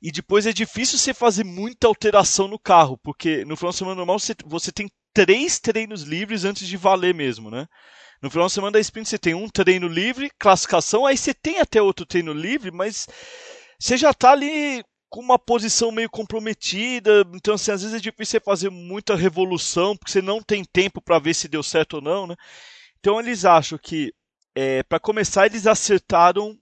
e 0.02 0.12
depois 0.12 0.46
é 0.46 0.52
difícil 0.52 0.98
você 0.98 1.14
fazer 1.14 1.46
muita 1.46 1.88
alteração 1.88 2.50
no 2.50 2.60
carro, 2.60 3.00
porque 3.02 3.46
no 3.46 3.56
final 3.56 3.72
de 3.72 3.78
semana 3.78 3.96
normal 3.96 4.20
você, 4.20 4.36
você 4.46 4.74
tem 4.74 4.92
três 5.14 5.58
treinos 5.58 6.04
livres 6.04 6.44
antes 6.44 6.68
de 6.68 6.76
valer 6.76 7.16
mesmo, 7.16 7.50
né? 7.50 7.68
No 8.22 8.30
final 8.30 8.48
de 8.48 8.54
semana 8.54 8.74
da 8.74 8.80
sprint 8.82 9.08
você 9.08 9.18
tem 9.18 9.34
um 9.34 9.48
treino 9.48 9.88
livre, 9.88 10.30
classificação, 10.38 11.06
aí 11.06 11.18
você 11.18 11.34
tem 11.34 11.60
até 11.60 11.82
outro 11.82 12.06
treino 12.06 12.34
livre, 12.34 12.72
mas 12.72 13.08
você 13.80 13.96
já 13.96 14.12
está 14.12 14.32
ali 14.32 14.84
com 15.12 15.20
uma 15.20 15.38
posição 15.38 15.92
meio 15.92 16.10
comprometida, 16.10 17.26
então 17.34 17.56
assim, 17.56 17.70
às 17.72 17.82
vezes 17.82 17.98
é 17.98 18.00
difícil 18.00 18.40
você 18.40 18.40
fazer 18.40 18.70
muita 18.70 19.14
revolução, 19.14 19.96
porque 19.98 20.10
você 20.10 20.22
não 20.22 20.42
tem 20.42 20.64
tempo 20.64 21.02
para 21.02 21.20
ver 21.20 21.34
se 21.34 21.50
deu 21.50 21.62
certo 21.62 21.96
ou 21.96 22.02
não, 22.02 22.26
né? 22.26 22.36
Então 22.98 23.20
eles 23.20 23.44
acham 23.44 23.78
que, 23.78 24.14
é, 24.56 24.82
para 24.84 25.02
começar, 25.02 25.46
eles 25.46 25.68
acertaram 25.68 26.58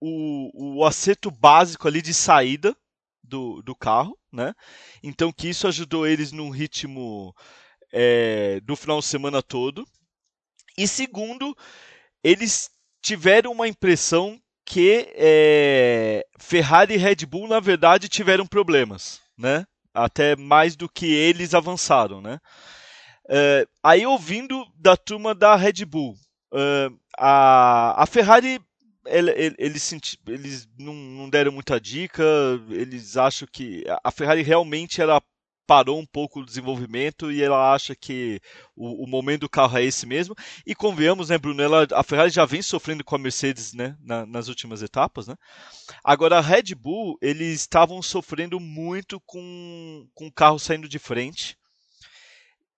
o, 0.00 0.78
o 0.80 0.84
acerto 0.86 1.30
básico 1.30 1.86
ali 1.86 2.00
de 2.00 2.14
saída 2.14 2.74
do, 3.22 3.60
do 3.60 3.76
carro, 3.76 4.18
né? 4.32 4.54
Então 5.02 5.30
que 5.30 5.50
isso 5.50 5.68
ajudou 5.68 6.06
eles 6.06 6.32
num 6.32 6.48
ritmo 6.48 7.34
é, 7.92 8.60
do 8.60 8.76
final 8.76 9.00
de 9.00 9.06
semana 9.06 9.42
todo. 9.42 9.86
E 10.78 10.88
segundo, 10.88 11.54
eles 12.24 12.70
tiveram 13.02 13.52
uma 13.52 13.68
impressão 13.68 14.40
que 14.64 15.08
é, 15.14 16.24
Ferrari 16.38 16.94
e 16.94 16.98
Red 16.98 17.26
Bull, 17.26 17.48
na 17.48 17.60
verdade, 17.60 18.08
tiveram 18.08 18.46
problemas, 18.46 19.20
né? 19.36 19.66
Até 19.92 20.36
mais 20.36 20.76
do 20.76 20.88
que 20.88 21.06
eles 21.06 21.54
avançaram, 21.54 22.20
né? 22.20 22.38
É, 23.28 23.66
aí, 23.82 24.06
ouvindo 24.06 24.66
da 24.76 24.96
turma 24.96 25.34
da 25.34 25.56
Red 25.56 25.84
Bull, 25.84 26.16
é, 26.54 26.90
a, 27.18 28.02
a 28.02 28.06
Ferrari 28.06 28.60
eles, 29.06 29.92
eles, 30.26 30.68
não, 30.78 30.94
não, 30.94 31.30
deram 31.30 31.50
muita 31.50 31.80
dica, 31.80 32.22
eles 32.68 33.16
acham 33.16 33.48
que 33.50 33.84
a 34.04 34.10
Ferrari 34.10 34.42
realmente 34.42 35.00
era 35.00 35.20
parou 35.70 36.00
um 36.00 36.04
pouco 36.04 36.40
o 36.40 36.44
desenvolvimento 36.44 37.30
e 37.30 37.40
ela 37.40 37.72
acha 37.72 37.94
que 37.94 38.40
o, 38.74 39.04
o 39.04 39.06
momento 39.06 39.42
do 39.42 39.48
carro 39.48 39.78
é 39.78 39.84
esse 39.84 40.04
mesmo. 40.04 40.34
E 40.66 40.74
convenhamos, 40.74 41.28
né, 41.28 41.38
Bruno? 41.38 41.62
Ela, 41.62 41.86
a 41.92 42.02
Ferrari 42.02 42.30
já 42.30 42.44
vem 42.44 42.60
sofrendo 42.60 43.04
com 43.04 43.14
a 43.14 43.18
Mercedes 43.20 43.72
né, 43.72 43.96
na, 44.02 44.26
nas 44.26 44.48
últimas 44.48 44.82
etapas. 44.82 45.28
Né? 45.28 45.36
Agora, 46.02 46.38
a 46.38 46.40
Red 46.40 46.74
Bull, 46.74 47.16
eles 47.22 47.60
estavam 47.60 48.02
sofrendo 48.02 48.58
muito 48.58 49.20
com, 49.20 50.08
com 50.12 50.26
o 50.26 50.32
carro 50.32 50.58
saindo 50.58 50.88
de 50.88 50.98
frente. 50.98 51.56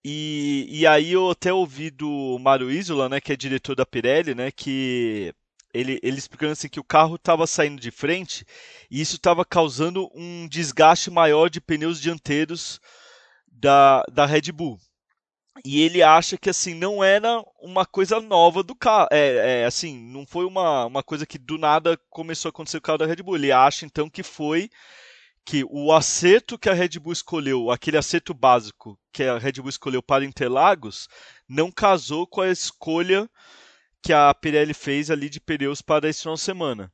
E, 0.05 0.67
e 0.69 0.87
aí 0.87 1.13
eu 1.13 1.31
até 1.31 1.51
ouvi 1.51 1.91
do 1.91 2.39
Mário 2.41 2.71
Isola, 2.71 3.09
né, 3.09 3.23
que 3.23 3.33
é 3.33 3.37
diretor 3.37 3.75
da 3.75 3.87
Pirelli, 3.87 4.35
né, 4.35 4.51
que 4.51 5.35
ele, 5.73 5.99
ele 6.03 6.19
explicando 6.19 6.53
assim 6.53 6.69
que 6.69 6.81
o 6.81 6.85
carro 6.85 7.17
estava 7.17 7.47
saindo 7.47 7.81
de 7.81 7.91
frente 7.91 8.45
e 8.91 9.01
isso 9.01 9.17
estava 9.17 9.45
causando 9.45 10.11
um 10.15 10.47
desgaste 10.49 11.11
maior 11.11 11.49
de 11.49 11.61
pneus 11.61 12.01
dianteiros 12.01 12.81
da, 13.51 14.03
da 14.13 14.27
Red 14.27 14.53
Bull. 14.53 14.79
E 15.65 15.83
ele 15.83 16.03
acha 16.03 16.39
que 16.39 16.49
assim 16.49 16.75
não 16.75 17.05
era 17.05 17.43
uma 17.61 17.85
coisa 17.85 18.21
nova 18.21 18.63
do 18.63 18.75
carro, 18.75 19.09
é, 19.13 19.61
é, 19.61 19.65
assim 19.65 19.99
não 20.11 20.27
foi 20.27 20.47
uma, 20.47 20.87
uma 20.87 21.03
coisa 21.03 21.27
que 21.27 21.39
do 21.39 21.59
nada 21.59 21.99
começou 22.09 22.49
a 22.49 22.51
acontecer 22.51 22.79
com 22.79 22.85
o 22.85 22.87
carro 22.87 22.99
da 22.99 23.07
Red 23.07 23.17
Bull. 23.17 23.37
Ele 23.37 23.53
acha 23.53 23.85
então 23.85 24.09
que 24.09 24.23
foi 24.23 24.71
que 25.45 25.65
o 25.71 25.93
acerto 25.93 26.59
que 26.59 26.71
a 26.71 26.75
Red 26.75 26.99
Bull 27.01 27.13
escolheu, 27.13 27.71
aquele 27.71 27.99
acerto 27.99 28.33
básico 28.33 28.99
que 29.13 29.25
a 29.25 29.39
Red 29.39 29.55
Bull 29.55 29.69
escolheu 29.69 30.03
para 30.03 30.25
Interlagos, 30.25 31.09
não 31.49 31.71
casou 31.71 32.27
com 32.27 32.41
a 32.41 32.49
escolha 32.49 33.29
que 34.03 34.13
a 34.13 34.35
Pirelli 34.35 34.75
fez 34.75 35.11
ali 35.11 35.29
de 35.29 35.41
pneus 35.41 35.81
para 35.81 36.09
esse 36.09 36.23
final 36.23 36.35
de 36.35 36.41
semana. 36.41 36.93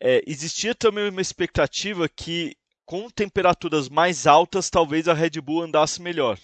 É, 0.00 0.22
existia 0.26 0.74
também 0.74 1.08
uma 1.08 1.20
expectativa 1.20 2.08
que 2.08 2.56
com 2.84 3.08
temperaturas 3.08 3.88
mais 3.88 4.26
altas 4.26 4.68
talvez 4.68 5.08
a 5.08 5.14
Red 5.14 5.40
Bull 5.40 5.62
andasse 5.62 6.02
melhor. 6.02 6.38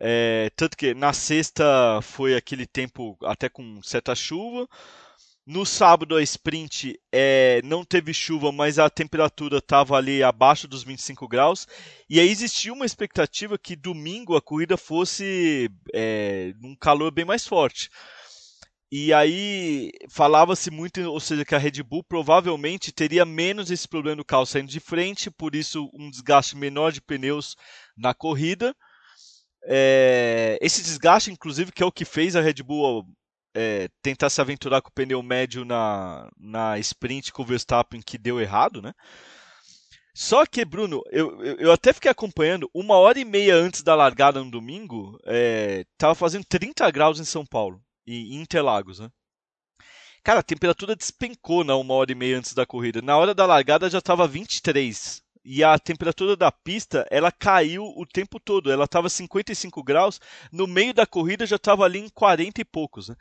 É, 0.00 0.50
tanto 0.56 0.76
que 0.76 0.94
na 0.94 1.12
sexta 1.12 2.00
foi 2.02 2.34
aquele 2.34 2.66
tempo 2.66 3.16
até 3.22 3.48
com 3.48 3.82
certa 3.82 4.14
chuva. 4.14 4.68
No 5.46 5.64
sábado 5.64 6.16
a 6.16 6.22
sprint 6.22 7.00
é, 7.12 7.60
não 7.62 7.84
teve 7.84 8.12
chuva, 8.12 8.50
mas 8.50 8.80
a 8.80 8.90
temperatura 8.90 9.58
estava 9.58 9.96
ali 9.96 10.20
abaixo 10.20 10.66
dos 10.66 10.82
25 10.82 11.28
graus. 11.28 11.68
E 12.10 12.18
aí 12.18 12.28
existia 12.28 12.72
uma 12.72 12.84
expectativa 12.84 13.56
que 13.56 13.76
domingo 13.76 14.36
a 14.36 14.42
corrida 14.42 14.76
fosse 14.76 15.70
é, 15.94 16.52
num 16.60 16.74
calor 16.74 17.12
bem 17.12 17.24
mais 17.24 17.46
forte. 17.46 17.88
E 18.90 19.12
aí 19.12 19.90
falava-se 20.08 20.70
muito, 20.70 21.00
ou 21.00 21.18
seja, 21.18 21.44
que 21.44 21.54
a 21.54 21.58
Red 21.58 21.82
Bull 21.82 22.04
provavelmente 22.04 22.92
teria 22.92 23.24
menos 23.24 23.70
esse 23.70 23.88
problema 23.88 24.16
do 24.16 24.24
carro 24.24 24.46
saindo 24.46 24.70
de 24.70 24.78
frente, 24.78 25.30
por 25.30 25.56
isso 25.56 25.90
um 25.92 26.08
desgaste 26.08 26.56
menor 26.56 26.92
de 26.92 27.00
pneus 27.00 27.56
na 27.96 28.14
corrida. 28.14 28.74
É, 29.64 30.56
esse 30.60 30.82
desgaste, 30.82 31.32
inclusive, 31.32 31.72
que 31.72 31.82
é 31.82 31.86
o 31.86 31.90
que 31.90 32.04
fez 32.04 32.36
a 32.36 32.40
Red 32.40 32.62
Bull 32.62 33.04
é, 33.56 33.88
tentar 34.02 34.30
se 34.30 34.40
aventurar 34.40 34.80
com 34.80 34.90
o 34.90 34.92
pneu 34.92 35.20
médio 35.22 35.64
na, 35.64 36.28
na 36.38 36.78
sprint 36.78 37.32
com 37.32 37.42
o 37.42 37.46
Verstappen, 37.46 38.00
que 38.00 38.16
deu 38.16 38.40
errado, 38.40 38.80
né? 38.80 38.92
Só 40.14 40.46
que, 40.46 40.64
Bruno, 40.64 41.02
eu, 41.10 41.42
eu 41.58 41.72
até 41.72 41.92
fiquei 41.92 42.10
acompanhando, 42.10 42.70
uma 42.72 42.96
hora 42.96 43.18
e 43.18 43.24
meia 43.24 43.54
antes 43.54 43.82
da 43.82 43.94
largada 43.94 44.42
no 44.42 44.50
domingo, 44.50 45.18
é, 45.26 45.84
tava 45.98 46.14
fazendo 46.14 46.44
30 46.48 46.90
graus 46.90 47.20
em 47.20 47.24
São 47.24 47.44
Paulo, 47.44 47.82
em 48.06 48.36
Interlagos, 48.36 49.00
né? 49.00 49.10
Cara, 50.22 50.40
a 50.40 50.42
temperatura 50.42 50.96
despencou 50.96 51.62
na 51.62 51.76
uma 51.76 51.94
hora 51.94 52.10
e 52.10 52.14
meia 52.14 52.36
antes 52.36 52.52
da 52.52 52.66
corrida. 52.66 53.00
Na 53.00 53.16
hora 53.16 53.32
da 53.32 53.46
largada 53.46 53.88
já 53.88 53.98
estava 53.98 54.26
23 54.26 55.22
e 55.44 55.62
a 55.62 55.78
temperatura 55.78 56.36
da 56.36 56.50
pista 56.50 57.06
ela 57.08 57.30
caiu 57.30 57.84
o 57.96 58.04
tempo 58.04 58.40
todo. 58.40 58.72
Ela 58.72 58.86
estava 58.86 59.08
55 59.08 59.82
graus, 59.84 60.20
no 60.50 60.66
meio 60.66 60.92
da 60.92 61.06
corrida 61.06 61.46
já 61.46 61.54
estava 61.54 61.84
ali 61.84 62.00
em 62.00 62.08
40 62.08 62.60
e 62.60 62.64
poucos. 62.64 63.08
Né? 63.08 63.16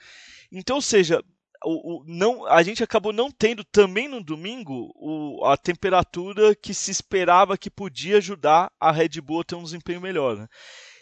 Então, 0.52 0.78
ou 0.78 0.82
seja, 0.82 1.24
o, 1.63 2.00
o, 2.00 2.04
não, 2.08 2.45
a 2.48 2.63
gente 2.63 2.84
acabou 2.84 3.13
não 3.13 3.30
tendo 3.30 3.63
também 3.63 4.08
no 4.08 4.24
domingo 4.24 4.91
o, 4.95 5.45
a 5.45 5.56
temperatura 5.56 6.56
que 6.56 6.74
se 6.74 6.89
esperava 6.89 7.58
que 7.58 7.69
podia 7.69 8.17
ajudar 8.17 8.71
a 8.80 8.91
Red 8.91 9.21
Bull 9.21 9.41
a 9.41 9.43
ter 9.43 9.56
um 9.56 9.63
desempenho 9.63 10.02
melhor. 10.02 10.38
Né? 10.38 10.48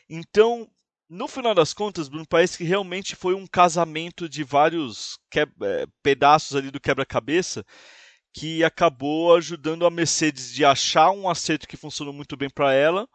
Então, 0.10 0.67
no 1.10 1.28
final 1.28 1.54
das 1.54 1.74
contas, 1.74 2.08
Bruno, 2.08 2.26
parece 2.28 2.58
que 2.58 2.63
realmente 2.63 3.16
foi 3.16 3.34
um 3.34 3.46
casamento 3.46 4.28
de 4.28 4.44
vários 4.44 5.18
é, 5.36 5.86
pedaços 6.02 6.56
ali 6.56 6.72
do 6.72 6.80
quebra-cabeça 6.80 7.66
que 8.34 8.63
acabou 8.63 9.36
ajudando 9.36 9.86
a 9.86 9.92
Mercedes 9.92 10.52
de 10.52 10.66
achar 10.66 11.12
um 11.12 11.30
acerto 11.30 11.68
que 11.68 11.78
funcionou 11.78 12.13
muito 12.13 12.36
bem 12.36 12.50
para 12.50 12.74
ela 12.74 13.08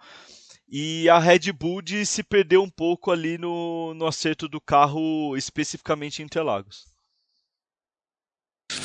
e 0.71 1.09
a 1.09 1.19
Red 1.19 1.51
Bull 1.53 1.83
de 1.83 2.05
se 2.05 2.23
perder 2.23 2.59
um 2.59 2.69
pouco 2.69 3.11
ali 3.11 3.39
no, 3.39 3.95
no 3.95 4.07
acerto 4.07 4.49
do 4.49 4.61
carro, 4.61 5.37
especificamente 5.37 6.21
em 6.21 6.27
Interlagos. 6.27 6.87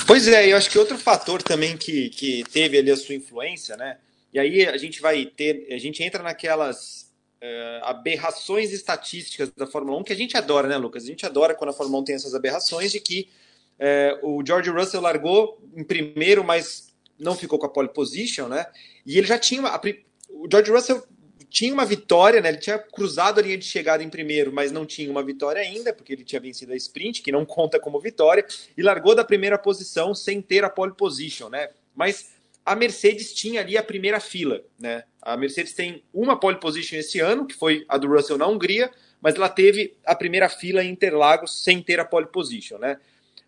Pois 0.07 0.27
é, 0.27 0.51
eu 0.51 0.57
acho 0.57 0.69
que 0.69 0.79
outro 0.79 0.97
fator 0.97 1.43
também 1.43 1.77
que, 1.77 2.09
que 2.09 2.43
teve 2.45 2.77
ali 2.77 2.89
a 2.89 2.95
sua 2.95 3.15
influência, 3.15 3.75
né? 3.75 3.99
E 4.33 4.39
aí 4.39 4.65
a 4.65 4.77
gente 4.77 5.01
vai 5.01 5.25
ter, 5.25 5.67
a 5.71 5.77
gente 5.77 6.01
entra 6.01 6.23
naquelas 6.23 7.12
uh, 7.43 7.85
aberrações 7.85 8.71
estatísticas 8.71 9.51
da 9.55 9.67
Fórmula 9.67 9.99
1 9.99 10.03
que 10.03 10.13
a 10.13 10.15
gente 10.15 10.37
adora, 10.37 10.67
né, 10.67 10.77
Lucas? 10.77 11.03
A 11.03 11.07
gente 11.07 11.25
adora 11.25 11.53
quando 11.53 11.71
a 11.71 11.73
Fórmula 11.73 12.01
1 12.01 12.05
tem 12.05 12.15
essas 12.15 12.33
aberrações 12.33 12.91
de 12.91 12.99
que 12.99 13.29
é, 13.77 14.17
o 14.21 14.41
George 14.45 14.69
Russell 14.69 15.01
largou 15.01 15.59
em 15.75 15.83
primeiro, 15.83 16.43
mas 16.43 16.93
não 17.19 17.35
ficou 17.35 17.59
com 17.59 17.65
a 17.65 17.69
pole 17.69 17.89
position, 17.89 18.47
né? 18.47 18.65
E 19.05 19.17
ele 19.17 19.27
já 19.27 19.37
tinha. 19.37 19.59
Uma, 19.59 19.81
o 20.29 20.47
George 20.49 20.71
Russell 20.71 21.03
tinha 21.49 21.73
uma 21.73 21.85
vitória, 21.85 22.39
né? 22.39 22.49
Ele 22.49 22.59
tinha 22.59 22.79
cruzado 22.79 23.39
a 23.39 23.43
linha 23.43 23.57
de 23.57 23.65
chegada 23.65 24.03
em 24.03 24.09
primeiro, 24.09 24.51
mas 24.53 24.71
não 24.71 24.85
tinha 24.85 25.09
uma 25.11 25.23
vitória 25.23 25.61
ainda, 25.61 25.93
porque 25.93 26.13
ele 26.13 26.23
tinha 26.23 26.39
vencido 26.39 26.71
a 26.71 26.75
sprint, 26.75 27.21
que 27.21 27.31
não 27.31 27.45
conta 27.45 27.79
como 27.79 27.99
vitória, 27.99 28.45
e 28.77 28.81
largou 28.81 29.15
da 29.15 29.23
primeira 29.23 29.57
posição 29.57 30.15
sem 30.15 30.41
ter 30.41 30.63
a 30.63 30.69
pole 30.69 30.93
position, 30.93 31.49
né? 31.49 31.69
Mas 31.95 32.31
a 32.65 32.75
Mercedes 32.75 33.33
tinha 33.33 33.61
ali 33.61 33.77
a 33.77 33.83
primeira 33.83 34.19
fila, 34.19 34.63
né? 34.79 35.03
A 35.21 35.35
Mercedes 35.35 35.73
tem 35.73 36.03
uma 36.13 36.39
pole 36.39 36.59
position 36.59 36.97
esse 36.97 37.19
ano, 37.19 37.45
que 37.45 37.53
foi 37.53 37.85
a 37.89 37.97
do 37.97 38.07
Russell 38.07 38.37
na 38.37 38.47
Hungria, 38.47 38.91
mas 39.21 39.35
ela 39.35 39.49
teve 39.49 39.97
a 40.05 40.15
primeira 40.15 40.49
fila 40.49 40.83
em 40.83 40.91
Interlagos 40.91 41.63
sem 41.63 41.81
ter 41.81 41.99
a 41.99 42.05
pole 42.05 42.27
position, 42.27 42.77
né? 42.77 42.97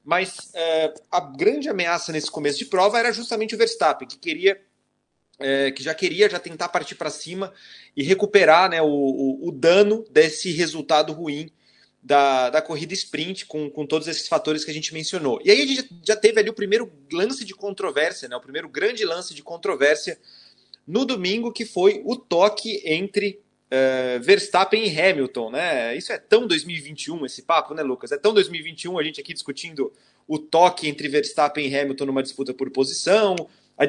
Mas 0.03 0.51
é, 0.53 0.93
a 1.11 1.19
grande 1.19 1.67
ameaça 1.69 2.11
nesse 2.11 2.29
começo 2.29 2.59
de 2.59 2.65
prova 2.65 2.99
era 2.99 3.11
justamente 3.11 3.55
o 3.55 3.57
Verstappen, 3.57 4.07
que 4.07 4.17
queria 4.17 4.61
é, 5.39 5.71
que 5.71 5.83
já 5.83 5.93
queria 5.93 6.29
já 6.29 6.39
tentar 6.39 6.69
partir 6.69 6.95
para 6.95 7.09
cima 7.09 7.51
e 7.95 8.03
recuperar 8.03 8.69
né, 8.69 8.81
o, 8.81 8.87
o, 8.87 9.49
o, 9.49 9.51
dano 9.51 10.05
desse 10.09 10.51
resultado 10.51 11.11
ruim 11.11 11.51
da, 12.05 12.51
da 12.51 12.61
corrida 12.61 12.93
sprint 12.93 13.47
com, 13.47 13.67
com 13.67 13.83
todos 13.83 14.07
esses 14.07 14.27
fatores 14.27 14.63
que 14.63 14.69
a 14.69 14.73
gente 14.73 14.93
mencionou. 14.93 15.41
E 15.43 15.49
aí 15.49 15.59
a 15.59 15.65
gente 15.65 15.89
já 16.03 16.15
teve 16.15 16.39
ali 16.39 16.51
o 16.51 16.53
primeiro 16.53 16.91
lance 17.11 17.43
de 17.43 17.55
controvérsia, 17.55 18.29
né, 18.29 18.35
o 18.35 18.41
primeiro 18.41 18.69
grande 18.69 19.03
lance 19.03 19.33
de 19.33 19.41
controvérsia 19.41 20.19
no 20.87 21.03
domingo, 21.03 21.51
que 21.51 21.65
foi 21.65 22.03
o 22.05 22.15
toque 22.15 22.79
entre 22.85 23.41
uh, 23.71 24.21
Verstappen 24.21 24.87
e 24.87 25.01
Hamilton, 25.01 25.49
né? 25.49 25.97
Isso 25.97 26.13
é 26.13 26.19
tão 26.19 26.45
2021 26.45 27.25
esse 27.25 27.41
papo, 27.41 27.73
né, 27.73 27.81
Lucas? 27.81 28.11
É 28.11 28.17
tão 28.19 28.35
2021 28.35 28.99
a 28.99 29.03
gente 29.03 29.19
aqui 29.19 29.33
discutindo 29.33 29.91
o 30.27 30.37
toque 30.37 30.87
entre 30.87 31.07
Verstappen 31.07 31.67
e 31.67 31.75
Hamilton 31.75 32.05
numa 32.05 32.21
disputa 32.21 32.53
por 32.53 32.69
posição. 32.69 33.35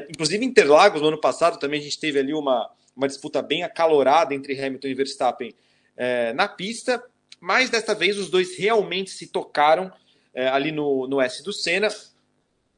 Inclusive 0.09 0.43
Interlagos 0.43 1.03
no 1.03 1.09
ano 1.09 1.21
passado 1.21 1.59
também 1.59 1.81
a 1.81 1.83
gente 1.83 2.01
teve 2.01 2.19
ali 2.19 2.33
uma, 2.33 2.71
uma 2.97 3.07
disputa 3.07 3.43
bem 3.43 3.63
acalorada 3.63 4.35
entre 4.35 4.59
Hamilton 4.59 4.89
e 4.89 4.95
Verstappen 4.95 5.51
uh, 5.51 6.35
na 6.35 6.49
pista, 6.49 7.05
mas 7.41 7.71
desta 7.71 7.95
vez 7.95 8.19
os 8.19 8.31
dois 8.31 8.57
realmente 8.57 9.11
se 9.11 9.27
tocaram 9.27 9.87
uh, 9.87 10.49
ali 10.53 10.73
no, 10.73 11.07
no 11.07 11.21
S 11.21 11.43
do 11.43 11.53
Senna. 11.53 11.89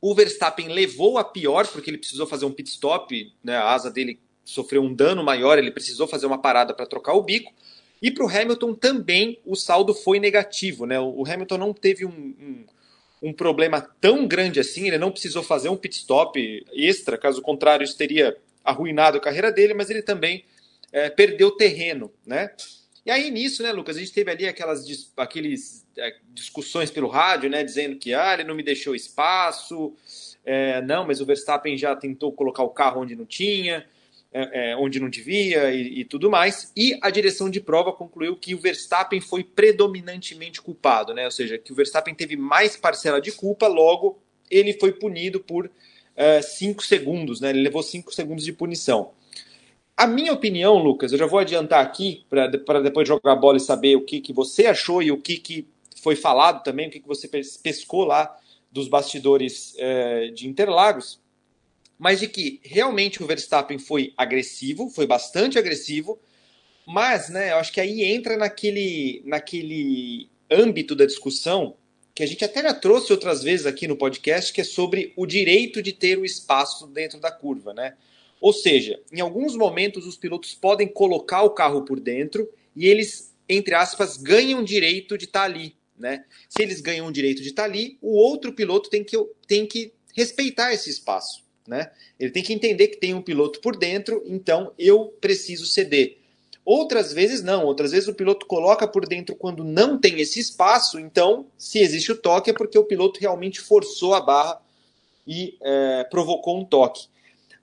O 0.01 0.15
Verstappen 0.15 0.69
levou 0.69 1.19
a 1.19 1.25
pior 1.25 1.67
porque 1.67 1.91
ele 1.91 1.99
precisou 1.99 2.27
fazer 2.27 2.45
um 2.45 2.53
pit 2.53 2.71
stop, 2.71 3.33
né? 3.43 3.57
A 3.57 3.73
asa 3.73 3.91
dele 3.91 4.21
sofreu 4.45 4.83
um 4.83 4.95
dano 4.95 5.23
maior, 5.23 5.59
ele 5.59 5.71
precisou 5.71 6.07
fazer 6.07 6.27
uma 6.27 6.39
parada 6.39 6.73
para 6.73 6.87
trocar 6.87 7.13
o 7.13 7.23
bico. 7.23 7.53
E 8.01 8.11
para 8.11 8.25
o 8.25 8.29
Hamilton 8.29 8.75
também 8.75 9.39
o 9.45 9.55
saldo 9.55 9.93
foi 9.93 10.19
negativo. 10.19 10.87
Né? 10.87 10.99
O 10.99 11.25
Hamilton 11.27 11.59
não 11.59 11.75
teve 11.75 12.05
um, 12.05 12.11
um, 12.11 12.65
um, 13.23 13.33
problema 13.33 13.81
tão 14.01 14.27
grande 14.27 14.61
assim, 14.61 14.87
ele 14.87 14.99
não 14.99 15.11
precisou 15.11 15.43
fazer 15.43 15.69
um 15.69 15.77
pit 15.77 15.97
stop 15.97 16.65
extra, 16.73 17.19
caso 17.19 17.43
contrário, 17.43 17.85
isso 17.85 17.97
teria 17.97 18.37
arruinado 18.65 19.19
a 19.19 19.21
carreira 19.21 19.51
dele, 19.51 19.75
mas 19.75 19.91
ele 19.91 20.03
também 20.03 20.45
é, 20.93 21.11
perdeu 21.11 21.51
terreno. 21.51 22.11
Né? 22.25 22.51
E 23.09 23.11
aí 23.11 23.31
nisso, 23.31 23.63
né, 23.63 23.73
Lucas, 23.73 23.97
a 23.97 24.01
gente 24.01 24.13
teve 24.13 24.31
ali 24.31 24.47
aquelas 24.47 24.85
aqueles, 25.17 25.87
é, 25.97 26.15
discussões 26.35 26.91
pelo 26.91 27.09
rádio, 27.09 27.49
né, 27.49 27.65
dizendo 27.65 27.97
que 27.97 28.13
ah, 28.13 28.35
ele 28.35 28.45
não 28.45 28.55
me 28.55 28.63
deixou 28.63 28.95
espaço, 28.95 29.95
é, 30.45 30.83
não, 30.83 31.07
mas 31.07 31.19
o 31.19 31.25
Verstappen 31.25 31.75
já 31.79 31.97
tentou 31.97 32.31
colocar 32.31 32.63
o 32.63 32.69
carro 32.69 33.01
onde 33.01 33.17
não 33.17 33.25
tinha 33.25 33.87
é, 34.31 34.73
é, 34.73 34.77
onde 34.77 35.01
não 35.01 35.09
devia 35.09 35.73
e, 35.73 36.01
e, 36.01 36.05
tudo 36.05 36.31
mais. 36.31 36.71
E 36.77 36.99
a 37.01 37.09
direção 37.09 37.49
de 37.49 37.63
prova 37.63 37.95
concluiu 37.95 38.37
que 38.37 38.55
o 38.55 38.59
Verstappen 38.59 39.23
foi 39.23 39.43
predominantemente 39.43 40.61
culpado, 40.61 41.15
né? 41.15 41.25
ou 41.25 41.31
seja, 41.31 41.57
que 41.57 41.73
o 41.73 41.75
Verstappen 41.75 42.15
teve 42.15 42.37
mais 42.37 42.77
parcela 42.77 43.23
de 43.23 43.33
culpa, 43.33 43.67
logo 43.67 44.19
ele 44.51 44.75
foi 44.75 44.93
punido 44.93 45.41
por 45.41 45.71
5 46.43 46.79
uh, 46.79 46.85
segundos, 46.85 47.41
né? 47.41 47.49
ele 47.49 47.63
levou 47.63 47.83
5 47.83 48.15
segundos 48.15 48.45
de 48.45 48.53
punição. 48.53 49.13
A 49.99 50.07
minha 50.07 50.33
opinião, 50.33 50.79
Lucas, 50.79 51.13
eu 51.13 51.19
já 51.19 51.27
vou 51.27 51.41
adiantar 51.41 51.85
aqui 51.85 52.25
para 52.31 52.81
depois 52.81 53.07
jogar 53.07 53.33
a 53.33 53.37
bola 53.37 53.57
e 53.57 53.61
saber 53.61 53.97
o 53.97 54.05
que, 54.05 54.21
que 54.21 54.33
você 54.33 54.67
achou 54.67 55.03
e 55.03 55.11
o 55.11 55.21
que, 55.21 55.37
que 55.39 55.67
foi 56.01 56.15
falado 56.15 56.63
também, 56.63 56.87
o 56.87 56.91
que, 56.91 57.01
que 57.01 57.09
você 57.09 57.29
pescou 57.63 58.05
lá 58.05 58.35
dos 58.71 58.87
bastidores 58.87 59.75
uh, 59.75 60.33
de 60.33 60.47
Interlagos 60.47 61.21
mas 61.99 62.21
de 62.21 62.29
que 62.29 62.61
realmente 62.63 63.23
o 63.23 63.27
Verstappen 63.27 63.79
foi 63.79 64.15
agressivo, 64.17 64.89
foi 64.89 65.07
bastante 65.07 65.59
agressivo, 65.59 66.19
Mas, 66.87 67.29
né, 67.29 67.53
eu 67.53 67.57
acho 67.57 67.73
que 67.73 67.83
aí 67.83 68.03
entra 68.03 68.37
naquele, 68.37 69.21
naquele 69.27 70.31
âmbito 70.51 70.95
da 70.97 71.05
discussão 71.05 71.77
que 72.15 72.23
a 72.23 72.27
gente 72.27 72.43
até 72.45 72.63
já 72.63 72.73
trouxe 72.73 73.13
outras 73.13 73.43
vezes 73.43 73.67
aqui 73.67 73.87
no 73.87 73.97
podcast, 73.97 74.53
que 74.53 74.63
é 74.63 74.65
sobre 74.65 75.13
o 75.15 75.27
direito 75.27 75.83
de 75.83 75.93
ter 75.93 76.19
o 76.19 76.25
espaço 76.25 76.87
dentro 76.87 77.21
da 77.21 77.31
curva, 77.31 77.75
né? 77.75 77.95
Ou 78.41 78.53
seja, 78.53 79.01
em 79.13 79.21
alguns 79.21 79.57
momentos 79.57 80.07
os 80.07 80.17
pilotos 80.17 80.55
podem 80.55 80.87
colocar 80.87 81.43
o 81.43 81.51
carro 81.51 81.83
por 81.83 81.99
dentro 81.99 82.49
e 82.75 82.87
eles, 82.87 83.35
entre 83.49 83.75
aspas, 83.75 84.17
ganham 84.17 84.63
direito 84.63 85.19
de 85.19 85.25
estar 85.25 85.41
tá 85.41 85.45
ali, 85.45 85.75
né? 85.99 86.25
Se 86.49 86.63
eles 86.63 86.81
ganham 86.81 87.07
o 87.07 87.13
direito 87.13 87.43
de 87.43 87.49
estar 87.49 87.63
tá 87.63 87.69
ali, 87.69 87.99
o 88.01 88.17
outro 88.17 88.53
piloto 88.53 88.89
tem 88.89 89.03
que, 89.03 89.17
tem 89.47 89.67
que 89.67 89.93
respeitar 90.15 90.73
esse 90.73 90.89
espaço, 90.89 91.43
né? 91.67 91.91
Ele 92.19 92.31
tem 92.31 92.43
que 92.43 92.53
entender 92.53 92.89
que 92.89 92.99
tem 92.99 93.15
um 93.15 93.23
piloto 93.23 93.61
por 93.61 93.77
dentro, 93.77 94.23
então 94.27 94.73
eu 94.79 95.07
preciso 95.21 95.67
ceder. 95.67 96.19
Outras 96.65 97.15
vezes 97.15 97.43
não, 97.43 97.65
outras 97.65 97.93
vezes 97.93 98.09
o 98.09 98.15
piloto 98.15 98.45
coloca 98.45 98.87
por 98.87 99.09
dentro 99.09 99.35
quando 99.35 99.65
não 99.65 99.99
tem 99.99 100.21
esse 100.21 100.39
espaço, 100.39 101.01
então 101.01 101.47
se 101.57 101.79
existe 101.79 102.13
o 102.13 102.17
toque 102.17 102.51
é 102.51 102.53
porque 102.53 102.79
o 102.79 102.85
piloto 102.85 103.19
realmente 103.19 103.59
forçou 103.59 104.13
a 104.15 104.21
barra 104.21 104.61
e 105.27 105.57
é, 105.63 106.05
provocou 106.05 106.61
um 106.61 106.65
toque. 106.65 107.09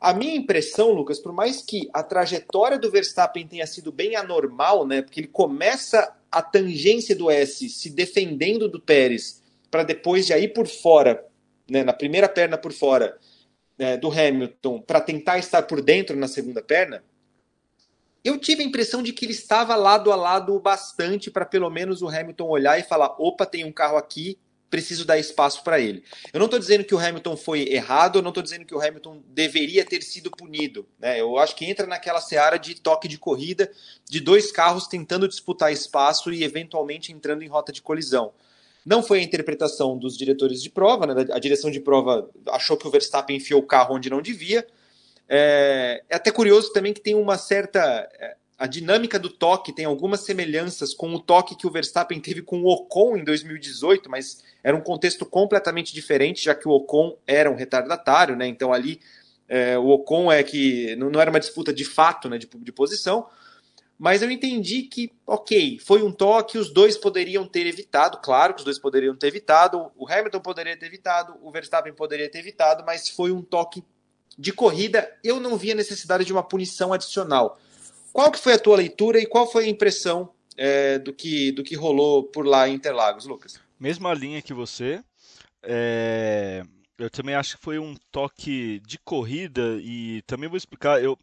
A 0.05 0.13
minha 0.13 0.35
impressão, 0.35 0.91
Lucas, 0.91 1.17
por 1.17 1.33
mais 1.33 1.63
que 1.63 1.89
a 1.91 2.03
trajetória 2.03 2.77
do 2.77 2.91
Verstappen 2.91 3.47
tenha 3.47 3.65
sido 3.65 3.91
bem 3.91 4.15
anormal, 4.15 4.85
né, 4.85 5.01
porque 5.01 5.19
ele 5.19 5.27
começa 5.27 6.15
a 6.31 6.43
tangência 6.43 7.15
do 7.15 7.31
S 7.31 7.67
se 7.67 7.89
defendendo 7.89 8.69
do 8.69 8.79
Pérez 8.79 9.41
para 9.71 9.81
depois 9.81 10.27
já 10.27 10.37
ir 10.37 10.49
por 10.49 10.67
fora, 10.67 11.25
né, 11.67 11.83
na 11.83 11.91
primeira 11.91 12.29
perna 12.29 12.55
por 12.55 12.71
fora 12.71 13.17
é, 13.79 13.97
do 13.97 14.11
Hamilton, 14.11 14.79
para 14.79 15.01
tentar 15.01 15.39
estar 15.39 15.63
por 15.63 15.81
dentro 15.81 16.15
na 16.15 16.27
segunda 16.27 16.61
perna, 16.61 17.03
eu 18.23 18.37
tive 18.37 18.61
a 18.61 18.67
impressão 18.67 19.01
de 19.01 19.11
que 19.11 19.25
ele 19.25 19.33
estava 19.33 19.75
lado 19.75 20.11
a 20.11 20.15
lado 20.15 20.59
bastante 20.59 21.31
para 21.31 21.47
pelo 21.47 21.71
menos 21.71 22.03
o 22.03 22.07
Hamilton 22.07 22.47
olhar 22.47 22.79
e 22.79 22.83
falar: 22.83 23.15
opa, 23.17 23.43
tem 23.43 23.65
um 23.65 23.71
carro 23.71 23.97
aqui, 23.97 24.37
preciso 24.69 25.05
dar 25.05 25.17
espaço 25.17 25.63
para 25.63 25.79
ele. 25.79 26.03
Eu 26.33 26.39
não 26.39 26.45
estou 26.45 26.59
dizendo 26.59 26.83
que 26.83 26.93
o 26.93 26.99
Hamilton 26.99 27.37
foi 27.37 27.67
errado, 27.69 28.19
eu 28.19 28.21
não 28.21 28.29
estou 28.29 28.43
dizendo 28.43 28.65
que 28.65 28.75
o 28.75 28.81
Hamilton 28.81 29.21
deveria 29.27 29.85
ter 29.85 30.01
sido 30.01 30.29
punido. 30.31 30.85
Né? 30.99 31.19
Eu 31.19 31.37
acho 31.37 31.55
que 31.55 31.65
entra 31.65 31.87
naquela 31.87 32.19
seara 32.19 32.57
de 32.57 32.75
toque 32.75 33.07
de 33.07 33.17
corrida 33.17 33.71
de 34.09 34.19
dois 34.19 34.51
carros 34.51 34.87
tentando 34.87 35.27
disputar 35.27 35.71
espaço 35.71 36.31
e 36.31 36.43
eventualmente 36.43 37.11
entrando 37.11 37.43
em 37.43 37.47
rota 37.47 37.71
de 37.71 37.81
colisão. 37.81 38.33
Não 38.85 39.01
foi 39.01 39.19
a 39.19 39.23
interpretação 39.23 39.97
dos 39.97 40.15
diretores 40.15 40.61
de 40.61 40.69
prova, 40.69 41.07
né? 41.07 41.25
a 41.31 41.39
direção 41.39 41.71
de 41.71 41.79
prova 41.79 42.29
achou 42.49 42.77
que 42.77 42.87
o 42.87 42.91
Verstappen 42.91 43.37
enfiou 43.37 43.61
o 43.61 43.65
carro 43.65 43.95
onde 43.95 44.09
não 44.09 44.21
devia. 44.21 44.65
É, 45.27 46.03
é 46.07 46.15
até 46.15 46.31
curioso 46.31 46.71
também 46.71 46.93
que 46.93 47.01
tem 47.01 47.15
uma 47.15 47.37
certa. 47.37 48.07
A 48.57 48.67
dinâmica 48.67 49.19
do 49.19 49.29
toque 49.29 49.73
tem 49.73 49.83
algumas 49.83 50.21
semelhanças 50.21 50.93
com 50.93 51.13
o 51.13 51.19
toque 51.19 51.55
que 51.55 51.67
o 51.67 51.71
Verstappen 51.71 52.21
teve 52.21 52.41
com 52.41 52.61
o 52.61 52.67
Ocon 52.67 53.17
em 53.17 53.23
2018, 53.23 54.09
mas 54.09 54.43
era 54.63 54.75
um 54.75 54.81
contexto 54.81 55.25
completamente 55.25 55.93
diferente, 55.93 56.45
já 56.45 56.55
que 56.55 56.67
o 56.67 56.71
Ocon 56.71 57.17
era 57.27 57.51
um 57.51 57.55
retardatário, 57.55 58.35
né? 58.35 58.47
Então 58.47 58.71
ali 58.71 59.01
é, 59.47 59.77
o 59.77 59.89
Ocon 59.89 60.31
é 60.31 60.41
que 60.41 60.95
não, 60.95 61.09
não, 61.09 61.19
era 61.19 61.29
uma 61.29 61.39
disputa 61.39 61.73
de 61.73 61.83
fato, 61.83 62.29
né, 62.29 62.37
de, 62.37 62.47
de 62.47 62.71
posição. 62.71 63.27
Mas 63.97 64.21
eu 64.21 64.29
entendi 64.29 64.83
que, 64.83 65.11
ok, 65.25 65.79
foi 65.79 66.03
um 66.03 66.11
toque, 66.11 66.57
os 66.57 66.69
dois 66.69 66.97
poderiam 66.97 67.47
ter 67.47 67.65
evitado, 67.65 68.19
claro 68.21 68.53
que 68.53 68.59
os 68.59 68.65
dois 68.65 68.77
poderiam 68.77 69.15
ter 69.15 69.27
evitado, 69.27 69.89
o 69.95 70.09
Hamilton 70.09 70.41
poderia 70.41 70.77
ter 70.77 70.87
evitado, 70.87 71.35
o 71.41 71.49
Verstappen 71.49 71.93
poderia 71.93 72.29
ter 72.29 72.39
evitado, 72.39 72.83
mas 72.85 73.07
foi 73.07 73.31
um 73.31 73.41
toque 73.41 73.83
de 74.37 74.51
corrida, 74.51 75.09
eu 75.23 75.39
não 75.39 75.55
vi 75.55 75.71
a 75.71 75.75
necessidade 75.75 76.25
de 76.25 76.33
uma 76.33 76.43
punição 76.43 76.91
adicional. 76.91 77.57
Qual 78.15 78.31
que 78.31 78.39
foi 78.39 78.53
a 78.53 78.57
tua 78.57 78.77
leitura 78.77 79.19
e 79.19 79.25
qual 79.25 79.45
foi 79.45 79.65
a 79.65 79.67
impressão 79.67 80.33
é, 80.55 80.97
do, 80.97 81.11
que, 81.11 81.51
do 81.51 81.61
que 81.61 81.75
rolou 81.75 82.23
por 82.23 82.45
lá 82.45 82.65
em 82.65 82.73
Interlagos, 82.73 83.25
Lucas? 83.25 83.59
Mesma 83.77 84.13
linha 84.13 84.41
que 84.41 84.53
você. 84.53 85.03
É, 85.61 86.63
eu 86.97 87.09
também 87.09 87.35
acho 87.35 87.57
que 87.57 87.61
foi 87.61 87.77
um 87.77 87.93
toque 88.13 88.79
de 88.87 88.97
corrida 88.99 89.77
e 89.81 90.21
também 90.25 90.47
vou 90.47 90.55
explicar. 90.55 91.03
Eu, 91.03 91.19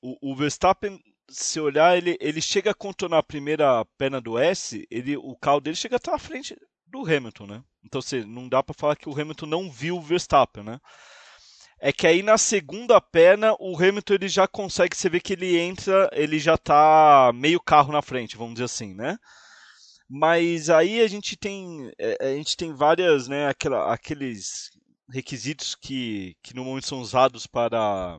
o, 0.00 0.30
o 0.30 0.36
Verstappen, 0.36 1.02
se 1.28 1.58
olhar, 1.58 1.96
ele, 1.96 2.16
ele 2.20 2.40
chega 2.40 2.70
a 2.70 2.74
contornar 2.74 3.18
a 3.18 3.22
primeira 3.24 3.84
perna 3.98 4.20
do 4.20 4.38
S, 4.38 4.86
ele, 4.92 5.16
o 5.16 5.34
carro 5.34 5.58
dele 5.58 5.74
chega 5.74 5.96
até 5.96 6.14
à 6.14 6.20
frente 6.20 6.56
do 6.86 7.00
Hamilton, 7.00 7.46
né? 7.48 7.64
Então, 7.84 7.98
assim, 7.98 8.22
não 8.22 8.48
dá 8.48 8.62
para 8.62 8.76
falar 8.78 8.94
que 8.94 9.08
o 9.08 9.20
Hamilton 9.20 9.46
não 9.46 9.68
viu 9.68 9.96
o 9.96 10.00
Verstappen, 10.00 10.62
né? 10.62 10.78
É 11.80 11.92
que 11.92 12.06
aí 12.06 12.22
na 12.22 12.36
segunda 12.36 13.00
perna 13.00 13.54
o 13.60 13.76
Hamilton 13.76 14.14
ele 14.14 14.28
já 14.28 14.46
consegue, 14.48 14.96
você 14.96 15.08
vê 15.08 15.20
que 15.20 15.32
ele 15.32 15.56
entra, 15.58 16.10
ele 16.12 16.38
já 16.38 16.56
tá 16.56 17.30
meio 17.34 17.60
carro 17.60 17.92
na 17.92 18.02
frente, 18.02 18.36
vamos 18.36 18.54
dizer 18.54 18.64
assim, 18.64 18.94
né? 18.94 19.16
Mas 20.08 20.70
aí 20.70 21.00
a 21.00 21.08
gente 21.08 21.36
tem, 21.36 21.92
é, 21.98 22.32
a 22.32 22.36
gente 22.36 22.56
tem 22.56 22.72
várias, 22.72 23.28
né, 23.28 23.48
aquela, 23.48 23.92
aqueles 23.92 24.70
requisitos 25.10 25.74
que, 25.74 26.36
que 26.42 26.54
normalmente 26.54 26.86
são 26.86 27.00
usados 27.00 27.46
para 27.46 28.18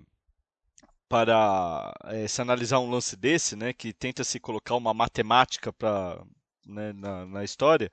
para 1.10 1.92
é, 2.06 2.28
se 2.28 2.40
analisar 2.40 2.78
um 2.80 2.90
lance 2.90 3.16
desse, 3.16 3.56
né, 3.56 3.74
que 3.74 3.92
tenta 3.92 4.24
se 4.24 4.40
colocar 4.40 4.76
uma 4.76 4.94
matemática 4.94 5.74
para 5.74 6.24
né, 6.66 6.94
na, 6.94 7.26
na 7.26 7.44
história 7.44 7.92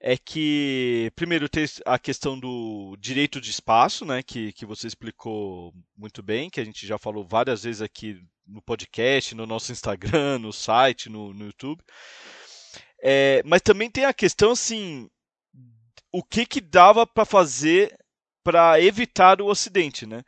é 0.00 0.16
que, 0.16 1.12
primeiro, 1.14 1.48
tem 1.48 1.66
a 1.84 1.98
questão 1.98 2.38
do 2.38 2.96
direito 2.98 3.38
de 3.40 3.50
espaço, 3.50 4.04
né, 4.06 4.22
que, 4.22 4.50
que 4.54 4.64
você 4.64 4.86
explicou 4.86 5.74
muito 5.94 6.22
bem, 6.22 6.48
que 6.48 6.58
a 6.58 6.64
gente 6.64 6.86
já 6.86 6.98
falou 6.98 7.22
várias 7.22 7.64
vezes 7.64 7.82
aqui 7.82 8.18
no 8.46 8.62
podcast, 8.62 9.34
no 9.34 9.46
nosso 9.46 9.70
Instagram, 9.72 10.38
no 10.40 10.52
site, 10.52 11.10
no, 11.10 11.34
no 11.34 11.44
YouTube. 11.46 11.82
É, 13.02 13.42
mas 13.44 13.60
também 13.60 13.90
tem 13.90 14.06
a 14.06 14.14
questão, 14.14 14.52
assim, 14.52 15.08
o 16.10 16.22
que, 16.22 16.46
que 16.46 16.60
dava 16.60 17.06
para 17.06 17.26
fazer 17.26 17.94
para 18.42 18.80
evitar 18.80 19.40
o 19.42 19.50
acidente, 19.50 20.06
né? 20.06 20.22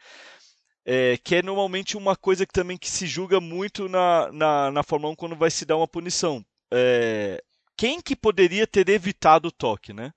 É, 0.85 1.17
que 1.17 1.37
é 1.37 1.43
normalmente 1.43 1.97
uma 1.97 2.15
coisa 2.15 2.45
que 2.45 2.53
também 2.53 2.77
que 2.77 2.91
se 2.91 3.07
julga 3.07 3.41
muito 3.41 3.89
na, 3.89 4.31
na, 4.33 4.71
na 4.71 4.83
Fórmula 4.83 5.13
1 5.13 5.17
quando 5.17 5.37
vai 5.37 5.51
se 5.51 5.65
dar 5.65 5.77
uma 5.77 5.89
punição. 5.89 6.45
É, 6.73 7.43
quem 7.83 8.01
que 8.01 8.15
poderia 8.15 8.65
ter 8.65 8.89
evitado 8.89 9.49
o 9.49 9.51
toque, 9.51 9.93
né? 9.93 10.13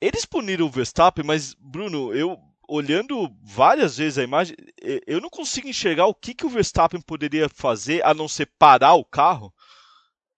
Eles 0.00 0.24
puniram 0.24 0.66
o 0.66 0.70
Verstappen, 0.70 1.24
mas 1.24 1.52
Bruno, 1.54 2.14
eu 2.14 2.38
olhando 2.68 3.28
várias 3.42 3.96
vezes 3.96 4.18
a 4.18 4.22
imagem, 4.22 4.54
eu 5.04 5.20
não 5.20 5.28
consigo 5.28 5.66
enxergar 5.66 6.06
o 6.06 6.14
que, 6.14 6.32
que 6.32 6.46
o 6.46 6.48
Verstappen 6.48 7.00
poderia 7.00 7.48
fazer 7.48 8.06
a 8.06 8.14
não 8.14 8.28
ser 8.28 8.48
parar 8.56 8.94
o 8.94 9.04
carro 9.04 9.52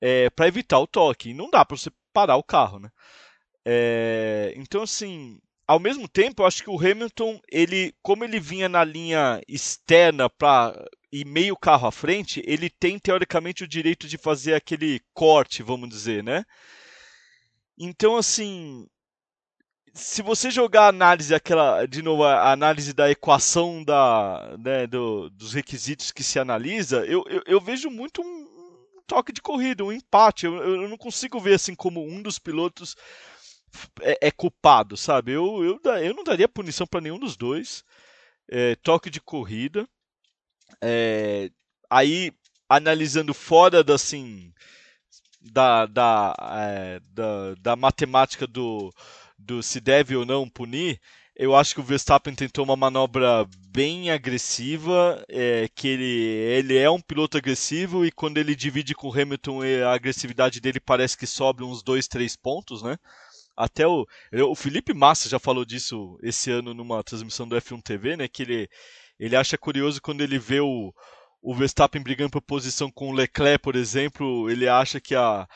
é, 0.01 0.31
para 0.31 0.49
evitar 0.49 0.79
o 0.79 0.87
toque. 0.87 1.29
E 1.29 1.35
não 1.35 1.51
dá 1.51 1.63
para 1.67 1.77
você 1.77 1.91
parar 2.15 2.37
o 2.37 2.43
carro, 2.43 2.79
né? 2.79 2.89
É, 3.63 4.55
então, 4.57 4.85
assim, 4.85 5.39
ao 5.69 5.79
mesmo 5.79 6.09
tempo, 6.09 6.41
eu 6.41 6.47
acho 6.47 6.65
que 6.65 6.71
o 6.71 6.81
Hamilton, 6.81 7.39
ele, 7.53 7.95
como 8.01 8.25
ele 8.25 8.41
vinha 8.41 8.71
na 8.71 8.83
linha 8.83 9.39
externa 9.47 10.31
para 10.31 10.83
e 11.21 11.25
meio 11.25 11.57
carro 11.57 11.89
à 11.89 11.93
frente, 11.93 12.43
ele 12.45 12.69
tem 12.69 12.99
teoricamente 12.99 13.65
o 13.65 13.69
direito 13.69 14.07
de 14.07 14.19
fazer 14.19 14.55
aquele 14.55 15.01
corte, 15.15 15.63
vamos 15.63 15.89
dizer, 15.89 16.23
né? 16.23 16.45
Então, 17.79 18.17
assim, 18.17 18.87
se 19.95 20.21
você 20.23 20.51
jogar 20.51 20.85
a 20.85 20.89
análise, 20.89 21.35
aquela, 21.35 21.87
de 21.87 22.03
novo, 22.03 22.25
a 22.25 22.53
análise 22.53 22.93
da 22.93 23.11
equação 23.11 23.83
da, 23.83 24.57
né, 24.59 24.87
do, 24.87 25.31
dos 25.31 25.55
requisitos 25.55 26.13
que 26.13 26.23
se 26.23 26.39
analisa, 26.39 27.07
eu, 27.07 27.25
eu, 27.29 27.43
eu 27.47 27.61
vejo 27.61 27.89
muito 27.91 28.21
um, 28.21 28.47
toque 29.07 29.33
de 29.33 29.41
corrida, 29.41 29.85
um 29.85 29.93
empate. 29.93 30.47
Eu, 30.47 30.57
eu 30.57 30.89
não 30.89 30.99
consigo 30.99 31.41
ver 31.41 31.55
assim 31.55 31.75
como 31.75 32.05
um 32.05 32.21
dos 32.21 32.39
pilotos 32.39 32.95
é, 34.03 34.29
é 34.29 34.31
culpado, 34.31 34.97
sabe? 34.97 35.33
Eu, 35.33 35.65
eu, 35.65 35.81
eu 36.03 36.15
não 36.15 36.25
daria 36.25 36.49
punição 36.49 36.87
para 36.87 37.01
nenhum 37.01 37.19
dos 37.19 37.37
dois. 37.37 37.85
É, 38.49 38.77
toque 38.77 39.09
de 39.09 39.21
corrida. 39.21 39.89
É, 40.81 41.51
aí, 41.91 42.33
analisando 42.69 43.33
fora 43.33 43.83
da, 43.83 43.95
assim, 43.95 44.53
da, 45.41 45.87
da, 45.87 46.35
é, 46.41 47.01
da, 47.13 47.55
da, 47.61 47.77
matemática 47.77 48.47
do, 48.47 48.93
do 49.39 49.63
se 49.63 49.81
deve 49.81 50.17
ou 50.17 50.25
não 50.25 50.49
punir, 50.49 51.01
eu 51.39 51.55
acho 51.55 51.75
que 51.75 51.81
o 51.81 51.85
Verstappen 51.85 52.35
tentou 52.35 52.65
uma 52.65 52.77
manobra 52.77 53.47
bem 53.69 54.11
agressiva, 54.11 55.23
é, 55.29 55.69
que 55.75 55.87
ele, 55.87 56.05
ele 56.05 56.77
é 56.79 56.91
um 56.91 57.01
piloto 57.01 57.37
agressivo 57.37 58.07
e 58.07 58.11
quando 58.11 58.39
ele 58.39 58.57
divide 58.57 58.95
com 58.95 59.09
o 59.09 59.13
Hamilton 59.13 59.61
a 59.87 59.93
agressividade 59.93 60.61
dele 60.61 60.81
parece 60.81 61.17
que 61.17 61.27
sobe 61.27 61.63
uns 61.63 61.83
2, 61.83 62.09
3 62.09 62.37
pontos, 62.37 62.83
né? 62.83 62.97
Até 63.55 63.87
o, 63.87 64.07
o 64.33 64.55
Felipe 64.55 64.93
Massa 64.95 65.29
já 65.29 65.39
falou 65.39 65.65
disso 65.65 66.19
esse 66.23 66.51
ano 66.51 66.75
numa 66.75 67.03
transmissão 67.03 67.49
do 67.49 67.57
F1 67.57 67.83
TV, 67.83 68.17
né? 68.17 68.29
Que 68.29 68.43
ele, 68.43 68.69
ele 69.19 69.37
acha 69.37 69.59
curioso 69.59 70.01
quando 70.01 70.23
ele 70.23 70.39
vê 70.39 70.61
o, 70.61 70.93
o 71.43 71.55
Verstappen 71.55 72.03
brigando 72.03 72.31
por 72.31 72.43
posição 72.43 72.91
com 72.91 73.09
o 73.11 73.13
Leclerc, 73.13 73.63
por 73.63 73.77
exemplo, 73.77 74.51
ele 74.51 74.69
acha 74.69 75.01
que 75.01 75.15
a, 75.15 75.47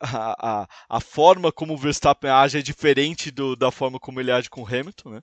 a, 0.00 0.62
a, 0.62 0.68
a 0.88 1.00
forma 1.00 1.52
como 1.52 1.74
o 1.74 1.78
Verstappen 1.78 2.30
age 2.30 2.58
é 2.58 2.62
diferente 2.62 3.30
do, 3.30 3.54
da 3.54 3.70
forma 3.70 3.98
como 4.00 4.20
ele 4.20 4.32
age 4.32 4.50
com 4.50 4.62
o 4.62 4.66
Hamilton, 4.66 5.10
né? 5.10 5.20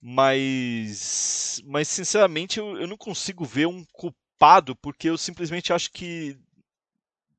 Mas, 0.00 1.62
mas 1.64 1.86
sinceramente, 1.88 2.58
eu, 2.58 2.76
eu 2.76 2.88
não 2.88 2.96
consigo 2.96 3.44
ver 3.44 3.66
um 3.66 3.84
culpado 3.92 4.74
porque 4.76 5.08
eu 5.08 5.16
simplesmente 5.16 5.72
acho 5.72 5.92
que 5.92 6.36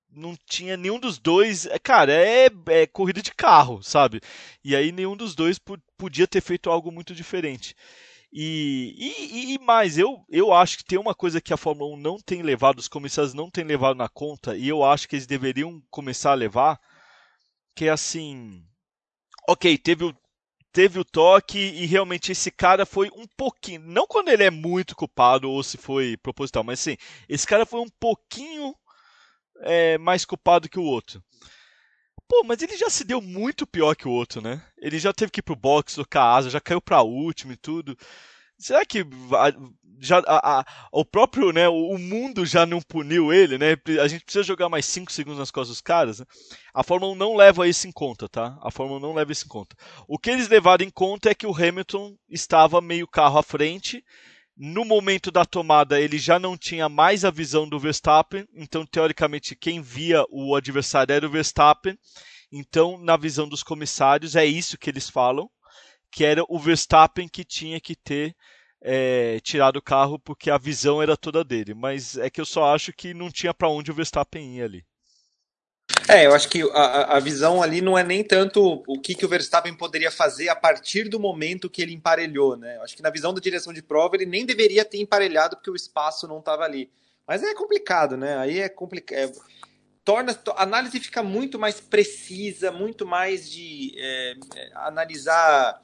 não 0.10 0.38
tinha 0.48 0.78
nenhum 0.78 1.00
dos 1.00 1.18
dois. 1.18 1.66
É, 1.66 1.80
cara, 1.80 2.14
é, 2.14 2.50
é 2.68 2.88
corrida 2.88 3.22
de 3.22 3.34
carro, 3.34 3.82
sabe? 3.84 4.22
E 4.64 4.76
aí 4.76 4.92
nenhum 4.92 5.18
dos 5.18 5.36
dois 5.36 5.60
podia 5.98 6.28
ter 6.28 6.42
feito 6.42 6.70
algo 6.70 6.92
muito 6.92 7.14
diferente. 7.14 7.76
E, 8.36 8.96
e, 8.98 9.54
e, 9.54 9.60
mais, 9.60 10.00
eu, 10.00 10.26
eu 10.28 10.52
acho 10.52 10.80
que 10.80 10.84
tem 10.84 10.98
uma 10.98 11.14
coisa 11.14 11.40
que 11.40 11.54
a 11.54 11.58
Fórmula 11.58 11.94
1 11.96 11.98
não 11.98 12.18
tem 12.18 12.42
levado, 12.42 12.80
os 12.80 12.88
comissários 12.88 13.36
não 13.36 13.48
têm 13.52 13.64
levado 13.64 13.96
na 13.96 14.10
conta, 14.10 14.58
e 14.58 14.68
eu 14.68 14.84
acho 14.84 15.08
que 15.08 15.16
eles 15.16 15.28
deveriam 15.28 15.80
começar 15.92 16.32
a 16.32 16.36
levar, 16.36 16.80
que 17.76 17.86
é 17.86 17.90
assim. 17.90 18.66
Ok, 19.48 19.78
teve 19.78 20.06
o, 20.06 20.16
teve 20.72 21.00
o 21.00 21.06
toque 21.06 21.60
e 21.60 21.86
realmente 21.86 22.32
esse 22.32 22.50
cara 22.50 22.86
foi 22.88 23.10
um 23.16 23.28
pouquinho. 23.38 23.82
Não 23.82 24.08
quando 24.08 24.30
ele 24.30 24.44
é 24.44 24.50
muito 24.50 24.96
culpado 24.96 25.50
ou 25.50 25.62
se 25.64 25.78
foi 25.78 26.18
proposital, 26.18 26.64
mas 26.64 26.80
sim, 26.80 26.98
esse 27.30 27.46
cara 27.46 27.68
foi 27.68 27.82
um 27.82 27.90
pouquinho 28.00 28.76
é, 29.62 29.98
mais 30.00 30.26
culpado 30.26 30.68
que 30.68 30.80
o 30.80 30.84
outro. 30.84 31.24
Pô, 32.34 32.44
mas 32.44 32.64
ele 32.64 32.76
já 32.76 32.90
se 32.90 33.04
deu 33.04 33.22
muito 33.22 33.68
pior 33.68 33.96
que 33.96 34.08
o 34.08 34.12
outro, 34.12 34.42
né? 34.42 34.60
Ele 34.80 34.98
já 34.98 35.14
teve 35.14 35.32
que 35.32 35.40
ir 35.40 35.44
pro 35.44 35.56
box, 35.56 35.94
trocar 35.94 36.34
asa, 36.34 36.50
já 36.50 36.60
caiu 36.60 36.82
pra 36.82 37.04
último 37.04 37.54
e 37.54 37.56
tudo. 37.56 37.96
Será 38.58 38.84
que 38.84 39.06
já 40.00 40.18
a, 40.26 40.62
a, 40.62 40.66
o 40.92 41.06
próprio, 41.06 41.52
né, 41.52 41.70
o 41.70 41.96
mundo 42.00 42.44
já 42.44 42.66
não 42.66 42.82
puniu 42.82 43.32
ele, 43.32 43.60
né? 43.60 43.78
A 44.02 44.08
gente 44.08 44.26
precisa 44.26 44.44
jogar 44.44 44.68
mais 44.68 44.84
5 44.88 45.12
segundos 45.12 45.38
nas 45.38 45.52
costas 45.52 45.76
dos 45.76 45.82
caras, 45.82 46.22
né? 46.22 46.26
A 46.74 46.82
Fórmula 46.82 47.14
1 47.14 47.16
não 47.16 47.36
leva 47.36 47.68
isso 47.68 47.88
em 47.88 47.92
conta, 47.92 48.28
tá? 48.28 48.58
A 48.64 48.72
Fórmula 48.72 48.98
1 48.98 49.02
não 49.04 49.14
leva 49.14 49.32
isso 49.32 49.46
em 49.46 49.50
conta. 49.50 49.76
O 50.08 50.18
que 50.18 50.32
eles 50.32 50.50
levaram 50.50 50.84
em 50.84 50.90
conta 50.90 51.30
é 51.30 51.36
que 51.36 51.46
o 51.46 51.56
Hamilton 51.56 52.16
estava 52.28 52.82
meio 52.82 53.08
carro 53.08 53.38
à 53.38 53.44
frente 53.44 54.04
no 54.56 54.86
momento 54.86 55.32
da 55.32 55.46
tomada, 55.46 56.00
ele 56.00 56.20
já 56.20 56.38
não 56.38 56.58
tinha 56.58 56.88
mais 56.88 57.26
a 57.26 57.32
visão 57.32 57.68
do 57.68 57.80
Verstappen, 57.80 58.48
então 58.54 58.86
teoricamente 58.86 59.56
quem 59.56 59.82
via 59.82 60.24
o 60.30 60.56
adversário 60.56 61.14
era 61.14 61.26
o 61.26 61.30
Verstappen. 61.30 61.98
Então, 62.52 63.00
na 63.00 63.18
visão 63.18 63.50
dos 63.50 63.64
comissários, 63.64 64.36
é 64.36 64.46
isso 64.46 64.78
que 64.78 64.90
eles 64.90 65.10
falam, 65.10 65.50
que 66.12 66.24
era 66.24 66.44
o 66.48 66.60
Verstappen 66.60 67.28
que 67.28 67.44
tinha 67.44 67.82
que 67.82 67.96
ter 67.96 68.36
é, 68.80 69.40
tirado 69.40 69.78
o 69.78 69.82
carro 69.82 70.20
porque 70.20 70.52
a 70.52 70.58
visão 70.58 71.02
era 71.02 71.18
toda 71.18 71.44
dele. 71.44 71.74
Mas 71.74 72.16
é 72.18 72.30
que 72.30 72.40
eu 72.40 72.46
só 72.46 72.76
acho 72.76 72.94
que 72.94 73.14
não 73.14 73.32
tinha 73.32 73.54
para 73.54 73.70
onde 73.70 73.90
o 73.90 73.96
Verstappen 73.96 74.58
ir 74.58 74.62
ali. 74.62 74.86
É, 76.08 76.26
eu 76.26 76.34
acho 76.34 76.50
que 76.50 76.62
a, 76.74 77.18
a 77.18 77.20
visão 77.20 77.62
ali 77.62 77.82
não 77.82 77.98
é 77.98 78.04
nem 78.04 78.24
tanto 78.24 78.84
o 78.88 79.00
que, 79.00 79.16
que 79.16 79.26
o 79.26 79.30
Verstappen 79.30 79.74
poderia 79.74 80.12
fazer 80.12 80.50
a 80.50 80.56
partir 80.56 81.08
do 81.08 81.20
momento 81.20 81.70
que 81.70 81.82
ele 81.82 81.94
emparelhou, 81.94 82.58
né? 82.58 82.78
Eu 82.78 82.84
acho 82.84 82.96
que 82.96 83.02
na 83.02 83.10
visão 83.10 83.34
da 83.34 83.40
direção 83.40 83.72
de 83.72 83.82
prova 83.82 84.16
ele 84.16 84.26
nem 84.26 84.46
deveria 84.46 84.84
ter 84.84 85.00
emparelhado 85.00 85.56
porque 85.56 85.72
o 85.72 85.76
espaço 85.76 86.28
não 86.28 86.40
estava 86.40 86.64
ali. 86.64 86.90
Mas 87.28 87.42
é 87.42 87.54
complicado, 87.54 88.18
né? 88.18 88.38
Aí 88.38 88.60
é 88.60 88.68
complicado. 88.68 89.20
É, 89.20 89.32
torna 90.04 90.38
a 90.56 90.64
análise 90.64 91.00
fica 91.00 91.24
muito 91.24 91.58
mais 91.58 91.80
precisa, 91.80 92.72
muito 92.72 93.06
mais 93.06 93.50
de 93.50 93.94
é, 93.98 94.36
é, 94.56 94.72
analisar 94.76 95.82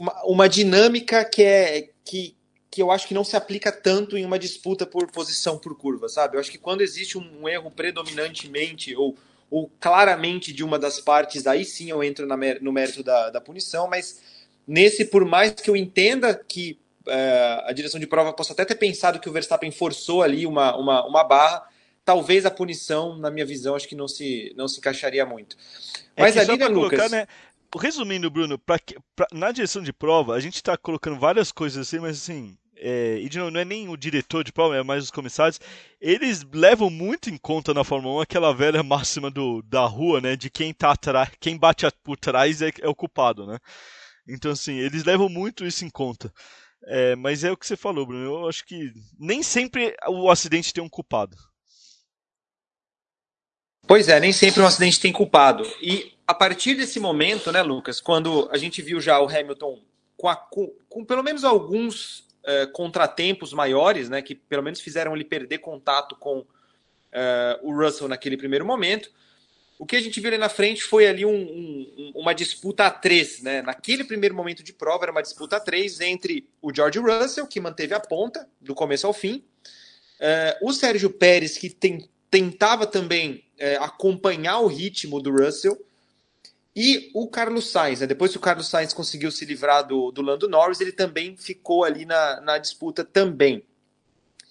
uma, 0.00 0.22
uma 0.24 0.48
dinâmica 0.48 1.24
que 1.24 1.42
é 1.42 1.90
que, 2.04 2.34
que 2.70 2.82
eu 2.82 2.90
acho 2.90 3.08
que 3.08 3.14
não 3.14 3.24
se 3.24 3.36
aplica 3.36 3.72
tanto 3.72 4.16
em 4.16 4.24
uma 4.24 4.38
disputa 4.38 4.84
por 4.84 5.10
posição 5.10 5.58
por 5.58 5.76
curva, 5.76 6.08
sabe? 6.08 6.36
Eu 6.36 6.40
acho 6.40 6.50
que 6.50 6.58
quando 6.58 6.82
existe 6.82 7.16
um, 7.16 7.48
erro 7.48 7.70
predominantemente 7.70 8.94
ou, 8.94 9.16
ou 9.50 9.70
claramente 9.80 10.52
de 10.52 10.62
uma 10.62 10.78
das 10.78 11.00
partes, 11.00 11.46
aí 11.46 11.64
sim 11.64 11.90
eu 11.90 12.02
entro 12.02 12.26
na, 12.26 12.36
no 12.60 12.72
mérito 12.72 13.02
da, 13.02 13.30
da 13.30 13.40
punição, 13.40 13.88
mas 13.88 14.20
nesse, 14.66 15.06
por 15.06 15.24
mais 15.24 15.52
que 15.52 15.70
eu 15.70 15.76
entenda 15.76 16.34
que 16.34 16.78
é, 17.06 17.64
a 17.64 17.72
direção 17.72 17.98
de 17.98 18.06
prova 18.06 18.34
possa 18.34 18.52
até 18.52 18.66
ter 18.66 18.74
pensado 18.74 19.18
que 19.18 19.28
o 19.28 19.32
Verstappen 19.32 19.70
forçou 19.70 20.22
ali 20.22 20.46
uma, 20.46 20.76
uma, 20.76 21.06
uma 21.06 21.24
barra, 21.24 21.66
talvez 22.04 22.44
a 22.44 22.50
punição, 22.50 23.16
na 23.16 23.30
minha 23.30 23.46
visão, 23.46 23.74
acho 23.74 23.88
que 23.88 23.94
não 23.94 24.06
se, 24.06 24.52
não 24.56 24.68
se 24.68 24.78
encaixaria 24.78 25.24
muito. 25.24 25.56
É 26.14 26.22
mas 26.22 26.36
é 26.36 26.40
ali, 26.40 26.58
né, 26.58 26.68
Lucas... 26.68 26.98
Colocar, 26.98 27.08
né, 27.08 27.26
resumindo, 27.80 28.30
Bruno, 28.30 28.58
pra, 28.58 28.78
pra, 29.16 29.26
na 29.32 29.50
direção 29.52 29.82
de 29.82 29.92
prova, 29.92 30.34
a 30.34 30.40
gente 30.40 30.56
está 30.56 30.76
colocando 30.76 31.18
várias 31.18 31.50
coisas 31.50 31.86
assim, 31.86 31.98
mas 31.98 32.18
assim, 32.18 32.57
é, 32.80 33.18
e 33.20 33.28
de 33.28 33.38
novo, 33.38 33.50
não 33.50 33.60
é 33.60 33.64
nem 33.64 33.88
o 33.88 33.96
diretor 33.96 34.44
de 34.44 34.52
prova, 34.52 34.76
é 34.76 34.82
mais 34.82 35.04
os 35.04 35.10
comissários, 35.10 35.60
eles 36.00 36.44
levam 36.52 36.88
muito 36.90 37.30
em 37.30 37.36
conta 37.36 37.74
na 37.74 37.84
Fórmula 37.84 38.18
1 38.18 38.20
aquela 38.20 38.54
velha 38.54 38.82
máxima 38.82 39.30
do, 39.30 39.62
da 39.62 39.84
rua, 39.84 40.20
né? 40.20 40.36
De 40.36 40.48
quem 40.50 40.72
tá 40.72 40.92
atrás, 40.92 41.30
quem 41.40 41.56
bate 41.56 41.86
por 42.02 42.16
trás 42.16 42.62
é, 42.62 42.70
é, 42.80 42.88
o 42.88 42.94
culpado, 42.94 43.46
né? 43.46 43.58
Então, 44.28 44.52
assim, 44.52 44.74
eles 44.74 45.04
levam 45.04 45.28
muito 45.28 45.64
isso 45.66 45.84
em 45.84 45.90
conta. 45.90 46.32
É, 46.84 47.16
mas 47.16 47.44
é 47.44 47.50
o 47.50 47.56
que 47.56 47.66
você 47.66 47.76
falou, 47.76 48.06
Bruno. 48.06 48.24
Eu 48.24 48.48
acho 48.48 48.64
que 48.64 48.92
nem 49.18 49.42
sempre 49.42 49.96
o 50.06 50.30
acidente 50.30 50.72
tem 50.72 50.84
um 50.84 50.88
culpado. 50.88 51.36
Pois 53.86 54.06
é, 54.08 54.20
nem 54.20 54.32
sempre 54.32 54.60
um 54.60 54.66
acidente 54.66 55.00
tem 55.00 55.12
culpado. 55.12 55.64
E 55.80 56.12
a 56.26 56.34
partir 56.34 56.74
desse 56.74 57.00
momento, 57.00 57.50
né, 57.50 57.62
Lucas, 57.62 58.02
quando 58.02 58.48
a 58.52 58.58
gente 58.58 58.82
viu 58.82 59.00
já 59.00 59.18
o 59.18 59.28
Hamilton 59.28 59.82
com, 60.14 60.28
a, 60.28 60.36
com, 60.36 60.68
com 60.88 61.04
pelo 61.04 61.22
menos 61.22 61.42
alguns 61.42 62.27
uh, 62.48 62.72
contratempos 62.72 63.52
maiores, 63.52 64.08
né, 64.08 64.22
que 64.22 64.34
pelo 64.34 64.62
menos 64.62 64.80
fizeram 64.80 65.14
ele 65.14 65.24
perder 65.24 65.58
contato 65.58 66.16
com 66.16 66.38
uh, 66.38 66.46
o 67.62 67.72
Russell 67.72 68.08
naquele 68.08 68.36
primeiro 68.36 68.64
momento. 68.64 69.10
O 69.78 69.86
que 69.86 69.94
a 69.94 70.00
gente 70.00 70.18
viu 70.18 70.28
ali 70.28 70.38
na 70.38 70.48
frente 70.48 70.82
foi 70.82 71.06
ali 71.06 71.24
um, 71.24 71.30
um, 71.30 72.12
uma 72.16 72.34
disputa 72.34 72.86
a 72.86 72.90
três, 72.90 73.40
né? 73.42 73.62
Naquele 73.62 74.02
primeiro 74.02 74.34
momento 74.34 74.60
de 74.60 74.72
prova 74.72 75.04
era 75.04 75.12
uma 75.12 75.22
disputa 75.22 75.56
a 75.56 75.60
três 75.60 76.00
entre 76.00 76.48
o 76.60 76.74
George 76.74 76.98
Russell, 76.98 77.46
que 77.46 77.60
manteve 77.60 77.94
a 77.94 78.00
ponta 78.00 78.48
do 78.60 78.74
começo 78.74 79.06
ao 79.06 79.12
fim, 79.12 79.44
uh, 80.20 80.68
o 80.68 80.72
Sérgio 80.72 81.10
Pérez, 81.10 81.56
que 81.56 81.70
tem, 81.70 82.08
tentava 82.28 82.86
também 82.86 83.44
acompanhar 83.80 84.60
o 84.60 84.68
ritmo 84.68 85.20
do 85.20 85.32
Russell, 85.32 85.76
e 86.80 87.10
o 87.12 87.26
Carlos 87.26 87.72
Sainz, 87.72 87.98
né? 87.98 88.06
depois 88.06 88.30
que 88.30 88.36
o 88.36 88.40
Carlos 88.40 88.68
Sainz 88.68 88.92
conseguiu 88.92 89.32
se 89.32 89.44
livrar 89.44 89.84
do, 89.84 90.12
do 90.12 90.22
Lando 90.22 90.48
Norris, 90.48 90.80
ele 90.80 90.92
também 90.92 91.36
ficou 91.36 91.82
ali 91.82 92.04
na, 92.04 92.40
na 92.40 92.56
disputa 92.56 93.04
também. 93.04 93.64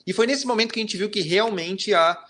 E 0.05 0.11
foi 0.11 0.27
nesse 0.27 0.45
momento 0.45 0.73
que 0.73 0.79
a 0.81 0.83
gente 0.83 0.97
viu 0.97 1.09
que 1.09 1.21
realmente 1.21 1.93
a, 1.93 2.21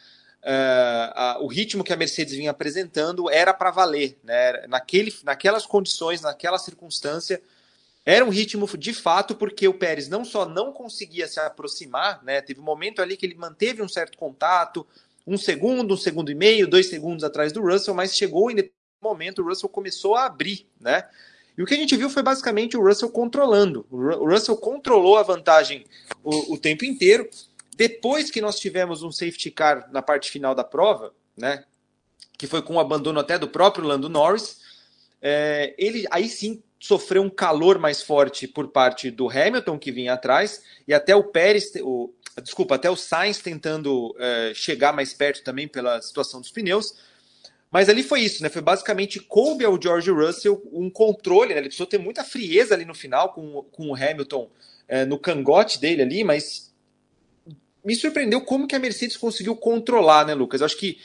a, 0.43 1.39
o 1.41 1.47
ritmo 1.47 1.83
que 1.83 1.91
a 1.91 1.95
Mercedes 1.95 2.35
vinha 2.35 2.51
apresentando 2.51 3.27
era 3.27 3.51
para 3.55 3.71
valer. 3.71 4.19
Né? 4.23 4.67
Naquele, 4.67 5.11
naquelas 5.23 5.65
condições, 5.65 6.21
naquela 6.21 6.59
circunstância, 6.59 7.41
era 8.05 8.23
um 8.23 8.29
ritmo 8.29 8.67
de 8.77 8.93
fato, 8.93 9.33
porque 9.33 9.67
o 9.67 9.73
Pérez 9.73 10.07
não 10.07 10.23
só 10.23 10.47
não 10.47 10.71
conseguia 10.71 11.27
se 11.27 11.39
aproximar, 11.39 12.23
né? 12.23 12.39
teve 12.39 12.59
um 12.59 12.63
momento 12.63 13.01
ali 13.01 13.17
que 13.17 13.25
ele 13.25 13.33
manteve 13.33 13.81
um 13.81 13.89
certo 13.89 14.15
contato, 14.15 14.85
um 15.25 15.39
segundo, 15.39 15.95
um 15.95 15.97
segundo 15.97 16.31
e 16.31 16.35
meio, 16.35 16.67
dois 16.67 16.87
segundos 16.87 17.23
atrás 17.23 17.51
do 17.51 17.63
Russell, 17.63 17.95
mas 17.95 18.15
chegou 18.15 18.51
em 18.51 18.69
momento 19.01 19.41
o 19.41 19.45
Russell 19.45 19.69
começou 19.69 20.15
a 20.15 20.25
abrir, 20.25 20.67
né? 20.79 21.07
E 21.57 21.63
o 21.63 21.65
que 21.65 21.73
a 21.73 21.77
gente 21.77 21.95
viu 21.95 22.09
foi 22.09 22.21
basicamente 22.21 22.77
o 22.77 22.83
Russell 22.83 23.09
controlando. 23.09 23.85
O 23.89 24.29
Russell 24.29 24.57
controlou 24.57 25.17
a 25.17 25.23
vantagem 25.23 25.85
o, 26.23 26.53
o 26.53 26.57
tempo 26.57 26.85
inteiro. 26.85 27.27
Depois 27.75 28.29
que 28.29 28.41
nós 28.41 28.59
tivemos 28.59 29.01
um 29.01 29.11
safety 29.11 29.49
car 29.49 29.89
na 29.91 30.01
parte 30.01 30.29
final 30.31 30.53
da 30.53 30.63
prova, 30.63 31.13
né? 31.35 31.63
Que 32.37 32.45
foi 32.45 32.61
com 32.61 32.75
o 32.75 32.79
abandono 32.79 33.19
até 33.19 33.39
do 33.39 33.47
próprio 33.47 33.85
Lando 33.85 34.09
Norris, 34.09 34.59
é, 35.19 35.73
ele 35.77 36.05
aí 36.11 36.29
sim 36.29 36.61
sofreu 36.79 37.23
um 37.23 37.29
calor 37.29 37.79
mais 37.79 38.03
forte 38.03 38.47
por 38.47 38.67
parte 38.67 39.09
do 39.09 39.27
Hamilton 39.27 39.79
que 39.79 39.91
vinha 39.91 40.13
atrás 40.13 40.61
e 40.87 40.93
até 40.93 41.15
o 41.15 41.23
Pérez, 41.23 41.71
o, 41.81 42.13
desculpa, 42.43 42.75
até 42.75 42.87
o 42.87 42.95
Sainz 42.95 43.39
tentando 43.39 44.15
é, 44.19 44.51
chegar 44.53 44.93
mais 44.93 45.11
perto 45.11 45.43
também 45.43 45.67
pela 45.67 45.99
situação 46.03 46.39
dos 46.39 46.51
pneus. 46.51 46.95
Mas 47.71 47.89
ali 47.89 48.01
foi 48.01 48.21
isso, 48.21 48.41
né? 48.41 48.49
Foi 48.49 48.61
basicamente 48.61 49.19
coube 49.19 49.65
ao 49.65 49.81
George 49.81 50.09
Russell 50.09 50.61
um 50.71 50.89
controle, 50.89 51.53
né? 51.53 51.59
Ele 51.59 51.67
precisou 51.67 51.87
ter 51.87 51.97
muita 51.97 52.23
frieza 52.23 52.73
ali 52.73 52.85
no 52.85 52.95
final 52.95 53.33
com, 53.33 53.63
com 53.71 53.89
o 53.89 53.95
Hamilton 53.95 54.49
é, 54.87 55.05
no 55.05 55.19
cangote 55.19 55.79
dele 55.79 56.01
ali, 56.01 56.23
mas 56.23 56.73
me 57.83 57.95
surpreendeu 57.95 58.41
como 58.41 58.67
que 58.67 58.75
a 58.75 58.79
Mercedes 58.79 59.17
conseguiu 59.17 59.55
controlar, 59.55 60.25
né, 60.25 60.33
Lucas? 60.33 60.61
Eu 60.61 60.65
acho 60.65 60.77
que 60.77 60.97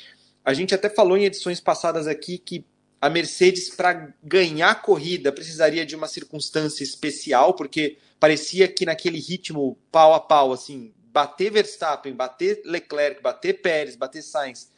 a 0.45 0.53
gente 0.55 0.75
até 0.75 0.89
falou 0.89 1.17
em 1.17 1.25
edições 1.25 1.61
passadas 1.61 2.07
aqui 2.07 2.39
que 2.39 2.65
a 3.01 3.11
Mercedes, 3.11 3.69
para 3.69 4.15
ganhar 4.23 4.71
a 4.71 4.75
corrida, 4.77 5.33
precisaria 5.33 5.85
de 5.85 5.97
uma 5.97 6.07
circunstância 6.07 6.85
especial, 6.85 7.55
porque 7.55 7.99
parecia 8.21 8.69
que 8.69 8.87
naquele 8.87 9.19
ritmo 9.19 9.77
pau 9.91 10.15
a 10.15 10.21
pau, 10.21 10.53
assim, 10.53 10.93
bater 11.13 11.51
Verstappen, 11.51 12.15
bater 12.15 12.63
Leclerc, 12.65 13.21
bater 13.21 13.61
Pérez, 13.61 13.97
bater 13.97 14.23
Sainz, 14.23 14.71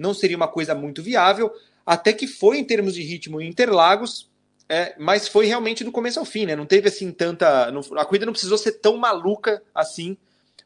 não 0.00 0.14
seria 0.14 0.36
uma 0.36 0.48
coisa 0.48 0.74
muito 0.74 1.02
viável, 1.02 1.52
até 1.84 2.12
que 2.12 2.26
foi 2.26 2.58
em 2.58 2.64
termos 2.64 2.94
de 2.94 3.02
ritmo 3.02 3.40
em 3.40 3.48
Interlagos, 3.48 4.30
é, 4.68 4.94
mas 4.98 5.28
foi 5.28 5.46
realmente 5.46 5.84
do 5.84 5.92
começo 5.92 6.18
ao 6.18 6.24
fim, 6.24 6.46
né? 6.46 6.56
Não 6.56 6.64
teve 6.64 6.88
assim 6.88 7.12
tanta. 7.12 7.70
Não, 7.70 7.80
a 7.98 8.04
corrida 8.04 8.24
não 8.24 8.32
precisou 8.32 8.56
ser 8.56 8.72
tão 8.72 8.96
maluca 8.96 9.62
assim 9.74 10.16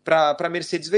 para 0.05 0.49
Mercedes, 0.51 0.91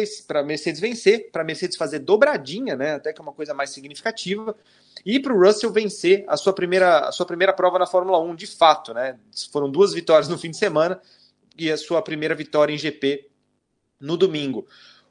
Mercedes 0.44 0.80
vencer, 0.80 1.30
para 1.30 1.44
Mercedes 1.44 1.76
fazer 1.76 2.00
dobradinha, 2.00 2.74
né? 2.74 2.94
Até 2.94 3.12
que 3.12 3.20
é 3.20 3.22
uma 3.22 3.32
coisa 3.32 3.54
mais 3.54 3.70
significativa, 3.70 4.56
e 5.04 5.20
para 5.20 5.32
o 5.32 5.40
Russell 5.40 5.70
vencer 5.70 6.24
a 6.26 6.36
sua 6.36 6.52
primeira 6.52 7.08
a 7.08 7.12
sua 7.12 7.24
primeira 7.24 7.52
prova 7.52 7.78
na 7.78 7.86
Fórmula 7.86 8.20
1, 8.20 8.34
de 8.34 8.48
fato, 8.48 8.92
né? 8.92 9.16
Foram 9.52 9.70
duas 9.70 9.94
vitórias 9.94 10.28
no 10.28 10.36
fim 10.36 10.50
de 10.50 10.56
semana 10.56 11.00
e 11.56 11.70
a 11.70 11.76
sua 11.76 12.02
primeira 12.02 12.34
vitória 12.34 12.74
em 12.74 12.78
GP 12.78 13.28
no 14.00 14.16
domingo. 14.16 14.66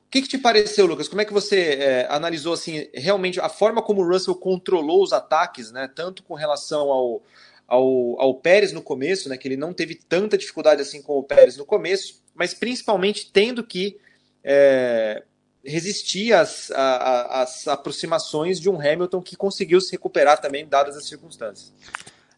O 0.08 0.10
que, 0.16 0.22
que 0.22 0.28
te 0.28 0.38
pareceu, 0.38 0.86
Lucas? 0.86 1.08
Como 1.08 1.22
é 1.22 1.26
que 1.26 1.34
você 1.34 1.78
é, 1.80 2.08
analisou 2.10 2.54
assim 2.54 2.88
realmente 2.94 3.40
a 3.40 3.50
forma 3.50 3.82
como 3.82 4.02
o 4.02 4.08
Russell 4.08 4.36
controlou 4.36 5.04
os 5.04 5.12
ataques, 5.12 5.72
né? 5.72 5.90
Tanto 5.94 6.24
com 6.24 6.36
relação 6.36 6.90
ao, 6.90 7.24
ao, 7.68 8.22
ao 8.22 8.36
Pérez 8.36 8.72
no 8.72 8.82
começo, 8.82 9.28
né? 9.28 9.38
Que 9.38 9.48
ele 9.48 9.58
não 9.58 9.74
teve 9.74 9.96
tanta 9.96 10.38
dificuldade 10.38 10.82
assim 10.82 11.02
com 11.02 11.18
o 11.18 11.24
Pérez 11.24 11.58
no 11.58 11.66
começo, 11.66 12.22
mas 12.34 12.54
principalmente 12.54 13.30
tendo 13.32 13.64
que 13.64 13.98
é, 14.44 15.24
resistir 15.66 16.32
às, 16.34 16.70
às, 16.72 17.68
aproximações 17.68 18.60
de 18.60 18.70
um 18.70 18.80
Hamilton 18.80 19.22
que 19.22 19.36
conseguiu 19.36 19.82
se 19.82 19.92
recuperar 19.92 20.40
também, 20.40 20.68
dadas 20.68 20.96
as 20.96 21.08
circunstâncias. 21.08 21.74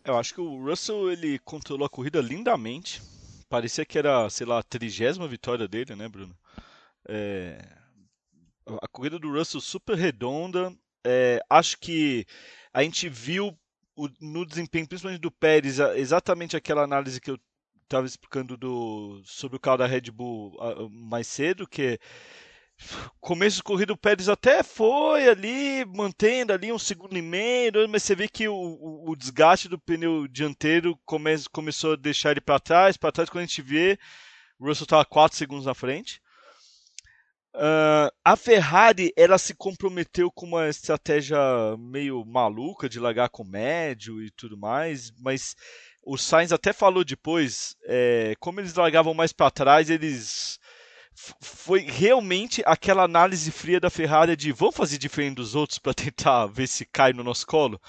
Eu 0.05 0.18
acho 0.18 0.34
que 0.34 0.41
o 0.41 0.63
Russell 0.63 1.11
ele 1.11 1.38
controlou 1.39 1.86
a 1.86 1.89
corrida 1.89 2.22
lindamente. 2.22 3.01
Parecia 3.49 3.86
que 3.86 3.97
era, 3.97 4.30
sei 4.30 4.47
lá, 4.47 4.59
a 4.59 4.63
trigésima 4.63 5.28
vitória 5.28 5.68
dele, 5.68 5.95
né, 5.95 6.07
Bruno? 6.07 6.34
É... 7.07 7.59
A 8.81 8.87
corrida 8.87 9.17
do 9.17 9.31
Russell 9.31 9.61
super 9.61 9.95
redonda. 9.95 10.73
É... 11.05 11.39
Acho 11.49 11.77
que 11.79 12.25
a 12.73 12.83
gente 12.83 13.09
viu 13.09 13.57
no 14.21 14.45
desempenho, 14.45 14.87
principalmente 14.87 15.21
do 15.21 15.31
Pérez, 15.31 15.79
exatamente 15.79 16.55
aquela 16.55 16.83
análise 16.83 17.19
que 17.19 17.31
eu 17.31 17.39
estava 17.83 18.05
explicando 18.05 18.55
do, 18.55 19.21
sobre 19.23 19.57
o 19.57 19.59
carro 19.59 19.77
da 19.77 19.87
Red 19.87 20.11
Bull 20.11 20.55
mais 20.91 21.25
cedo, 21.25 21.65
que 21.67 21.99
começo 23.19 23.57
de 23.57 23.63
corrida 23.63 23.93
o 23.93 23.97
Pérez 23.97 24.29
até 24.29 24.61
foi 24.61 25.27
ali, 25.27 25.83
mantendo 25.85 26.53
ali 26.53 26.71
um 26.71 26.77
segundo 26.77 27.17
e 27.17 27.21
meio, 27.21 27.71
mas 27.89 28.03
você 28.03 28.15
vê 28.15 28.27
que 28.27 28.47
o, 28.47 28.53
o, 28.53 29.09
o 29.11 29.15
desgaste 29.15 29.67
do 29.67 29.79
pneu 29.79 30.27
dianteiro 30.27 30.97
come, 31.05 31.31
começou 31.51 31.93
a 31.93 31.95
deixar 31.95 32.31
ele 32.31 32.41
para 32.41 32.59
trás, 32.59 32.97
para 32.97 33.11
trás 33.11 33.29
quando 33.29 33.43
a 33.43 33.47
gente 33.47 33.61
vê, 33.61 33.97
o 34.59 34.67
Russell 34.67 34.83
estava 34.83 35.05
4 35.05 35.37
segundos 35.37 35.65
na 35.65 35.73
frente. 35.73 36.21
Uh, 37.57 38.13
a 38.23 38.35
Ferrari 38.35 39.11
ela 39.17 39.39
se 39.39 39.55
comprometeu 39.55 40.31
com 40.31 40.45
uma 40.45 40.69
estratégia 40.69 41.39
meio 41.79 42.23
maluca 42.23 42.87
de 42.87 42.99
largar 42.99 43.29
com 43.29 43.43
médio 43.43 44.21
e 44.21 44.29
tudo 44.29 44.55
mais, 44.55 45.11
mas 45.19 45.55
o 46.05 46.19
Sainz 46.19 46.51
até 46.51 46.71
falou 46.71 47.03
depois, 47.03 47.75
é, 47.85 48.35
como 48.39 48.59
eles 48.59 48.75
largavam 48.75 49.11
mais 49.15 49.33
para 49.33 49.49
trás, 49.49 49.89
eles 49.89 50.59
foi 51.41 51.79
realmente 51.79 52.61
aquela 52.63 53.03
análise 53.03 53.49
fria 53.49 53.79
da 53.79 53.89
Ferrari 53.89 54.35
de 54.35 54.51
vamos 54.51 54.75
fazer 54.75 54.99
diferente 54.99 55.37
dos 55.37 55.55
outros 55.55 55.79
para 55.79 55.95
tentar 55.95 56.45
ver 56.45 56.67
se 56.67 56.85
cai 56.85 57.11
no 57.11 57.23
nosso 57.23 57.47
colo. 57.47 57.81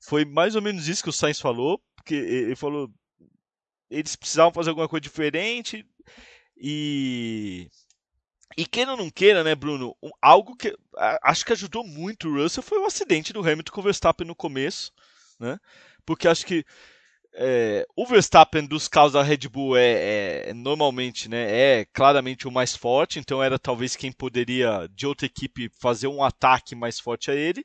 Foi 0.00 0.24
mais 0.24 0.56
ou 0.56 0.62
menos 0.62 0.88
isso 0.88 1.00
que 1.00 1.10
o 1.10 1.12
Sainz 1.12 1.40
falou, 1.40 1.80
porque 1.94 2.16
ele 2.16 2.56
falou 2.56 2.90
eles 3.88 4.16
precisavam 4.16 4.52
fazer 4.52 4.70
alguma 4.70 4.88
coisa 4.88 5.02
diferente 5.02 5.86
e 6.56 7.68
e 8.56 8.66
queira 8.66 8.92
ou 8.92 8.96
não 8.96 9.10
queira, 9.10 9.42
né, 9.44 9.54
Bruno? 9.54 9.96
Algo 10.20 10.56
que 10.56 10.76
acho 11.22 11.44
que 11.44 11.52
ajudou 11.52 11.86
muito 11.86 12.28
o 12.28 12.42
Russell 12.42 12.62
foi 12.62 12.78
o 12.78 12.86
acidente 12.86 13.32
do 13.32 13.40
Hamilton 13.40 13.72
com 13.72 13.80
o 13.80 13.84
Verstappen 13.84 14.26
no 14.26 14.34
começo, 14.34 14.92
né? 15.38 15.58
Porque 16.04 16.28
acho 16.28 16.44
que 16.44 16.64
é, 17.34 17.86
o 17.96 18.06
Verstappen 18.06 18.66
dos 18.66 18.88
carros 18.88 19.12
da 19.12 19.22
Red 19.22 19.48
Bull 19.48 19.76
é, 19.76 20.48
é, 20.48 20.54
normalmente, 20.54 21.28
né, 21.28 21.80
é 21.80 21.84
claramente 21.86 22.46
o 22.46 22.52
mais 22.52 22.76
forte, 22.76 23.18
então 23.18 23.42
era 23.42 23.58
talvez 23.58 23.96
quem 23.96 24.12
poderia 24.12 24.86
de 24.94 25.06
outra 25.06 25.26
equipe 25.26 25.70
fazer 25.80 26.08
um 26.08 26.22
ataque 26.22 26.74
mais 26.74 27.00
forte 27.00 27.30
a 27.30 27.34
ele. 27.34 27.64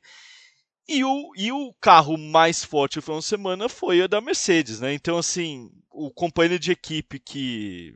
E 0.88 1.04
o, 1.04 1.32
e 1.36 1.52
o 1.52 1.74
carro 1.82 2.16
mais 2.16 2.64
forte 2.64 2.96
no 2.96 3.02
final 3.02 3.18
de 3.18 3.26
semana 3.26 3.68
foi 3.68 4.00
a 4.00 4.06
da 4.06 4.22
Mercedes, 4.22 4.80
né? 4.80 4.94
Então, 4.94 5.18
assim, 5.18 5.70
o 5.90 6.10
companheiro 6.10 6.58
de 6.58 6.72
equipe 6.72 7.20
que, 7.20 7.94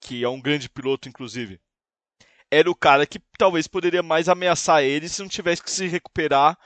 que 0.00 0.24
é 0.24 0.28
um 0.28 0.40
grande 0.40 0.68
piloto, 0.68 1.08
inclusive, 1.08 1.60
era 2.54 2.70
o 2.70 2.74
cara 2.74 3.06
que 3.06 3.20
talvez 3.36 3.66
poderia 3.66 4.02
mais 4.02 4.28
ameaçar 4.28 4.82
ele 4.82 5.08
se 5.08 5.20
não 5.20 5.28
tivesse 5.28 5.62
que 5.62 5.70
se 5.70 5.86
recuperar 5.88 6.56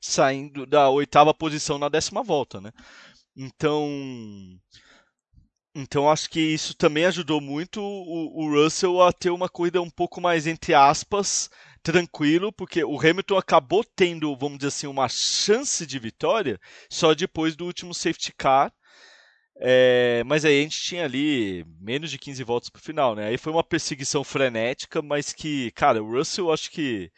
saindo 0.00 0.66
da 0.66 0.88
oitava 0.88 1.34
posição 1.34 1.78
na 1.78 1.88
décima 1.88 2.22
volta, 2.22 2.60
né? 2.60 2.72
Então, 3.36 3.88
então 5.74 6.10
acho 6.10 6.30
que 6.30 6.40
isso 6.40 6.74
também 6.74 7.04
ajudou 7.06 7.40
muito 7.40 7.80
o, 7.82 8.44
o, 8.44 8.50
Russell 8.50 9.02
a 9.02 9.12
ter 9.12 9.30
uma 9.30 9.48
corrida 9.48 9.82
um 9.82 9.90
pouco 9.90 10.20
mais 10.20 10.46
entre 10.46 10.72
aspas 10.72 11.50
tranquilo, 11.82 12.52
porque 12.52 12.82
o 12.82 12.98
Hamilton 12.98 13.36
acabou 13.36 13.84
tendo, 13.84 14.34
vamos 14.36 14.58
dizer 14.58 14.68
assim, 14.68 14.86
uma 14.86 15.08
chance 15.08 15.84
de 15.86 15.98
vitória 15.98 16.58
só 16.88 17.12
depois 17.12 17.54
do 17.54 17.66
último 17.66 17.92
safety 17.92 18.32
car. 18.32 18.72
É, 19.60 20.22
mas 20.26 20.44
aí 20.44 20.58
a 20.58 20.62
gente 20.62 20.80
tinha 20.80 21.04
ali 21.04 21.64
menos 21.80 22.10
de 22.10 22.18
15 22.18 22.42
voltas 22.42 22.68
pro 22.68 22.82
final, 22.82 23.14
né? 23.14 23.28
Aí 23.28 23.38
foi 23.38 23.52
uma 23.52 23.62
perseguição 23.62 24.24
frenética, 24.24 25.00
mas 25.00 25.32
que, 25.32 25.70
cara, 25.72 26.02
o 26.02 26.10
Russell 26.10 26.52
acho 26.52 26.70
que 26.70 27.10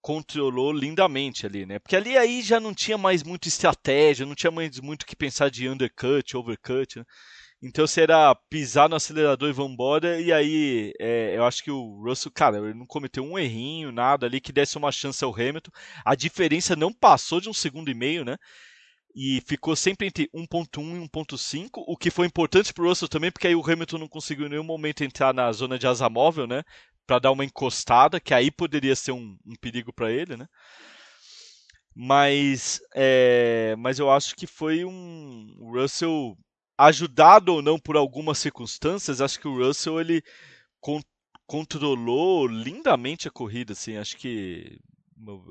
controlou 0.00 0.72
lindamente 0.72 1.46
ali, 1.46 1.66
né? 1.66 1.78
Porque 1.78 1.96
ali 1.96 2.16
aí 2.16 2.42
já 2.42 2.58
não 2.58 2.74
tinha 2.74 2.96
mais 2.98 3.22
muita 3.22 3.48
estratégia, 3.48 4.26
não 4.26 4.34
tinha 4.34 4.50
mais 4.50 4.80
muito 4.80 5.06
que 5.06 5.14
pensar 5.16 5.50
de 5.50 5.68
undercut, 5.68 6.36
overcut, 6.36 6.98
né? 6.98 7.04
Então 7.60 7.86
se 7.88 8.00
era 8.00 8.34
pisar 8.48 8.88
no 8.88 8.94
acelerador 8.96 9.48
e 9.48 9.52
vambora, 9.52 10.20
e 10.20 10.32
aí 10.32 10.92
é, 11.00 11.36
eu 11.36 11.44
acho 11.44 11.62
que 11.62 11.70
o 11.70 12.00
Russell, 12.04 12.30
cara, 12.32 12.58
ele 12.58 12.74
não 12.74 12.86
cometeu 12.86 13.24
um 13.24 13.38
errinho, 13.38 13.90
nada 13.90 14.26
ali 14.26 14.40
que 14.40 14.52
desse 14.52 14.78
uma 14.78 14.92
chance 14.92 15.24
ao 15.24 15.34
Hamilton. 15.34 15.72
A 16.04 16.14
diferença 16.14 16.76
não 16.76 16.92
passou 16.92 17.40
de 17.40 17.48
um 17.48 17.52
segundo 17.52 17.90
e 17.90 17.94
meio, 17.94 18.24
né? 18.24 18.36
E 19.14 19.42
ficou 19.46 19.74
sempre 19.74 20.06
entre 20.06 20.28
1.1 20.34 20.96
e 20.96 21.08
1.5, 21.08 21.68
o 21.86 21.96
que 21.96 22.10
foi 22.10 22.26
importante 22.26 22.72
para 22.72 22.84
o 22.84 22.88
Russell 22.88 23.08
também, 23.08 23.32
porque 23.32 23.48
aí 23.48 23.54
o 23.54 23.64
Hamilton 23.64 23.98
não 23.98 24.08
conseguiu 24.08 24.46
em 24.46 24.50
nenhum 24.50 24.64
momento 24.64 25.02
entrar 25.02 25.34
na 25.34 25.50
zona 25.50 25.78
de 25.78 25.86
asa 25.86 26.08
móvel, 26.08 26.46
né? 26.46 26.62
para 27.08 27.18
dar 27.18 27.32
uma 27.32 27.44
encostada, 27.44 28.20
que 28.20 28.34
aí 28.34 28.50
poderia 28.50 28.94
ser 28.94 29.12
um, 29.12 29.38
um 29.46 29.54
perigo 29.58 29.90
para 29.94 30.12
ele, 30.12 30.36
né? 30.36 30.46
Mas, 31.96 32.80
é, 32.94 33.74
mas 33.78 33.98
eu 33.98 34.10
acho 34.10 34.36
que 34.36 34.46
foi 34.46 34.84
um 34.84 35.56
Russell 35.72 36.36
ajudado 36.76 37.54
ou 37.54 37.62
não 37.62 37.78
por 37.78 37.96
algumas 37.96 38.38
circunstâncias. 38.38 39.22
Acho 39.22 39.40
que 39.40 39.48
o 39.48 39.56
Russell 39.56 39.98
ele 39.98 40.22
con 40.80 41.00
controlou 41.46 42.46
lindamente 42.46 43.26
a 43.26 43.30
corrida, 43.30 43.72
assim. 43.72 43.96
Acho 43.96 44.18
que 44.18 44.78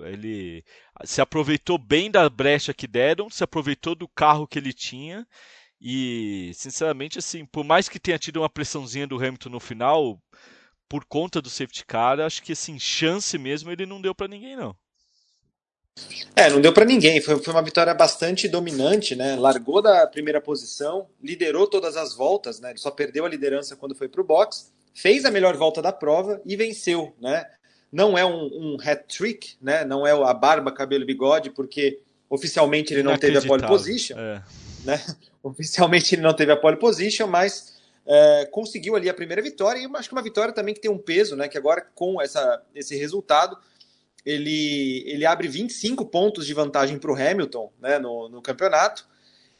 ele 0.05 0.63
se 1.03 1.21
aproveitou 1.21 1.77
bem 1.77 2.09
da 2.09 2.29
brecha 2.29 2.73
que 2.73 2.87
deram, 2.87 3.29
se 3.29 3.43
aproveitou 3.43 3.95
do 3.95 4.07
carro 4.07 4.47
que 4.47 4.57
ele 4.57 4.73
tinha 4.73 5.27
e, 5.79 6.51
sinceramente, 6.55 7.19
assim, 7.19 7.45
por 7.45 7.63
mais 7.63 7.87
que 7.87 7.99
tenha 7.99 8.17
tido 8.17 8.41
uma 8.41 8.49
pressãozinha 8.49 9.07
do 9.07 9.17
Hamilton 9.17 9.49
no 9.49 9.59
final, 9.59 10.21
por 10.89 11.05
conta 11.05 11.41
do 11.41 11.49
safety 11.49 11.85
car, 11.85 12.19
acho 12.19 12.41
que 12.41 12.53
assim, 12.53 12.79
chance 12.79 13.37
mesmo 13.37 13.71
ele 13.71 13.85
não 13.85 14.01
deu 14.01 14.15
para 14.15 14.27
ninguém 14.27 14.55
não. 14.55 14.75
É, 16.35 16.49
não 16.49 16.61
deu 16.61 16.71
para 16.71 16.85
ninguém. 16.85 17.19
Foi, 17.21 17.41
foi, 17.41 17.53
uma 17.53 17.63
vitória 17.63 17.93
bastante 17.93 18.47
dominante, 18.47 19.15
né? 19.15 19.35
Largou 19.35 19.81
da 19.81 20.05
primeira 20.05 20.39
posição, 20.39 21.09
liderou 21.21 21.67
todas 21.67 21.97
as 21.97 22.15
voltas, 22.15 22.59
né? 22.59 22.69
Ele 22.69 22.79
só 22.79 22.91
perdeu 22.91 23.25
a 23.25 23.29
liderança 23.29 23.75
quando 23.75 23.95
foi 23.95 24.07
para 24.07 24.21
o 24.21 24.23
box, 24.23 24.71
fez 24.93 25.25
a 25.25 25.31
melhor 25.31 25.57
volta 25.57 25.81
da 25.81 25.91
prova 25.91 26.41
e 26.45 26.55
venceu, 26.55 27.15
né? 27.19 27.45
Não 27.91 28.17
é 28.17 28.25
um, 28.25 28.45
um 28.45 28.77
hat-trick, 28.79 29.55
né? 29.61 29.85
Não 29.85 30.05
é 30.05 30.11
a 30.11 30.33
barba, 30.33 30.71
cabelo 30.71 31.03
e 31.03 31.07
bigode, 31.07 31.49
porque 31.51 31.99
oficialmente 32.29 32.93
ele 32.93 33.03
não 33.03 33.17
teve 33.17 33.37
a 33.37 33.41
pole 33.41 33.65
position, 33.65 34.17
é. 34.17 34.43
né? 34.83 35.01
Oficialmente 35.41 36.13
ele 36.13 36.21
não 36.21 36.33
teve 36.33 36.51
a 36.51 36.57
pole 36.57 36.75
position, 36.75 37.25
mas 37.27 37.77
é, 38.05 38.45
conseguiu 38.51 38.95
ali 38.97 39.09
a 39.09 39.13
primeira 39.13 39.41
vitória, 39.41 39.79
e 39.79 39.89
acho 39.95 40.09
que 40.09 40.15
uma 40.15 40.21
vitória 40.21 40.53
também 40.53 40.73
que 40.73 40.81
tem 40.81 40.91
um 40.91 40.97
peso, 40.97 41.37
né? 41.37 41.47
Que 41.47 41.57
agora, 41.57 41.87
com 41.95 42.21
essa, 42.21 42.61
esse 42.75 42.97
resultado, 42.97 43.57
ele, 44.25 45.03
ele 45.07 45.25
abre 45.25 45.47
25 45.47 46.05
pontos 46.05 46.45
de 46.45 46.53
vantagem 46.53 46.99
para 46.99 47.11
o 47.11 47.15
Hamilton 47.15 47.71
né, 47.79 47.97
no, 47.97 48.27
no 48.27 48.41
campeonato. 48.41 49.07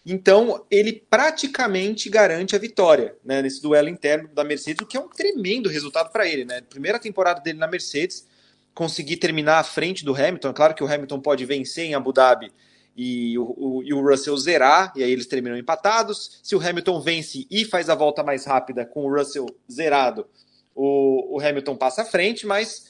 Então, 0.10 0.66
ele 0.72 1.03
praticamente 1.10 2.10
garante 2.10 2.55
a 2.55 2.60
vitória 2.60 3.18
né, 3.26 3.41
nesse 3.41 3.62
duelo 3.62 3.89
interno 3.89 4.30
da 4.30 4.41
Mercedes, 4.41 4.82
o 4.82 4.86
que 4.86 4.95
é 4.95 4.99
um 5.01 5.10
tremendo 5.10 5.68
resultado 5.68 6.14
para 6.14 6.26
ele. 6.26 6.45
Né? 6.45 6.62
Primeira 6.62 6.97
temporada 6.97 7.41
dele 7.41 7.60
na 7.60 7.68
Mercedes, 7.68 8.26
conseguir 8.74 9.18
terminar 9.18 9.60
à 9.60 9.64
frente 9.64 10.05
do 10.05 10.16
Hamilton. 10.16 10.53
Claro 10.53 10.74
que 10.74 10.82
o 10.82 10.88
Hamilton 10.88 11.20
pode 11.20 11.43
vencer 11.43 11.84
em 11.84 11.93
Abu 11.93 12.14
Dhabi 12.14 12.53
e 12.95 13.38
o, 13.38 13.53
o, 13.58 13.84
e 13.84 13.93
o 13.93 14.01
Russell 14.01 14.38
zerar, 14.38 14.93
e 14.95 15.03
aí 15.03 15.12
eles 15.12 15.28
terminam 15.28 15.58
empatados. 15.58 16.39
Se 16.41 16.55
o 16.55 16.62
Hamilton 16.66 17.01
vence 17.01 17.45
e 17.51 17.66
faz 17.66 17.89
a 17.89 17.95
volta 17.95 18.24
mais 18.24 18.45
rápida 18.45 18.86
com 18.86 19.03
o 19.03 19.14
Russell 19.14 19.45
zerado, 19.70 20.26
o, 20.74 21.36
o 21.36 21.41
Hamilton 21.41 21.76
passa 21.76 22.03
à 22.03 22.05
frente, 22.05 22.47
mas 22.47 22.86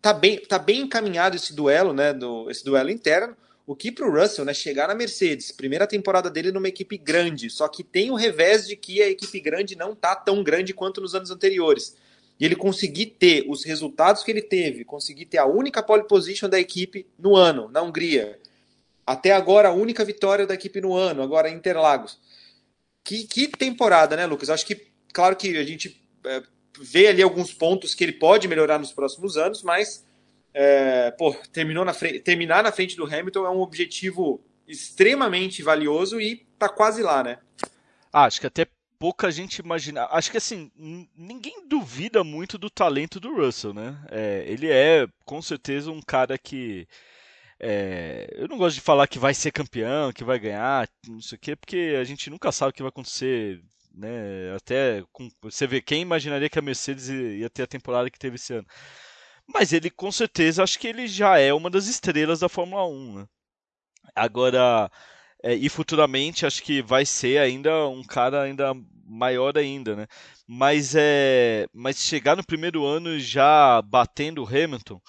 tá 0.00 0.14
bem, 0.14 0.40
tá 0.40 0.58
bem 0.58 0.80
encaminhado 0.80 1.36
esse 1.36 1.54
duelo, 1.54 1.92
né? 1.92 2.14
Do, 2.14 2.50
esse 2.50 2.64
duelo 2.64 2.88
interno. 2.88 3.36
O 3.72 3.74
que 3.74 3.90
para 3.90 4.06
o 4.06 4.12
Russell, 4.12 4.44
né, 4.44 4.52
chegar 4.52 4.86
na 4.86 4.94
Mercedes, 4.94 5.50
primeira 5.50 5.86
temporada 5.86 6.28
dele 6.28 6.52
numa 6.52 6.68
equipe 6.68 6.98
grande, 6.98 7.48
só 7.48 7.66
que 7.68 7.82
tem 7.82 8.10
o 8.10 8.14
revés 8.14 8.66
de 8.66 8.76
que 8.76 9.00
a 9.00 9.08
equipe 9.08 9.40
grande 9.40 9.74
não 9.74 9.94
tá 9.94 10.14
tão 10.14 10.42
grande 10.42 10.74
quanto 10.74 11.00
nos 11.00 11.14
anos 11.14 11.30
anteriores. 11.30 11.96
E 12.38 12.44
ele 12.44 12.54
conseguir 12.54 13.06
ter 13.06 13.46
os 13.48 13.64
resultados 13.64 14.22
que 14.22 14.30
ele 14.30 14.42
teve, 14.42 14.84
conseguir 14.84 15.24
ter 15.24 15.38
a 15.38 15.46
única 15.46 15.82
pole 15.82 16.06
position 16.06 16.50
da 16.50 16.60
equipe 16.60 17.06
no 17.18 17.34
ano, 17.34 17.70
na 17.70 17.80
Hungria, 17.80 18.38
até 19.06 19.32
agora, 19.32 19.70
a 19.70 19.72
única 19.72 20.04
vitória 20.04 20.46
da 20.46 20.52
equipe 20.52 20.78
no 20.78 20.94
ano, 20.94 21.22
agora 21.22 21.48
Interlagos. 21.48 22.20
Que, 23.02 23.26
que 23.26 23.48
temporada, 23.48 24.14
né, 24.18 24.26
Lucas? 24.26 24.50
Acho 24.50 24.66
que, 24.66 24.86
claro 25.14 25.34
que 25.34 25.56
a 25.56 25.64
gente 25.64 25.98
é, 26.26 26.42
vê 26.78 27.06
ali 27.06 27.22
alguns 27.22 27.54
pontos 27.54 27.94
que 27.94 28.04
ele 28.04 28.12
pode 28.12 28.46
melhorar 28.46 28.78
nos 28.78 28.92
próximos 28.92 29.38
anos, 29.38 29.62
mas 29.62 30.04
é, 30.54 31.10
pô, 31.12 31.34
terminou 31.52 31.84
na 31.84 31.94
terminar 31.94 32.62
na 32.62 32.72
frente 32.72 32.96
do 32.96 33.04
Hamilton 33.04 33.46
é 33.46 33.50
um 33.50 33.60
objetivo 33.60 34.44
extremamente 34.66 35.62
valioso 35.62 36.20
e 36.20 36.46
tá 36.58 36.68
quase 36.68 37.02
lá, 37.02 37.22
né? 37.22 37.38
Ah, 38.12 38.24
acho 38.24 38.40
que 38.40 38.46
até 38.46 38.66
pouca 38.98 39.32
gente 39.32 39.58
imagina. 39.58 40.06
Acho 40.10 40.30
que 40.30 40.36
assim, 40.36 40.70
ninguém 41.16 41.66
duvida 41.66 42.22
muito 42.22 42.56
do 42.56 42.70
talento 42.70 43.18
do 43.18 43.34
Russell, 43.34 43.74
né? 43.74 43.98
É, 44.10 44.44
ele 44.46 44.70
é 44.70 45.08
com 45.24 45.42
certeza 45.42 45.90
um 45.90 46.00
cara 46.00 46.38
que. 46.38 46.86
É, 47.58 48.28
eu 48.32 48.48
não 48.48 48.58
gosto 48.58 48.76
de 48.76 48.80
falar 48.80 49.06
que 49.06 49.18
vai 49.18 49.34
ser 49.34 49.52
campeão, 49.52 50.12
que 50.12 50.24
vai 50.24 50.38
ganhar, 50.38 50.88
não 51.06 51.20
sei 51.20 51.36
o 51.36 51.40
quê, 51.40 51.56
porque 51.56 51.96
a 52.00 52.04
gente 52.04 52.28
nunca 52.28 52.50
sabe 52.52 52.70
o 52.70 52.72
que 52.72 52.82
vai 52.82 52.90
acontecer. 52.90 53.60
Né? 53.94 54.54
Até 54.56 55.02
com, 55.12 55.28
você 55.42 55.66
vê 55.66 55.80
quem 55.80 56.02
imaginaria 56.02 56.48
que 56.48 56.58
a 56.58 56.62
Mercedes 56.62 57.08
ia 57.08 57.50
ter 57.50 57.62
a 57.62 57.66
temporada 57.66 58.10
que 58.10 58.18
teve 58.18 58.36
esse 58.36 58.54
ano. 58.54 58.66
Mas 59.52 59.72
ele 59.72 59.90
com 59.90 60.10
certeza 60.10 60.62
acho 60.62 60.78
que 60.78 60.88
ele 60.88 61.06
já 61.06 61.38
é 61.38 61.52
uma 61.52 61.70
das 61.70 61.86
estrelas 61.86 62.40
da 62.40 62.48
Fórmula 62.48 62.86
1. 62.86 63.18
Né? 63.20 63.26
Agora, 64.14 64.90
é, 65.42 65.54
e 65.54 65.68
futuramente 65.68 66.46
acho 66.46 66.62
que 66.62 66.82
vai 66.82 67.04
ser 67.04 67.38
ainda 67.38 67.88
um 67.88 68.02
cara 68.02 68.42
ainda 68.42 68.72
maior 69.04 69.58
ainda, 69.58 69.96
né? 69.96 70.06
Mas 70.46 70.94
é, 70.96 71.66
mas 71.72 71.98
chegar 71.98 72.36
no 72.36 72.44
primeiro 72.44 72.84
ano 72.84 73.18
já 73.18 73.82
batendo 73.82 74.42
o 74.42 74.46
Hamilton, 74.46 75.00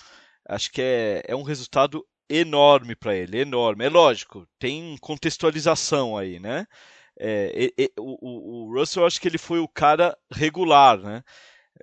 acho 0.49 0.71
que 0.71 0.81
é, 0.81 1.23
é 1.27 1.35
um 1.35 1.43
resultado 1.43 2.05
enorme 2.29 2.95
para 2.95 3.15
ele, 3.15 3.39
enorme. 3.39 3.85
É 3.85 3.89
lógico, 3.89 4.47
tem 4.59 4.97
contextualização 5.01 6.17
aí, 6.17 6.39
né? 6.39 6.65
É, 7.19 7.71
e, 7.77 7.91
o, 7.99 8.65
o 8.69 8.73
Russell, 8.73 9.05
acho 9.05 9.21
que 9.21 9.27
ele 9.27 9.37
foi 9.37 9.59
o 9.59 9.67
cara 9.67 10.17
regular, 10.31 10.97
né? 10.99 11.23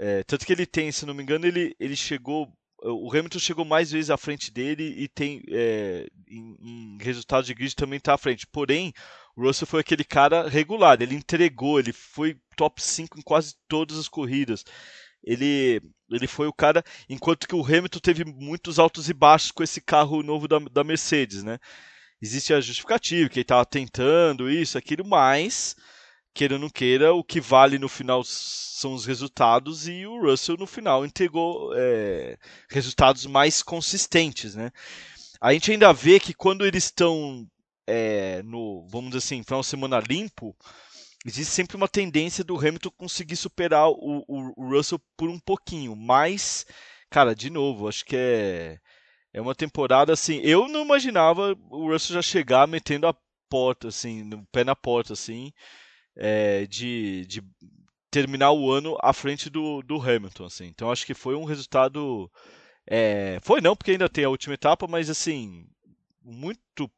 É, 0.02 0.24
tanto 0.24 0.46
que 0.46 0.52
ele 0.54 0.64
tem, 0.64 0.90
se 0.90 1.04
não 1.04 1.12
me 1.12 1.22
engano, 1.22 1.46
ele, 1.46 1.76
ele 1.78 1.94
chegou. 1.94 2.50
O 2.82 3.10
Hamilton 3.10 3.38
chegou 3.38 3.66
mais 3.66 3.90
vezes 3.90 4.08
à 4.08 4.16
frente 4.16 4.50
dele 4.50 4.94
e 4.96 5.06
tem 5.06 5.42
é, 5.50 6.06
em, 6.26 6.56
em 6.58 6.98
resultados 6.98 7.46
de 7.46 7.52
grid 7.52 7.76
também 7.76 7.98
está 7.98 8.14
à 8.14 8.18
frente. 8.18 8.46
Porém, 8.46 8.94
o 9.36 9.42
Russell 9.42 9.66
foi 9.66 9.80
aquele 9.80 10.02
cara 10.02 10.48
regular, 10.48 11.02
ele 11.02 11.14
entregou, 11.14 11.78
ele 11.78 11.92
foi 11.92 12.38
top 12.56 12.82
5 12.82 13.18
em 13.18 13.22
quase 13.22 13.54
todas 13.68 13.98
as 13.98 14.08
corridas. 14.08 14.64
Ele, 15.22 15.82
ele 16.10 16.26
foi 16.26 16.46
o 16.46 16.52
cara, 16.54 16.82
enquanto 17.06 17.46
que 17.46 17.54
o 17.54 17.62
Hamilton 17.62 17.98
teve 17.98 18.24
muitos 18.24 18.78
altos 18.78 19.10
e 19.10 19.12
baixos 19.12 19.50
com 19.50 19.62
esse 19.62 19.82
carro 19.82 20.22
novo 20.22 20.48
da, 20.48 20.58
da 20.58 20.82
Mercedes, 20.82 21.44
né? 21.44 21.58
Existe 22.22 22.54
a 22.54 22.60
justificativa, 22.62 23.28
que 23.28 23.34
ele 23.34 23.42
estava 23.42 23.66
tentando 23.66 24.50
isso, 24.50 24.78
aquilo, 24.78 25.06
mas 25.06 25.76
queira 26.34 26.54
ou 26.54 26.60
não 26.60 26.70
queira, 26.70 27.12
o 27.12 27.24
que 27.24 27.40
vale 27.40 27.78
no 27.78 27.88
final 27.88 28.22
são 28.24 28.94
os 28.94 29.04
resultados 29.04 29.88
e 29.88 30.06
o 30.06 30.20
Russell 30.20 30.56
no 30.56 30.66
final 30.66 31.04
entregou 31.04 31.72
é, 31.74 32.38
resultados 32.68 33.26
mais 33.26 33.62
consistentes, 33.62 34.54
né? 34.54 34.70
A 35.40 35.52
gente 35.52 35.72
ainda 35.72 35.92
vê 35.92 36.20
que 36.20 36.34
quando 36.34 36.66
eles 36.66 36.84
estão 36.84 37.46
é, 37.86 38.42
no, 38.42 38.86
vamos 38.88 39.10
dizer 39.10 39.18
assim, 39.18 39.42
final 39.42 39.60
de 39.60 39.66
semana 39.66 40.00
limpo, 40.00 40.56
existe 41.26 41.52
sempre 41.52 41.76
uma 41.76 41.88
tendência 41.88 42.44
do 42.44 42.56
Hamilton 42.56 42.90
conseguir 42.90 43.36
superar 43.36 43.88
o, 43.88 44.24
o, 44.28 44.52
o 44.56 44.70
Russell 44.70 45.00
por 45.16 45.28
um 45.28 45.38
pouquinho, 45.38 45.96
mas, 45.96 46.66
cara, 47.10 47.34
de 47.34 47.50
novo, 47.50 47.88
acho 47.88 48.04
que 48.04 48.16
é 48.16 48.78
é 49.32 49.40
uma 49.40 49.54
temporada 49.54 50.12
assim. 50.12 50.40
Eu 50.42 50.68
não 50.68 50.82
imaginava 50.82 51.56
o 51.70 51.92
Russell 51.92 52.14
já 52.14 52.22
chegar 52.22 52.66
metendo 52.66 53.06
a 53.06 53.14
porta, 53.48 53.88
assim, 53.88 54.24
no 54.24 54.44
pé 54.46 54.64
na 54.64 54.74
porta, 54.74 55.12
assim 55.12 55.52
é, 56.16 56.66
de, 56.66 57.24
de 57.26 57.42
terminar 58.10 58.52
o 58.52 58.70
ano 58.70 58.96
à 59.00 59.12
frente 59.12 59.48
do, 59.48 59.82
do 59.82 60.00
Hamilton, 60.00 60.44
assim. 60.44 60.66
Então 60.66 60.90
acho 60.90 61.06
que 61.06 61.14
foi 61.14 61.34
um 61.34 61.44
resultado. 61.44 62.30
É, 62.86 63.38
foi 63.42 63.60
não, 63.60 63.76
porque 63.76 63.92
ainda 63.92 64.08
tem 64.08 64.24
a 64.24 64.30
última 64.30 64.54
etapa, 64.54 64.86
mas 64.86 65.08
assim, 65.08 65.66
muito 66.22 66.90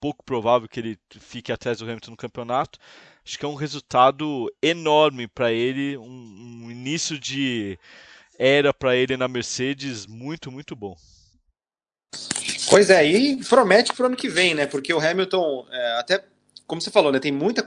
pouco 0.00 0.24
provável 0.24 0.68
que 0.68 0.80
ele 0.80 0.98
fique 1.18 1.52
atrás 1.52 1.78
do 1.78 1.84
Hamilton 1.84 2.12
no 2.12 2.16
campeonato. 2.16 2.78
Acho 3.24 3.38
que 3.38 3.44
é 3.44 3.48
um 3.48 3.54
resultado 3.54 4.50
enorme 4.62 5.28
para 5.28 5.52
ele, 5.52 5.96
um, 5.98 6.64
um, 6.64 6.70
início 6.70 7.18
de 7.18 7.78
era 8.38 8.72
para 8.72 8.96
ele 8.96 9.16
na 9.16 9.28
Mercedes 9.28 10.06
muito, 10.06 10.50
muito 10.50 10.74
bom. 10.74 10.96
Pois 12.70 12.88
é, 12.88 13.04
e 13.06 13.44
promete 13.44 13.92
para 13.92 14.04
o 14.04 14.06
ano 14.06 14.16
que 14.16 14.28
vem, 14.28 14.54
né? 14.54 14.66
Porque 14.66 14.92
o 14.94 14.98
Hamilton, 14.98 15.66
é, 15.70 15.98
até 15.98 16.24
como 16.70 16.80
você 16.80 16.88
falou, 16.88 17.10
né, 17.10 17.18
tem 17.18 17.32
muita 17.32 17.66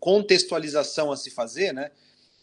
contextualização 0.00 1.12
a 1.12 1.16
se 1.18 1.30
fazer, 1.30 1.74
né? 1.74 1.90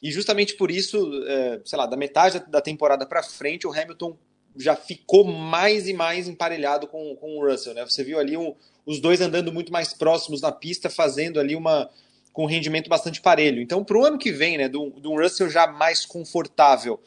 E 0.03 0.11
justamente 0.11 0.53
por 0.53 0.69
isso, 0.69 1.09
é, 1.25 1.61
sei 1.65 1.79
lá, 1.79 1.87
da 1.87 1.97
metade 1.97 2.43
da 2.47 2.61
temporada 2.61 3.07
para 3.07 3.23
frente, 3.23 3.65
o 3.65 3.73
Hamilton 3.73 4.15
já 4.55 4.75
ficou 4.75 5.23
mais 5.23 5.87
e 5.87 5.93
mais 5.93 6.27
emparelhado 6.27 6.85
com, 6.85 7.15
com 7.15 7.39
o 7.39 7.49
Russell, 7.49 7.73
né? 7.73 7.83
Você 7.85 8.03
viu 8.03 8.19
ali 8.19 8.37
um, 8.37 8.53
os 8.85 8.99
dois 8.99 9.19
andando 9.19 9.51
muito 9.51 9.73
mais 9.73 9.91
próximos 9.91 10.41
na 10.41 10.51
pista, 10.51 10.91
fazendo 10.91 11.39
ali 11.39 11.55
uma 11.55 11.89
com 12.31 12.43
um 12.43 12.47
rendimento 12.47 12.87
bastante 12.87 13.19
parelho. 13.19 13.59
Então, 13.59 13.83
para 13.83 13.97
o 13.97 14.05
ano 14.05 14.19
que 14.19 14.31
vem, 14.31 14.59
né, 14.59 14.69
do, 14.69 14.91
do 14.91 15.15
Russell 15.15 15.49
já 15.49 15.65
mais 15.65 16.05
confortável, 16.05 17.01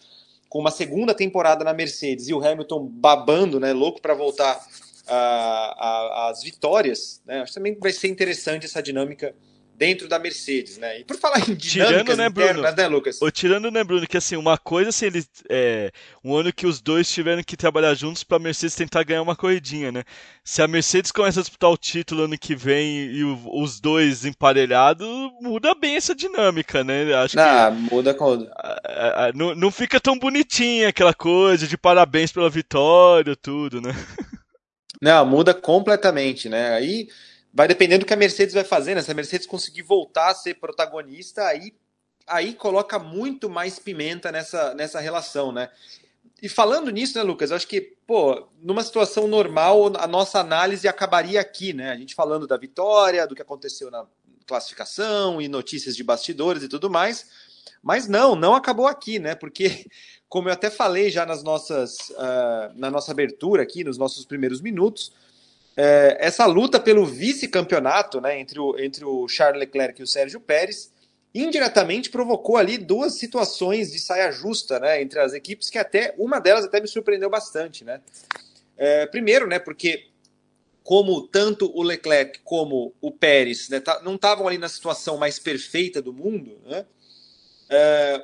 com 0.48 0.58
uma 0.58 0.72
segunda 0.72 1.14
temporada 1.14 1.64
na 1.64 1.72
Mercedes 1.72 2.26
e 2.26 2.34
o 2.34 2.44
Hamilton 2.44 2.84
babando, 2.84 3.60
né, 3.60 3.72
louco 3.72 4.02
para 4.02 4.12
voltar 4.12 4.60
a, 5.12 5.74
a, 5.78 6.30
as 6.30 6.42
vitórias, 6.42 7.20
né? 7.26 7.40
Acho 7.40 7.52
que 7.52 7.58
também 7.58 7.78
vai 7.78 7.92
ser 7.92 8.08
interessante 8.08 8.66
essa 8.66 8.82
dinâmica 8.82 9.34
dentro 9.82 10.06
da 10.06 10.18
Mercedes, 10.18 10.78
né? 10.78 11.00
E 11.00 11.04
por 11.04 11.16
falar 11.16 11.38
em 11.40 11.54
dinâmicas 11.54 11.70
tirando, 11.72 12.16
né, 12.16 12.26
internas, 12.26 12.62
Bruno? 12.62 12.76
né, 12.76 12.88
Lucas? 12.88 13.20
Ou 13.20 13.30
tirando, 13.30 13.70
né, 13.70 13.82
Bruno, 13.82 14.06
que 14.06 14.16
assim, 14.16 14.36
uma 14.36 14.56
coisa 14.56 14.90
assim, 14.90 15.06
ele, 15.06 15.24
é, 15.48 15.90
um 16.22 16.36
ano 16.36 16.52
que 16.52 16.66
os 16.66 16.80
dois 16.80 17.10
tiveram 17.10 17.42
que 17.42 17.56
trabalhar 17.56 17.92
juntos 17.94 18.22
para 18.22 18.36
a 18.36 18.40
Mercedes 18.40 18.76
tentar 18.76 19.02
ganhar 19.02 19.22
uma 19.22 19.34
corridinha, 19.34 19.90
né? 19.90 20.04
Se 20.44 20.62
a 20.62 20.68
Mercedes 20.68 21.10
começa 21.10 21.40
a 21.40 21.42
disputar 21.42 21.68
o 21.68 21.76
título 21.76 22.22
ano 22.24 22.38
que 22.38 22.54
vem 22.54 23.06
e 23.06 23.24
o, 23.24 23.60
os 23.60 23.80
dois 23.80 24.24
emparelhados, 24.24 25.06
muda 25.40 25.74
bem 25.74 25.96
essa 25.96 26.14
dinâmica, 26.14 26.84
né? 26.84 27.12
Acho 27.14 27.40
ah, 27.40 27.70
que, 27.70 27.94
muda 27.94 28.14
quando? 28.14 28.48
Não, 29.34 29.54
não 29.54 29.70
fica 29.70 30.00
tão 30.00 30.16
bonitinha 30.16 30.88
aquela 30.88 31.12
coisa 31.12 31.66
de 31.66 31.76
parabéns 31.76 32.30
pela 32.30 32.48
vitória, 32.48 33.34
tudo, 33.34 33.80
né? 33.80 33.92
Não, 35.02 35.26
muda 35.26 35.52
completamente, 35.52 36.48
né? 36.48 36.74
Aí 36.74 37.08
vai 37.52 37.66
dependendo 37.66 38.04
do 38.04 38.06
que 38.06 38.14
a 38.14 38.16
Mercedes 38.16 38.54
vai 38.54 38.62
fazer, 38.62 38.94
né? 38.94 39.02
Se 39.02 39.10
a 39.10 39.14
Mercedes 39.14 39.48
conseguir 39.48 39.82
voltar 39.82 40.30
a 40.30 40.34
ser 40.34 40.54
protagonista, 40.54 41.42
aí, 41.42 41.74
aí 42.24 42.54
coloca 42.54 43.00
muito 43.00 43.50
mais 43.50 43.80
pimenta 43.80 44.30
nessa, 44.30 44.72
nessa 44.74 45.00
relação, 45.00 45.50
né? 45.50 45.70
E 46.40 46.48
falando 46.48 46.88
nisso, 46.88 47.18
né, 47.18 47.24
Lucas, 47.24 47.50
eu 47.50 47.56
acho 47.56 47.66
que, 47.66 47.80
pô, 48.06 48.46
numa 48.60 48.84
situação 48.84 49.26
normal, 49.26 49.92
a 49.96 50.06
nossa 50.06 50.38
análise 50.38 50.86
acabaria 50.86 51.40
aqui, 51.40 51.72
né? 51.72 51.90
A 51.90 51.96
gente 51.96 52.14
falando 52.14 52.46
da 52.46 52.56
vitória, 52.56 53.26
do 53.26 53.34
que 53.34 53.42
aconteceu 53.42 53.90
na 53.90 54.06
classificação 54.46 55.42
e 55.42 55.48
notícias 55.48 55.96
de 55.96 56.04
bastidores 56.04 56.62
e 56.62 56.68
tudo 56.68 56.88
mais. 56.88 57.26
Mas 57.82 58.06
não, 58.06 58.36
não 58.36 58.54
acabou 58.54 58.86
aqui, 58.86 59.18
né? 59.18 59.34
Porque 59.34 59.84
como 60.32 60.48
eu 60.48 60.54
até 60.54 60.70
falei 60.70 61.10
já 61.10 61.26
nas 61.26 61.42
nossas, 61.42 62.08
uh, 62.08 62.72
na 62.74 62.90
nossa 62.90 63.12
abertura 63.12 63.62
aqui, 63.62 63.84
nos 63.84 63.98
nossos 63.98 64.24
primeiros 64.24 64.62
minutos, 64.62 65.08
uh, 65.76 66.16
essa 66.16 66.46
luta 66.46 66.80
pelo 66.80 67.04
vice-campeonato 67.04 68.18
né, 68.18 68.40
entre, 68.40 68.58
o, 68.58 68.78
entre 68.78 69.04
o 69.04 69.28
Charles 69.28 69.60
Leclerc 69.60 70.00
e 70.00 70.02
o 70.02 70.06
Sérgio 70.06 70.40
Pérez 70.40 70.90
indiretamente 71.34 72.08
provocou 72.08 72.56
ali 72.56 72.78
duas 72.78 73.18
situações 73.18 73.92
de 73.92 73.98
saia 73.98 74.32
justa 74.32 74.80
né, 74.80 75.02
entre 75.02 75.20
as 75.20 75.34
equipes, 75.34 75.68
que 75.68 75.76
até 75.76 76.14
uma 76.16 76.40
delas 76.40 76.64
até 76.64 76.80
me 76.80 76.88
surpreendeu 76.88 77.28
bastante. 77.28 77.84
Né? 77.84 78.00
Uh, 78.78 79.10
primeiro, 79.10 79.46
né, 79.46 79.58
porque 79.58 80.06
como 80.82 81.28
tanto 81.28 81.70
o 81.74 81.82
Leclerc 81.82 82.40
como 82.42 82.94
o 83.02 83.12
Pérez 83.12 83.68
né, 83.68 83.80
tá, 83.80 84.00
não 84.02 84.14
estavam 84.14 84.48
ali 84.48 84.56
na 84.56 84.70
situação 84.70 85.18
mais 85.18 85.38
perfeita 85.38 86.00
do 86.00 86.10
mundo, 86.10 86.58
né, 86.64 86.86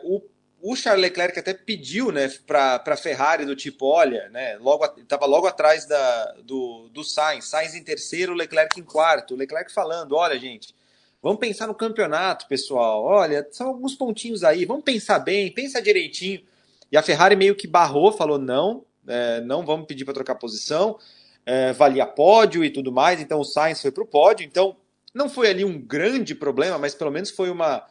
o 0.04 0.22
o 0.60 0.74
Charles 0.74 1.02
Leclerc 1.02 1.38
até 1.38 1.54
pediu 1.54 2.10
né, 2.10 2.28
para 2.46 2.82
a 2.84 2.96
Ferrari 2.96 3.44
do 3.44 3.54
tipo, 3.54 3.86
olha, 3.86 4.28
né, 4.30 4.56
logo 4.58 4.84
estava 5.00 5.24
logo 5.24 5.46
atrás 5.46 5.86
da, 5.86 6.32
do, 6.42 6.88
do 6.88 7.04
Sainz, 7.04 7.46
Sainz 7.46 7.74
em 7.74 7.82
terceiro, 7.82 8.34
Leclerc 8.34 8.78
em 8.78 8.82
quarto, 8.82 9.36
Leclerc 9.36 9.72
falando, 9.72 10.16
olha 10.16 10.38
gente, 10.38 10.74
vamos 11.22 11.38
pensar 11.38 11.66
no 11.68 11.74
campeonato, 11.74 12.48
pessoal, 12.48 13.04
olha, 13.04 13.46
são 13.52 13.68
alguns 13.68 13.94
pontinhos 13.94 14.42
aí, 14.42 14.64
vamos 14.64 14.82
pensar 14.82 15.20
bem, 15.20 15.52
pensa 15.52 15.80
direitinho. 15.80 16.42
E 16.90 16.96
a 16.96 17.02
Ferrari 17.02 17.36
meio 17.36 17.54
que 17.54 17.68
barrou, 17.68 18.10
falou 18.12 18.38
não, 18.38 18.84
é, 19.06 19.40
não 19.42 19.64
vamos 19.64 19.86
pedir 19.86 20.04
para 20.04 20.14
trocar 20.14 20.34
posição, 20.34 20.98
é, 21.46 21.72
valia 21.72 22.06
pódio 22.06 22.64
e 22.64 22.70
tudo 22.70 22.90
mais, 22.90 23.20
então 23.20 23.38
o 23.38 23.44
Sainz 23.44 23.80
foi 23.80 23.92
para 23.92 24.02
o 24.02 24.06
pódio, 24.06 24.44
então 24.44 24.76
não 25.14 25.28
foi 25.28 25.48
ali 25.48 25.64
um 25.64 25.78
grande 25.78 26.34
problema, 26.34 26.78
mas 26.78 26.94
pelo 26.94 27.10
menos 27.12 27.30
foi 27.30 27.48
uma 27.48 27.86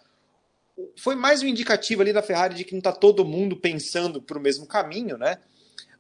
foi 0.95 1.15
mais 1.15 1.41
um 1.41 1.47
indicativo 1.47 2.01
ali 2.01 2.13
da 2.13 2.21
Ferrari 2.21 2.55
de 2.55 2.63
que 2.63 2.73
não 2.73 2.79
está 2.79 2.91
todo 2.91 3.25
mundo 3.25 3.57
pensando 3.57 4.21
para 4.21 4.37
o 4.37 4.41
mesmo 4.41 4.65
caminho, 4.65 5.17
né? 5.17 5.37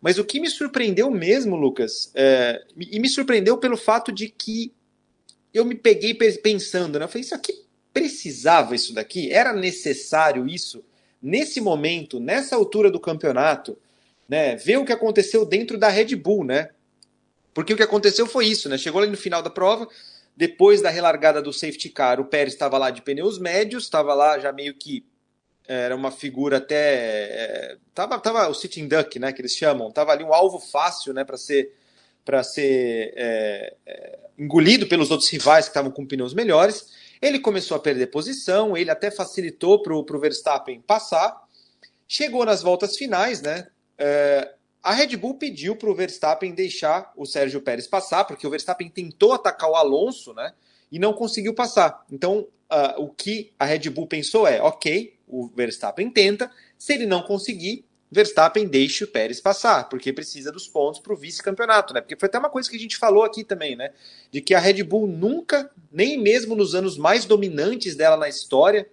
Mas 0.01 0.17
o 0.17 0.25
que 0.25 0.39
me 0.39 0.49
surpreendeu 0.49 1.09
mesmo, 1.09 1.55
Lucas, 1.55 2.11
é, 2.13 2.63
e 2.77 2.99
me 2.99 3.09
surpreendeu 3.09 3.57
pelo 3.57 3.75
fato 3.75 4.11
de 4.11 4.29
que 4.29 4.71
eu 5.53 5.65
me 5.65 5.75
peguei 5.75 6.13
pensando, 6.13 6.99
né? 6.99 7.05
Eu 7.05 7.09
falei, 7.09 7.23
isso 7.23 7.33
aqui 7.33 7.65
precisava 7.91 8.75
isso 8.75 8.93
daqui? 8.93 9.31
Era 9.31 9.53
necessário 9.53 10.47
isso? 10.47 10.83
nesse 11.21 11.59
momento, 11.59 12.19
nessa 12.19 12.55
altura 12.55 12.91
do 12.91 12.99
campeonato, 12.99 13.77
né, 14.27 14.55
ver 14.55 14.77
o 14.77 14.85
que 14.85 14.93
aconteceu 14.93 15.45
dentro 15.45 15.77
da 15.77 15.89
Red 15.89 16.15
Bull, 16.15 16.43
né? 16.43 16.69
Porque 17.53 17.73
o 17.73 17.77
que 17.77 17.83
aconteceu 17.83 18.27
foi 18.27 18.45
isso, 18.45 18.69
né? 18.69 18.77
Chegou 18.77 19.01
ali 19.01 19.09
no 19.09 19.17
final 19.17 19.41
da 19.41 19.49
prova, 19.49 19.87
depois 20.37 20.83
da 20.83 20.91
relargada 20.91 21.41
do 21.41 21.51
safety 21.51 21.89
car, 21.89 22.19
o 22.19 22.25
Pérez 22.25 22.53
estava 22.53 22.77
lá 22.77 22.91
de 22.91 23.01
pneus 23.01 23.39
médios, 23.39 23.85
estava 23.85 24.13
lá 24.13 24.37
já 24.37 24.51
meio 24.51 24.75
que 24.75 25.03
era 25.67 25.95
uma 25.95 26.11
figura 26.11 26.57
até 26.57 26.75
é, 26.75 27.77
tava, 27.93 28.19
tava 28.19 28.47
o 28.47 28.53
sitting 28.53 28.87
duck, 28.87 29.17
né, 29.17 29.33
que 29.33 29.41
eles 29.41 29.53
chamam, 29.53 29.91
tava 29.91 30.11
ali 30.11 30.23
um 30.23 30.31
alvo 30.31 30.59
fácil, 30.59 31.11
né, 31.11 31.25
para 31.25 31.37
ser 31.37 31.73
para 32.23 32.43
ser 32.43 33.13
é, 33.15 33.73
é, 33.85 34.19
engolido 34.37 34.85
pelos 34.85 35.09
outros 35.09 35.29
rivais 35.29 35.65
que 35.65 35.71
estavam 35.71 35.89
com 35.89 36.05
pneus 36.05 36.33
melhores. 36.33 36.93
Ele 37.21 37.39
começou 37.39 37.75
a 37.75 37.79
perder 37.79 38.07
posição, 38.07 38.77
ele 38.77 38.91
até 38.91 39.09
facilitou 39.09 39.81
para 39.81 39.95
o 39.95 40.19
Verstappen 40.19 40.81
passar. 40.81 41.35
Chegou 42.05 42.45
nas 42.45 42.61
voltas 42.61 42.97
finais, 42.97 43.41
né? 43.41 43.67
A 44.83 44.93
Red 44.93 45.15
Bull 45.17 45.35
pediu 45.35 45.75
para 45.75 45.89
o 45.89 45.95
Verstappen 45.95 46.53
deixar 46.53 47.11
o 47.15 47.25
Sérgio 47.25 47.61
Pérez 47.61 47.87
passar, 47.87 48.25
porque 48.25 48.45
o 48.45 48.49
Verstappen 48.49 48.89
tentou 48.89 49.33
atacar 49.33 49.69
o 49.69 49.75
Alonso, 49.75 50.33
né? 50.33 50.53
E 50.91 50.97
não 50.97 51.13
conseguiu 51.13 51.53
passar. 51.53 52.05
Então, 52.11 52.47
uh, 52.71 53.01
o 53.01 53.09
que 53.09 53.51
a 53.59 53.65
Red 53.65 53.89
Bull 53.89 54.07
pensou 54.07 54.47
é: 54.47 54.61
ok, 54.61 55.17
o 55.27 55.47
Verstappen 55.47 56.09
tenta, 56.09 56.49
se 56.77 56.93
ele 56.93 57.05
não 57.05 57.21
conseguir, 57.21 57.85
Verstappen 58.09 58.65
deixe 58.65 59.03
o 59.03 59.07
Pérez 59.07 59.41
passar, 59.41 59.89
porque 59.89 60.13
precisa 60.13 60.51
dos 60.51 60.67
pontos 60.67 61.01
para 61.01 61.13
o 61.13 61.17
vice-campeonato, 61.17 61.93
né? 61.93 61.99
Porque 61.99 62.15
foi 62.15 62.27
até 62.27 62.39
uma 62.39 62.49
coisa 62.49 62.69
que 62.69 62.77
a 62.77 62.79
gente 62.79 62.97
falou 62.97 63.23
aqui 63.23 63.43
também, 63.43 63.75
né? 63.75 63.91
De 64.31 64.39
que 64.39 64.53
a 64.53 64.59
Red 64.59 64.81
Bull 64.83 65.07
nunca, 65.07 65.69
nem 65.91 66.17
mesmo 66.17 66.55
nos 66.55 66.73
anos 66.73 66.97
mais 66.97 67.25
dominantes 67.25 67.95
dela 67.95 68.15
na 68.15 68.29
história, 68.29 68.89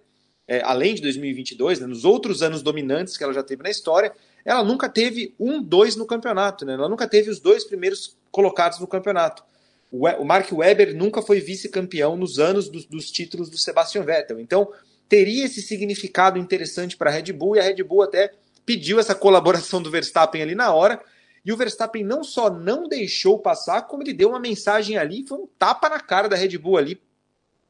é, 0.47 0.61
além 0.63 0.93
de 0.93 1.01
2022, 1.01 1.79
né, 1.79 1.87
nos 1.87 2.05
outros 2.05 2.43
anos 2.43 2.61
dominantes 2.61 3.17
que 3.17 3.23
ela 3.23 3.33
já 3.33 3.41
teve 3.41 3.63
na 3.63 3.69
história, 3.69 4.13
ela 4.45 4.63
nunca 4.63 4.87
teve 4.87 5.33
um, 5.39 5.61
dois 5.61 5.95
no 5.95 6.05
campeonato, 6.05 6.63
né? 6.65 6.73
Ela 6.73 6.87
nunca 6.87 7.07
teve 7.07 7.31
os 7.31 7.39
dois 7.39 7.63
primeiros 7.63 8.15
colocados 8.31 8.79
no 8.79 8.87
campeonato. 8.87 9.43
O 9.91 10.23
Mark 10.23 10.51
Webber 10.51 10.95
nunca 10.95 11.21
foi 11.21 11.39
vice-campeão 11.39 12.15
nos 12.15 12.37
anos 12.37 12.69
dos, 12.69 12.85
dos 12.85 13.09
títulos 13.09 13.49
do 13.49 13.57
Sebastian 13.57 14.03
Vettel. 14.03 14.39
Então, 14.39 14.71
teria 15.09 15.45
esse 15.45 15.61
significado 15.61 16.37
interessante 16.37 16.95
para 16.95 17.09
a 17.09 17.13
Red 17.13 17.31
Bull 17.33 17.55
e 17.55 17.59
a 17.59 17.63
Red 17.63 17.81
Bull 17.83 18.03
até 18.03 18.31
pediu 18.65 18.99
essa 18.99 19.15
colaboração 19.15 19.81
do 19.81 19.89
Verstappen 19.89 20.41
ali 20.41 20.53
na 20.53 20.73
hora. 20.73 21.01
E 21.45 21.53
o 21.53 21.57
Verstappen 21.57 22.03
não 22.03 22.23
só 22.23 22.49
não 22.49 22.87
deixou 22.87 23.39
passar, 23.39 23.83
como 23.83 24.03
ele 24.03 24.13
deu 24.13 24.29
uma 24.29 24.39
mensagem 24.39 24.97
ali, 24.97 25.25
foi 25.25 25.37
um 25.37 25.47
tapa 25.57 25.87
na 25.87 25.99
cara 25.99 26.27
da 26.27 26.35
Red 26.35 26.57
Bull 26.57 26.77
ali 26.77 27.01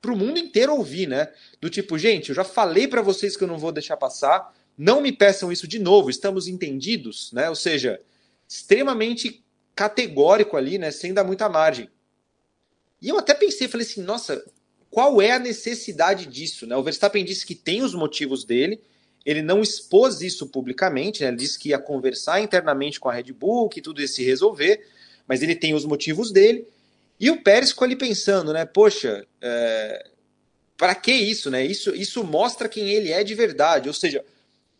para 0.01 0.13
o 0.13 0.17
mundo 0.17 0.38
inteiro 0.38 0.73
ouvir, 0.73 1.07
né? 1.07 1.32
Do 1.59 1.69
tipo, 1.69 1.97
gente, 1.97 2.30
eu 2.30 2.36
já 2.36 2.43
falei 2.43 2.88
para 2.88 3.01
vocês 3.01 3.36
que 3.36 3.43
eu 3.43 3.47
não 3.47 3.57
vou 3.57 3.71
deixar 3.71 3.97
passar, 3.97 4.53
não 4.78 5.01
me 5.01 5.11
peçam 5.11 5.51
isso 5.51 5.67
de 5.67 5.80
novo, 5.80 6.09
estamos 6.09 6.47
entendidos, 6.47 7.32
né? 7.32 7.49
Ou 7.49 7.55
seja, 7.55 7.99
extremamente 8.47 9.43
categórico 9.76 10.57
ali, 10.57 10.78
né? 10.78 10.91
Sem 10.91 11.13
dar 11.13 11.23
muita 11.23 11.49
margem. 11.49 11.89
E 13.01 13.09
eu 13.09 13.17
até 13.17 13.34
pensei, 13.34 13.67
falei 13.67 13.86
assim, 13.86 14.01
nossa, 14.01 14.43
qual 14.89 15.21
é 15.21 15.32
a 15.32 15.39
necessidade 15.39 16.26
disso, 16.26 16.65
né? 16.65 16.76
O 16.76 16.84
Verstappen 16.84 17.23
disse 17.23 17.45
que 17.45 17.55
tem 17.55 17.82
os 17.84 17.93
motivos 17.93 18.43
dele, 18.43 18.82
ele 19.26 19.41
não 19.41 19.61
expôs 19.61 20.21
isso 20.21 20.47
publicamente, 20.47 21.23
né? 21.23 21.30
ele 21.30 21.38
disse 21.38 21.57
que 21.57 21.69
ia 21.69 21.80
conversar 21.80 22.39
internamente 22.41 22.99
com 22.99 23.09
a 23.09 23.13
Red 23.13 23.34
Bull, 23.34 23.67
que 23.67 23.82
tudo 23.82 23.99
ia 23.99 24.07
se 24.07 24.23
resolver, 24.23 24.86
mas 25.28 25.41
ele 25.41 25.55
tem 25.55 25.73
os 25.73 25.84
motivos 25.84 26.32
dele. 26.32 26.67
E 27.19 27.32
o 27.32 27.41
Pérez 27.41 27.71
ficou 27.71 27.86
ali 27.86 27.95
pensando, 27.95 28.53
né? 28.53 28.65
Poxa, 28.65 29.26
é... 29.41 30.09
para 30.78 30.93
que 30.93 31.11
isso, 31.11 31.49
né? 31.49 31.65
Isso, 31.65 31.95
isso 31.95 32.23
mostra 32.23 32.69
quem 32.69 32.89
ele 32.89 33.11
é 33.11 33.23
de 33.23 33.34
verdade. 33.34 33.88
Ou 33.88 33.93
seja, 33.93 34.23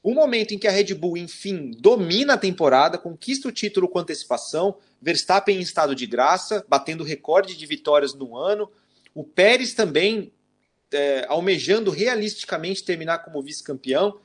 o 0.06 0.14
momento 0.14 0.54
em 0.54 0.60
que 0.60 0.68
a 0.68 0.72
Red 0.72 0.94
Bull, 0.94 1.18
enfim, 1.18 1.72
domina 1.80 2.34
a 2.34 2.38
temporada, 2.38 2.98
conquista 2.98 3.48
o 3.48 3.52
título 3.52 3.90
com 3.90 4.00
antecipação, 4.00 4.78
Verstappen 5.02 5.58
em 5.58 5.62
estado 5.62 5.96
de 5.96 6.06
graça, 6.06 6.64
batendo 6.68 7.04
recorde 7.04 7.58
de 7.58 7.66
vitórias 7.66 8.14
no 8.14 8.38
ano, 8.38 8.72
o 9.14 9.24
Pérez 9.24 9.74
também 9.74 10.32
é, 10.94 11.26
almejando 11.28 11.90
realisticamente 11.90 12.84
terminar 12.84 13.20
como 13.20 13.42
vice-campeão 13.42 14.20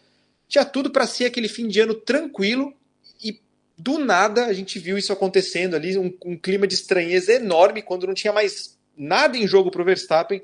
tinha 0.51 0.65
tudo 0.65 0.91
para 0.91 1.07
ser 1.07 1.27
aquele 1.27 1.49
fim 1.49 1.69
de 1.69 1.79
ano 1.79 1.95
tranquilo 1.95 2.75
e 3.23 3.41
do 3.79 3.99
nada 3.99 4.47
a 4.47 4.53
gente 4.53 4.81
viu 4.81 4.99
isso 4.99 5.13
acontecendo 5.13 5.77
ali, 5.77 5.97
um, 5.97 6.13
um 6.25 6.37
clima 6.37 6.67
de 6.67 6.75
estranheza 6.75 7.33
enorme 7.33 7.83
quando 7.83 8.07
não 8.07 8.15
tinha 8.15 8.33
mais 8.33 8.77
nada 8.97 9.39
em 9.39 9.47
jogo 9.47 9.71
para 9.71 9.81
o 9.81 9.85
Verstappen. 9.85 10.43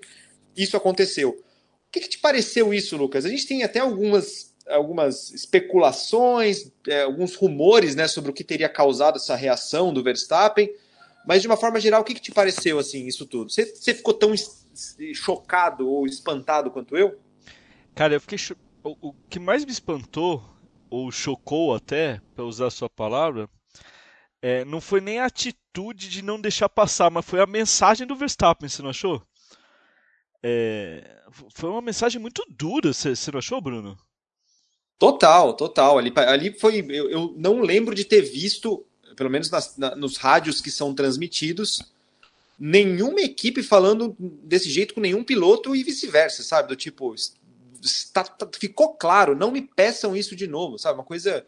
Isso 0.56 0.76
aconteceu. 0.76 1.30
O 1.30 1.90
que, 1.90 2.00
que, 2.00 2.08
te 2.08 2.18
pareceu 2.18 2.72
isso, 2.72 2.96
Lucas? 2.96 3.26
A 3.26 3.28
gente 3.28 3.48
tem 3.48 3.64
até 3.64 3.80
algumas, 3.80 4.54
algumas 4.68 5.30
especulações, 5.32 6.70
é, 6.88 7.02
alguns 7.02 7.34
rumores 7.34 7.94
né, 7.94 8.08
sobre 8.08 8.30
o 8.30 8.34
que 8.34 8.44
teria 8.44 8.68
causado 8.68 9.16
essa 9.16 9.36
reação 9.36 9.92
do 9.92 10.02
Verstappen, 10.02 10.72
mas 11.26 11.42
de 11.42 11.48
uma 11.48 11.56
forma 11.56 11.80
geral, 11.80 12.02
o 12.02 12.04
que, 12.04 12.14
que 12.14 12.20
te 12.20 12.32
pareceu 12.32 12.78
assim 12.78 13.06
isso 13.06 13.26
tudo? 13.26 13.50
Você, 13.50 13.66
ficou 13.94 14.14
tão 14.14 14.32
chocado 15.14 15.88
ou 15.88 16.06
espantado 16.06 16.70
quanto 16.70 16.96
eu? 16.96 17.18
Cara, 17.94 18.14
eu 18.14 18.20
fiquei 18.20 18.38
o, 18.84 19.08
o 19.08 19.14
que 19.28 19.38
mais 19.38 19.64
me 19.64 19.72
espantou, 19.72 20.44
ou 20.88 21.10
chocou 21.10 21.74
até, 21.74 22.20
para 22.34 22.44
usar 22.44 22.66
a 22.66 22.70
sua 22.70 22.88
palavra, 22.88 23.48
é, 24.40 24.64
não 24.64 24.80
foi 24.80 25.00
nem 25.00 25.18
a 25.18 25.26
atitude 25.26 26.08
de 26.08 26.22
não 26.22 26.40
deixar 26.40 26.68
passar, 26.68 27.10
mas 27.10 27.24
foi 27.24 27.40
a 27.40 27.46
mensagem 27.46 28.06
do 28.06 28.14
Verstappen, 28.14 28.68
você 28.68 28.82
não 28.82 28.90
achou? 28.90 29.20
É, 30.42 31.22
foi 31.54 31.70
uma 31.70 31.82
mensagem 31.82 32.20
muito 32.20 32.44
dura, 32.48 32.92
você, 32.92 33.16
você 33.16 33.32
não 33.32 33.38
achou, 33.38 33.60
Bruno? 33.60 33.98
Total, 34.98 35.52
total. 35.54 35.98
Ali, 35.98 36.12
ali 36.16 36.58
foi. 36.58 36.84
Eu, 36.88 37.10
eu 37.10 37.34
não 37.36 37.60
lembro 37.60 37.94
de 37.94 38.04
ter 38.04 38.22
visto, 38.22 38.84
pelo 39.14 39.30
menos 39.30 39.50
nas, 39.50 39.76
na, 39.76 39.94
nos 39.94 40.16
rádios 40.16 40.60
que 40.60 40.70
são 40.70 40.94
transmitidos, 40.94 41.82
nenhuma 42.58 43.20
equipe 43.20 43.62
falando 43.62 44.16
desse 44.18 44.70
jeito 44.70 44.94
com 44.94 45.00
nenhum 45.00 45.22
piloto 45.22 45.76
e 45.76 45.82
vice-versa, 45.82 46.42
sabe? 46.42 46.68
Do 46.68 46.76
tipo, 46.76 47.14
tá, 48.12 48.24
tá, 48.24 48.48
ficou 48.58 48.94
claro, 48.94 49.36
não 49.36 49.50
me 49.50 49.62
peçam 49.62 50.16
isso 50.16 50.34
de 50.34 50.46
novo, 50.46 50.78
sabe? 50.78 50.98
Uma 50.98 51.04
coisa 51.04 51.44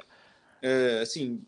é, 0.62 1.00
assim. 1.02 1.40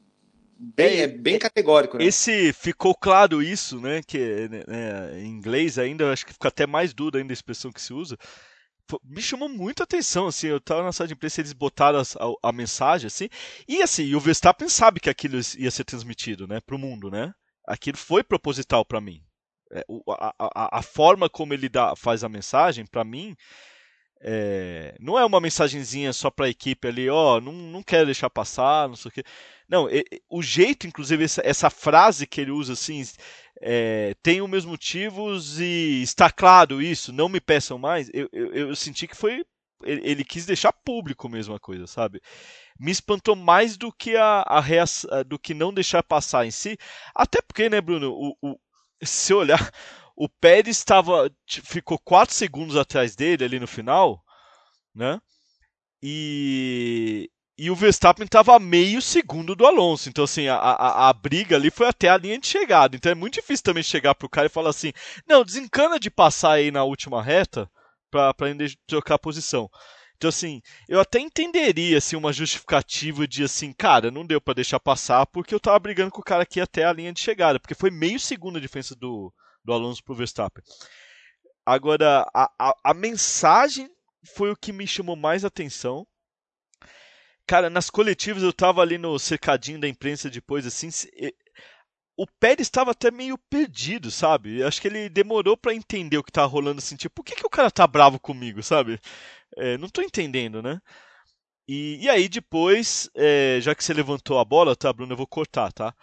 Bem, 0.63 0.99
é, 0.99 1.03
é 1.03 1.07
bem 1.07 1.39
categórico. 1.39 1.97
Né? 1.97 2.05
Esse 2.05 2.53
ficou 2.53 2.95
claro 2.95 3.43
isso, 3.43 3.81
né? 3.81 4.03
Que 4.07 4.47
né, 4.49 4.63
né, 4.67 5.21
em 5.21 5.27
inglês 5.27 5.79
ainda, 5.79 6.13
acho 6.13 6.27
que 6.27 6.35
fica 6.35 6.49
até 6.49 6.67
mais 6.67 6.93
duro 6.93 7.19
ainda 7.19 7.33
a 7.33 7.35
expressão 7.35 7.73
que 7.73 7.81
se 7.81 7.95
usa. 7.95 8.19
Me 9.05 9.21
chamou 9.21 9.49
muito 9.49 9.81
a 9.81 9.85
atenção, 9.85 10.27
assim, 10.27 10.49
eu 10.49 10.61
tava 10.61 10.83
na 10.83 10.93
sala 10.93 11.09
de 11.09 11.15
imprensa, 11.15 11.41
eles 11.41 11.53
botaram 11.53 11.99
a, 11.99 12.03
a, 12.03 12.51
a 12.51 12.53
mensagem, 12.53 13.07
assim, 13.07 13.29
e 13.69 13.83
assim, 13.83 14.15
o 14.15 14.21
Verstappen 14.21 14.69
sabe 14.69 15.01
que 15.01 15.11
aquilo 15.11 15.39
ia 15.59 15.71
ser 15.71 15.85
transmitido, 15.85 16.47
né, 16.47 16.61
pro 16.61 16.79
mundo, 16.79 17.11
né? 17.11 17.33
Aquilo 17.67 17.97
foi 17.97 18.23
proposital 18.23 18.85
para 18.85 19.01
mim. 19.01 19.23
É, 19.73 19.85
a, 20.09 20.35
a, 20.39 20.79
a, 20.79 20.83
forma 20.83 21.29
como 21.29 21.55
ele 21.55 21.69
dá, 21.69 21.95
faz 21.95 22.25
a 22.25 22.29
mensagem, 22.29 22.85
para 22.85 23.05
mim, 23.05 23.37
é, 24.23 24.95
não 25.01 25.19
é 25.19 25.25
uma 25.25 25.41
mensagenzinha 25.41 26.13
só 26.13 26.31
para 26.31 26.47
a 26.47 26.51
equipe 26.51 26.87
ali, 26.87 27.09
ó, 27.09 27.37
oh, 27.37 27.41
não, 27.41 27.53
não 27.53 27.83
quero 27.83 28.05
deixar 28.05 28.29
passar, 28.29 28.89
não 28.89 28.97
sei 28.97 29.09
o 29.09 29.13
quê. 29.13 29.25
Não, 29.69 29.89
o 30.29 30.43
jeito, 30.43 30.87
inclusive, 30.87 31.25
essa, 31.25 31.41
essa, 31.45 31.71
frase 31.71 32.27
que 32.27 32.41
ele 32.41 32.51
usa 32.51 32.75
assim, 32.75 33.03
é, 33.63 34.15
tem 34.23 34.43
os 34.43 34.51
meus 34.51 34.65
motivos 34.65 35.59
e 35.61 36.03
está 36.03 36.31
claro 36.31 36.83
isso, 36.83 37.13
não 37.13 37.29
me 37.29 37.41
peçam 37.41 37.79
mais, 37.79 38.11
eu, 38.13 38.29
eu, 38.33 38.53
eu 38.53 38.77
senti 38.77 39.07
que 39.07 39.17
foi. 39.17 39.45
Ele, 39.83 40.03
ele, 40.05 40.25
quis 40.25 40.45
deixar 40.45 40.75
público 40.75 41.27
mesmo 41.27 41.55
a 41.55 41.61
coisa, 41.61 41.87
sabe? 41.87 42.21
Me 42.79 42.91
espantou 42.91 43.35
mais 43.35 43.79
do 43.79 43.91
que 43.91 44.15
a, 44.15 44.43
a 44.47 44.61
reação, 44.61 45.09
do 45.27 45.39
que 45.39 45.55
não 45.55 45.73
deixar 45.73 46.03
passar 46.03 46.45
em 46.45 46.51
si. 46.51 46.77
Até 47.15 47.41
porque, 47.41 47.71
né, 47.71 47.81
Bruno, 47.81 48.13
o, 48.13 48.37
o 48.43 48.61
se 49.03 49.33
olhar 49.33 49.73
o 50.21 50.29
Pérez 50.29 50.77
estava 50.77 51.33
ficou 51.47 51.99
4 51.99 52.35
segundos 52.35 52.77
atrás 52.77 53.17
dele 53.17 53.43
ali 53.43 53.59
no 53.59 53.67
final, 53.67 54.23
né? 54.95 55.19
E, 56.03 57.31
e 57.57 57.71
o 57.71 57.75
Verstappen 57.75 58.27
estava 58.27 58.55
a 58.55 58.59
meio 58.59 59.01
segundo 59.01 59.57
do 59.57 59.65
Alonso. 59.65 60.11
Então, 60.11 60.25
assim, 60.25 60.47
a, 60.47 60.57
a, 60.57 61.09
a, 61.09 61.13
briga 61.15 61.57
ali 61.57 61.71
foi 61.71 61.89
até 61.89 62.11
a 62.11 62.19
linha 62.19 62.39
de 62.39 62.47
chegada. 62.47 62.95
Então 62.95 63.11
é 63.11 63.15
muito 63.15 63.35
difícil 63.35 63.65
também 63.65 63.83
chegar 63.83 64.15
pro 64.15 64.29
cara 64.29 64.47
e 64.47 64.51
falar 64.51 64.69
assim: 64.69 64.93
não, 65.27 65.43
desencana 65.43 65.99
de 65.99 66.11
passar 66.11 66.53
aí 66.53 66.71
na 66.71 66.85
última 66.85 67.23
reta 67.23 67.67
para 68.11 68.35
ainda 68.43 68.67
trocar 68.87 69.19
posição. 69.19 69.71
Então, 70.19 70.29
assim, 70.29 70.61
eu 70.87 71.01
até 71.01 71.19
entenderia 71.19 71.97
assim, 71.97 72.15
uma 72.15 72.31
justificativa 72.31 73.27
de 73.27 73.43
assim, 73.43 73.73
cara, 73.73 74.11
não 74.11 74.27
deu 74.27 74.39
para 74.39 74.53
deixar 74.53 74.79
passar 74.81 75.25
porque 75.25 75.55
eu 75.55 75.61
tava 75.61 75.79
brigando 75.79 76.11
com 76.11 76.21
o 76.21 76.25
cara 76.25 76.43
aqui 76.43 76.61
até 76.61 76.85
a 76.85 76.93
linha 76.93 77.11
de 77.11 77.21
chegada, 77.21 77.59
porque 77.59 77.75
foi 77.75 77.91
meio 77.91 78.21
segundo 78.21 78.59
a 78.59 78.61
diferença 78.61 78.95
do, 78.95 79.33
do 79.65 79.73
Alonso 79.73 80.03
para 80.03 80.13
o 80.13 80.17
Verstappen. 80.17 80.63
Agora, 81.65 82.27
a, 82.35 82.51
a, 82.59 82.75
a 82.85 82.95
mensagem 82.95 83.91
foi 84.35 84.51
o 84.51 84.57
que 84.57 84.73
me 84.73 84.87
chamou 84.87 85.17
mais 85.17 85.45
atenção. 85.45 86.07
Cara, 87.47 87.69
nas 87.69 87.91
coletivas 87.91 88.43
eu 88.43 88.53
tava 88.53 88.81
ali 88.81 88.97
no 88.97 89.19
cercadinho 89.19 89.81
da 89.81 89.89
imprensa 89.89 90.31
depois, 90.31 90.67
assim. 90.67 90.89
O 92.17 92.27
Pérez 92.27 92.67
estava 92.67 92.91
até 92.93 93.11
meio 93.11 93.37
perdido, 93.39 94.11
sabe? 94.11 94.63
Acho 94.63 94.81
que 94.81 94.89
ele 94.89 95.09
demorou 95.09 95.57
para 95.57 95.75
entender 95.75 96.19
o 96.19 96.23
que 96.23 96.31
tava 96.31 96.47
rolando, 96.47 96.79
assim. 96.79 96.97
Tipo, 96.97 97.17
por 97.17 97.25
que, 97.25 97.35
que 97.35 97.47
o 97.47 97.51
cara 97.51 97.71
tá 97.71 97.87
bravo 97.87 98.21
comigo, 98.21 98.63
sabe? 98.63 99.01
É, 99.57 99.79
não 99.79 99.89
tô 99.89 100.03
entendendo, 100.03 100.63
né? 100.63 100.81
E, 101.69 102.05
e 102.05 102.09
aí 102.09 102.29
depois, 102.29 103.09
é, 103.15 103.59
já 103.61 103.75
que 103.75 103.85
você 103.85 103.95
levantou 103.95 104.39
a 104.39 104.45
bola, 104.45 104.77
tá, 104.77 104.93
Bruno, 104.93 105.13
eu 105.13 105.17
vou 105.17 105.27
cortar, 105.27 105.73
tá? 105.73 105.95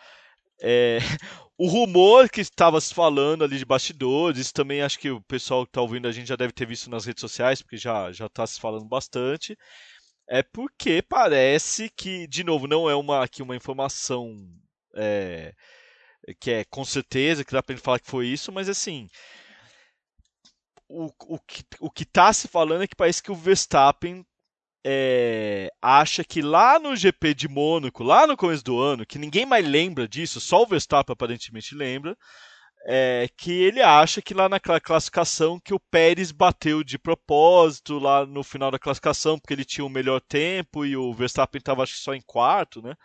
É, 0.61 0.99
o 1.57 1.67
rumor 1.67 2.29
que 2.29 2.41
estava 2.41 2.79
se 2.81 2.93
falando 2.93 3.43
ali 3.43 3.57
de 3.57 3.65
bastidores, 3.65 4.39
isso 4.39 4.53
também 4.53 4.81
acho 4.81 4.99
que 4.99 5.09
o 5.09 5.21
pessoal 5.21 5.65
que 5.65 5.71
está 5.71 5.81
ouvindo 5.81 6.07
a 6.07 6.11
gente 6.11 6.27
já 6.27 6.35
deve 6.35 6.53
ter 6.53 6.67
visto 6.67 6.89
nas 6.89 7.05
redes 7.05 7.21
sociais, 7.21 7.61
porque 7.61 7.77
já 7.77 8.11
já 8.11 8.27
está 8.27 8.45
se 8.45 8.59
falando 8.59 8.85
bastante. 8.85 9.57
É 10.29 10.43
porque 10.43 11.01
parece 11.01 11.89
que, 11.89 12.27
de 12.27 12.43
novo, 12.43 12.67
não 12.67 12.89
é 12.89 12.95
uma 12.95 13.23
aqui 13.23 13.41
uma 13.41 13.55
informação 13.55 14.35
é, 14.95 15.53
que 16.39 16.51
é 16.51 16.65
com 16.65 16.83
certeza 16.85 17.43
que 17.45 17.53
dá 17.53 17.63
para 17.63 17.77
falar 17.77 17.99
que 17.99 18.09
foi 18.09 18.27
isso, 18.27 18.51
mas 18.51 18.69
assim 18.69 19.07
o, 20.89 21.11
o, 21.27 21.39
que, 21.39 21.63
o 21.79 21.91
que 21.91 22.05
tá 22.05 22.31
se 22.31 22.47
falando 22.47 22.83
é 22.83 22.87
que 22.87 22.95
parece 22.95 23.21
que 23.21 23.31
o 23.31 23.35
Verstappen 23.35 24.25
é, 24.85 25.69
acha 25.81 26.23
que 26.23 26.41
lá 26.41 26.79
no 26.79 26.95
GP 26.95 27.33
de 27.33 27.47
Mônaco, 27.47 28.03
lá 28.03 28.25
no 28.27 28.37
começo 28.37 28.63
do 28.63 28.79
ano, 28.79 29.05
que 29.05 29.19
ninguém 29.19 29.45
mais 29.45 29.67
lembra 29.67 30.07
disso, 30.07 30.39
só 30.39 30.63
o 30.63 30.67
Verstappen 30.67 31.13
aparentemente 31.13 31.75
lembra, 31.75 32.15
é, 32.85 33.27
que 33.37 33.51
ele 33.51 33.81
acha 33.81 34.21
que 34.21 34.33
lá 34.33 34.47
naquela 34.47 34.79
classificação 34.79 35.59
que 35.59 35.73
o 35.73 35.79
Pérez 35.91 36.31
bateu 36.31 36.83
de 36.83 36.97
propósito 36.97 37.99
lá 37.99 38.25
no 38.25 38.43
final 38.43 38.71
da 38.71 38.79
classificação, 38.79 39.37
porque 39.37 39.53
ele 39.53 39.65
tinha 39.65 39.85
o 39.85 39.89
melhor 39.89 40.21
tempo 40.21 40.85
e 40.85 40.95
o 40.95 41.13
Verstappen 41.13 41.59
estava 41.59 41.85
só 41.85 42.13
em 42.13 42.21
quarto, 42.21 42.81
né? 42.81 42.95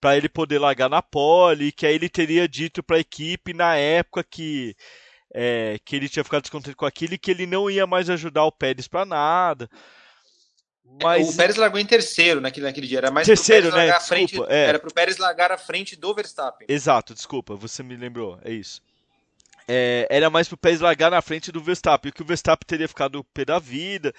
Para 0.00 0.16
ele 0.16 0.28
poder 0.28 0.58
largar 0.58 0.90
na 0.90 1.00
pole, 1.00 1.72
que 1.72 1.86
aí 1.86 1.94
ele 1.94 2.08
teria 2.08 2.46
dito 2.48 2.82
para 2.82 2.96
a 2.96 3.00
equipe 3.00 3.54
na 3.54 3.76
época 3.76 4.22
que 4.24 4.74
é, 5.34 5.78
que 5.84 5.96
ele 5.96 6.08
tinha 6.08 6.24
ficado 6.24 6.42
descontente 6.42 6.76
com 6.76 6.84
aquilo 6.84 7.14
e 7.14 7.18
que 7.18 7.30
ele 7.30 7.46
não 7.46 7.70
ia 7.70 7.86
mais 7.86 8.10
ajudar 8.10 8.44
o 8.44 8.52
Pérez 8.52 8.86
para 8.86 9.06
nada. 9.06 9.68
Mas... 11.02 11.30
O 11.30 11.36
Pérez 11.36 11.56
largou 11.56 11.80
em 11.80 11.86
terceiro 11.86 12.40
naquele, 12.40 12.66
naquele 12.66 12.86
dia. 12.86 12.98
Era 12.98 13.10
mais 13.10 13.26
terceiro, 13.26 13.68
pro 13.68 13.76
né? 13.76 13.86
Desculpa, 13.86 14.06
frente, 14.06 14.42
é. 14.48 14.64
Era 14.64 14.78
pro 14.78 14.92
Pérez 14.92 15.16
largar 15.16 15.50
à 15.50 15.58
frente 15.58 15.96
do 15.96 16.14
Verstappen. 16.14 16.66
Exato, 16.68 17.14
desculpa, 17.14 17.54
você 17.54 17.82
me 17.82 17.96
lembrou, 17.96 18.38
é 18.44 18.52
isso. 18.52 18.82
É, 19.66 20.06
era 20.10 20.28
mais 20.28 20.48
pro 20.48 20.56
Pérez 20.56 20.80
largar 20.80 21.10
na 21.10 21.22
frente 21.22 21.52
do 21.52 21.62
Verstappen, 21.62 22.12
que 22.12 22.22
o 22.22 22.26
Verstappen 22.26 22.66
teria 22.66 22.88
ficado 22.88 23.20
o 23.20 23.24
pé 23.24 23.44
da 23.44 23.58
vida. 23.58 24.12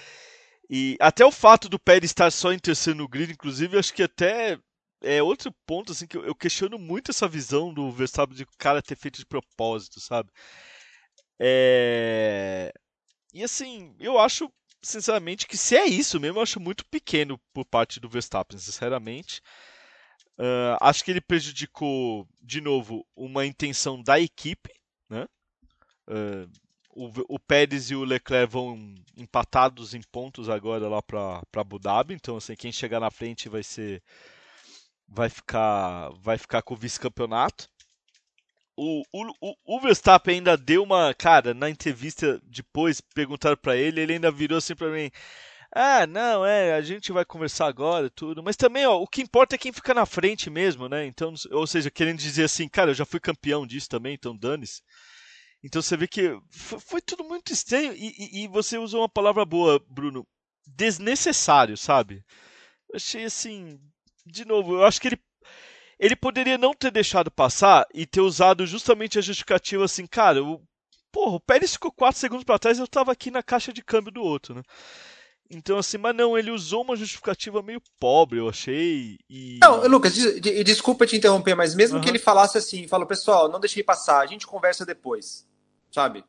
E 0.69 0.97
até 0.99 1.25
o 1.25 1.31
fato 1.31 1.67
do 1.69 1.77
Pérez 1.77 2.09
estar 2.09 2.31
só 2.31 2.51
em 2.51 2.59
terceiro 2.59 2.97
no 2.97 3.07
grid, 3.07 3.31
inclusive, 3.31 3.77
acho 3.77 3.93
que 3.93 4.03
até 4.03 4.57
é 5.01 5.21
outro 5.21 5.53
ponto 5.65 5.91
assim 5.91 6.07
que 6.07 6.17
eu, 6.17 6.25
eu 6.25 6.33
questiono 6.33 6.79
muito 6.79 7.11
essa 7.11 7.27
visão 7.27 7.73
do 7.73 7.91
Verstappen 7.91 8.35
de 8.35 8.43
o 8.43 8.47
cara 8.57 8.81
ter 8.81 8.95
feito 8.95 9.19
de 9.19 9.25
propósito, 9.25 9.99
sabe? 9.99 10.29
É... 11.37 12.71
E 13.33 13.43
assim, 13.43 13.93
eu 13.99 14.17
acho, 14.17 14.49
sinceramente, 14.83 15.47
que 15.47 15.57
se 15.57 15.75
é 15.75 15.85
isso 15.85 16.19
mesmo, 16.19 16.37
eu 16.37 16.43
acho 16.43 16.59
muito 16.59 16.85
pequeno 16.85 17.39
por 17.53 17.65
parte 17.65 17.99
do 17.99 18.09
Verstappen, 18.09 18.59
sinceramente. 18.59 19.41
Uh, 20.37 20.77
acho 20.81 21.03
que 21.03 21.11
ele 21.11 21.21
prejudicou, 21.21 22.27
de 22.41 22.59
novo, 22.59 23.05
uma 23.15 23.45
intenção 23.45 24.01
da 24.01 24.19
equipe. 24.19 24.69
Né? 25.09 25.25
Uh, 26.07 26.49
o, 26.89 27.35
o, 27.35 27.39
Pérez 27.39 27.89
e 27.89 27.95
o 27.95 28.03
Leclerc 28.03 28.51
vão 28.51 28.93
empatados 29.15 29.93
em 29.93 30.01
pontos 30.11 30.49
agora 30.49 30.87
lá 30.87 31.01
para 31.01 31.41
Abu 31.55 31.79
Dhabi. 31.79 32.13
Então, 32.13 32.37
assim, 32.37 32.55
quem 32.55 32.71
chegar 32.71 32.99
na 32.99 33.09
frente 33.09 33.49
vai 33.49 33.63
ser. 33.63 34.03
Vai 35.07 35.29
ficar, 35.29 36.09
vai 36.21 36.37
ficar 36.37 36.61
com 36.61 36.73
o 36.73 36.77
vice-campeonato 36.77 37.69
o, 38.75 39.03
o, 39.11 39.77
o 39.77 39.79
Verstappen 39.79 40.35
ainda 40.35 40.57
deu 40.57 40.83
uma. 40.83 41.13
Cara, 41.13 41.53
na 41.53 41.69
entrevista 41.69 42.41
depois, 42.45 43.01
perguntaram 43.01 43.57
para 43.57 43.75
ele, 43.75 44.01
ele 44.01 44.13
ainda 44.13 44.31
virou 44.31 44.57
assim 44.57 44.75
pra 44.75 44.89
mim. 44.89 45.11
Ah, 45.75 46.05
não, 46.05 46.45
é, 46.45 46.73
a 46.75 46.81
gente 46.81 47.11
vai 47.11 47.25
conversar 47.25 47.67
agora 47.67 48.09
tudo. 48.09 48.43
Mas 48.43 48.55
também, 48.55 48.85
ó, 48.85 49.01
o 49.01 49.07
que 49.07 49.21
importa 49.21 49.55
é 49.55 49.57
quem 49.57 49.71
fica 49.73 49.93
na 49.93 50.05
frente 50.05 50.49
mesmo, 50.49 50.87
né? 50.87 51.05
Então, 51.05 51.33
ou 51.51 51.65
seja, 51.65 51.89
querendo 51.89 52.19
dizer 52.19 52.43
assim, 52.43 52.69
cara, 52.69 52.91
eu 52.91 52.95
já 52.95 53.05
fui 53.05 53.19
campeão 53.19 53.65
disso 53.65 53.89
também, 53.89 54.13
então 54.13 54.37
dane-se. 54.37 54.81
Então 55.63 55.81
você 55.81 55.97
vê 55.97 56.07
que 56.07 56.37
foi, 56.51 56.79
foi 56.79 57.01
tudo 57.01 57.23
muito 57.23 57.53
estranho. 57.53 57.93
E, 57.93 58.13
e, 58.17 58.43
e, 58.43 58.47
você 58.47 58.77
usou 58.77 59.01
uma 59.01 59.09
palavra 59.09 59.45
boa, 59.45 59.83
Bruno. 59.89 60.27
Desnecessário, 60.67 61.77
sabe? 61.77 62.23
Eu 62.89 62.97
achei 62.97 63.25
assim. 63.25 63.79
De 64.25 64.45
novo, 64.45 64.75
eu 64.75 64.85
acho 64.85 65.01
que 65.01 65.07
ele 65.09 65.19
ele 65.99 66.15
poderia 66.15 66.57
não 66.57 66.73
ter 66.73 66.91
deixado 66.91 67.31
passar 67.31 67.85
e 67.93 68.05
ter 68.05 68.21
usado 68.21 68.65
justamente 68.65 69.17
a 69.17 69.21
justificativa 69.21 69.85
assim, 69.85 70.05
cara, 70.05 70.43
o, 70.43 70.61
porra, 71.11 71.35
o 71.35 71.39
Pérez 71.39 71.73
ficou 71.73 71.91
4 71.91 72.19
segundos 72.19 72.43
para 72.43 72.59
trás 72.59 72.77
e 72.77 72.81
eu 72.81 72.87
tava 72.87 73.11
aqui 73.11 73.29
na 73.31 73.43
caixa 73.43 73.71
de 73.71 73.83
câmbio 73.83 74.11
do 74.11 74.21
outro, 74.21 74.55
né? 74.55 74.63
Então, 75.49 75.77
assim, 75.77 75.97
mas 75.97 76.15
não, 76.15 76.37
ele 76.37 76.49
usou 76.51 76.81
uma 76.81 76.95
justificativa 76.95 77.61
meio 77.61 77.81
pobre, 77.99 78.39
eu 78.39 78.49
achei. 78.49 79.19
E... 79.29 79.59
Não, 79.61 79.85
Lucas, 79.87 80.13
des 80.13 80.63
desculpa 80.63 81.05
te 81.05 81.15
interromper, 81.15 81.55
mas 81.55 81.75
mesmo 81.75 81.97
uhum. 81.97 82.03
que 82.03 82.09
ele 82.09 82.17
falasse 82.17 82.57
assim, 82.57 82.87
falou, 82.87 83.05
pessoal, 83.05 83.49
não 83.49 83.59
deixei 83.59 83.83
passar, 83.83 84.19
a 84.19 84.25
gente 84.25 84.47
conversa 84.47 84.85
depois, 84.85 85.47
sabe? 85.91 86.23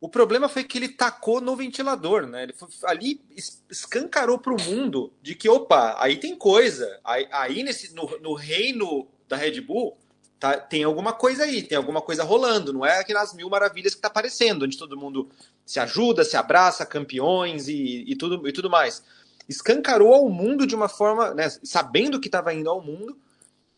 O 0.00 0.08
problema 0.08 0.48
foi 0.48 0.62
que 0.62 0.78
ele 0.78 0.88
tacou 0.88 1.40
no 1.40 1.56
ventilador, 1.56 2.24
né? 2.26 2.44
Ele 2.44 2.52
foi, 2.52 2.68
ali 2.84 3.20
escancarou 3.68 4.38
para 4.38 4.54
o 4.54 4.62
mundo 4.62 5.12
de 5.20 5.34
que, 5.34 5.48
opa, 5.48 5.96
aí 5.98 6.16
tem 6.16 6.36
coisa. 6.36 7.00
Aí, 7.04 7.26
aí 7.32 7.62
nesse, 7.64 7.92
no, 7.94 8.08
no, 8.20 8.34
reino 8.34 9.08
da 9.28 9.36
Red 9.36 9.60
Bull 9.60 9.98
tá, 10.38 10.56
tem 10.56 10.84
alguma 10.84 11.12
coisa 11.12 11.42
aí, 11.42 11.62
tem 11.64 11.76
alguma 11.76 12.00
coisa 12.00 12.22
rolando. 12.22 12.72
Não 12.72 12.86
é 12.86 13.00
aquelas 13.00 13.34
mil 13.34 13.50
maravilhas 13.50 13.92
que 13.94 13.98
está 13.98 14.06
aparecendo, 14.06 14.64
onde 14.64 14.78
todo 14.78 14.96
mundo 14.96 15.28
se 15.66 15.80
ajuda, 15.80 16.24
se 16.24 16.36
abraça, 16.36 16.86
campeões 16.86 17.66
e, 17.66 18.04
e, 18.06 18.14
tudo, 18.14 18.48
e 18.48 18.52
tudo 18.52 18.70
mais. 18.70 19.02
Escancarou 19.48 20.14
ao 20.14 20.28
mundo 20.28 20.64
de 20.64 20.76
uma 20.76 20.88
forma, 20.88 21.34
né, 21.34 21.50
sabendo 21.64 22.20
que 22.20 22.28
estava 22.28 22.54
indo 22.54 22.70
ao 22.70 22.80
mundo, 22.80 23.18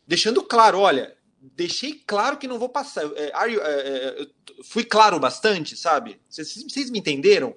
deixando 0.06 0.42
claro, 0.42 0.80
olha, 0.80 1.16
deixei 1.40 1.94
claro 2.06 2.36
que 2.36 2.46
não 2.46 2.58
vou 2.58 2.68
passar. 2.68 3.04
É, 3.16 3.30
are, 3.34 3.56
é, 3.56 3.60
é, 3.60 4.26
fui 4.64 4.84
claro 4.84 5.18
bastante, 5.18 5.76
sabe? 5.76 6.20
Vocês, 6.28 6.90
me 6.90 6.98
entenderam? 6.98 7.56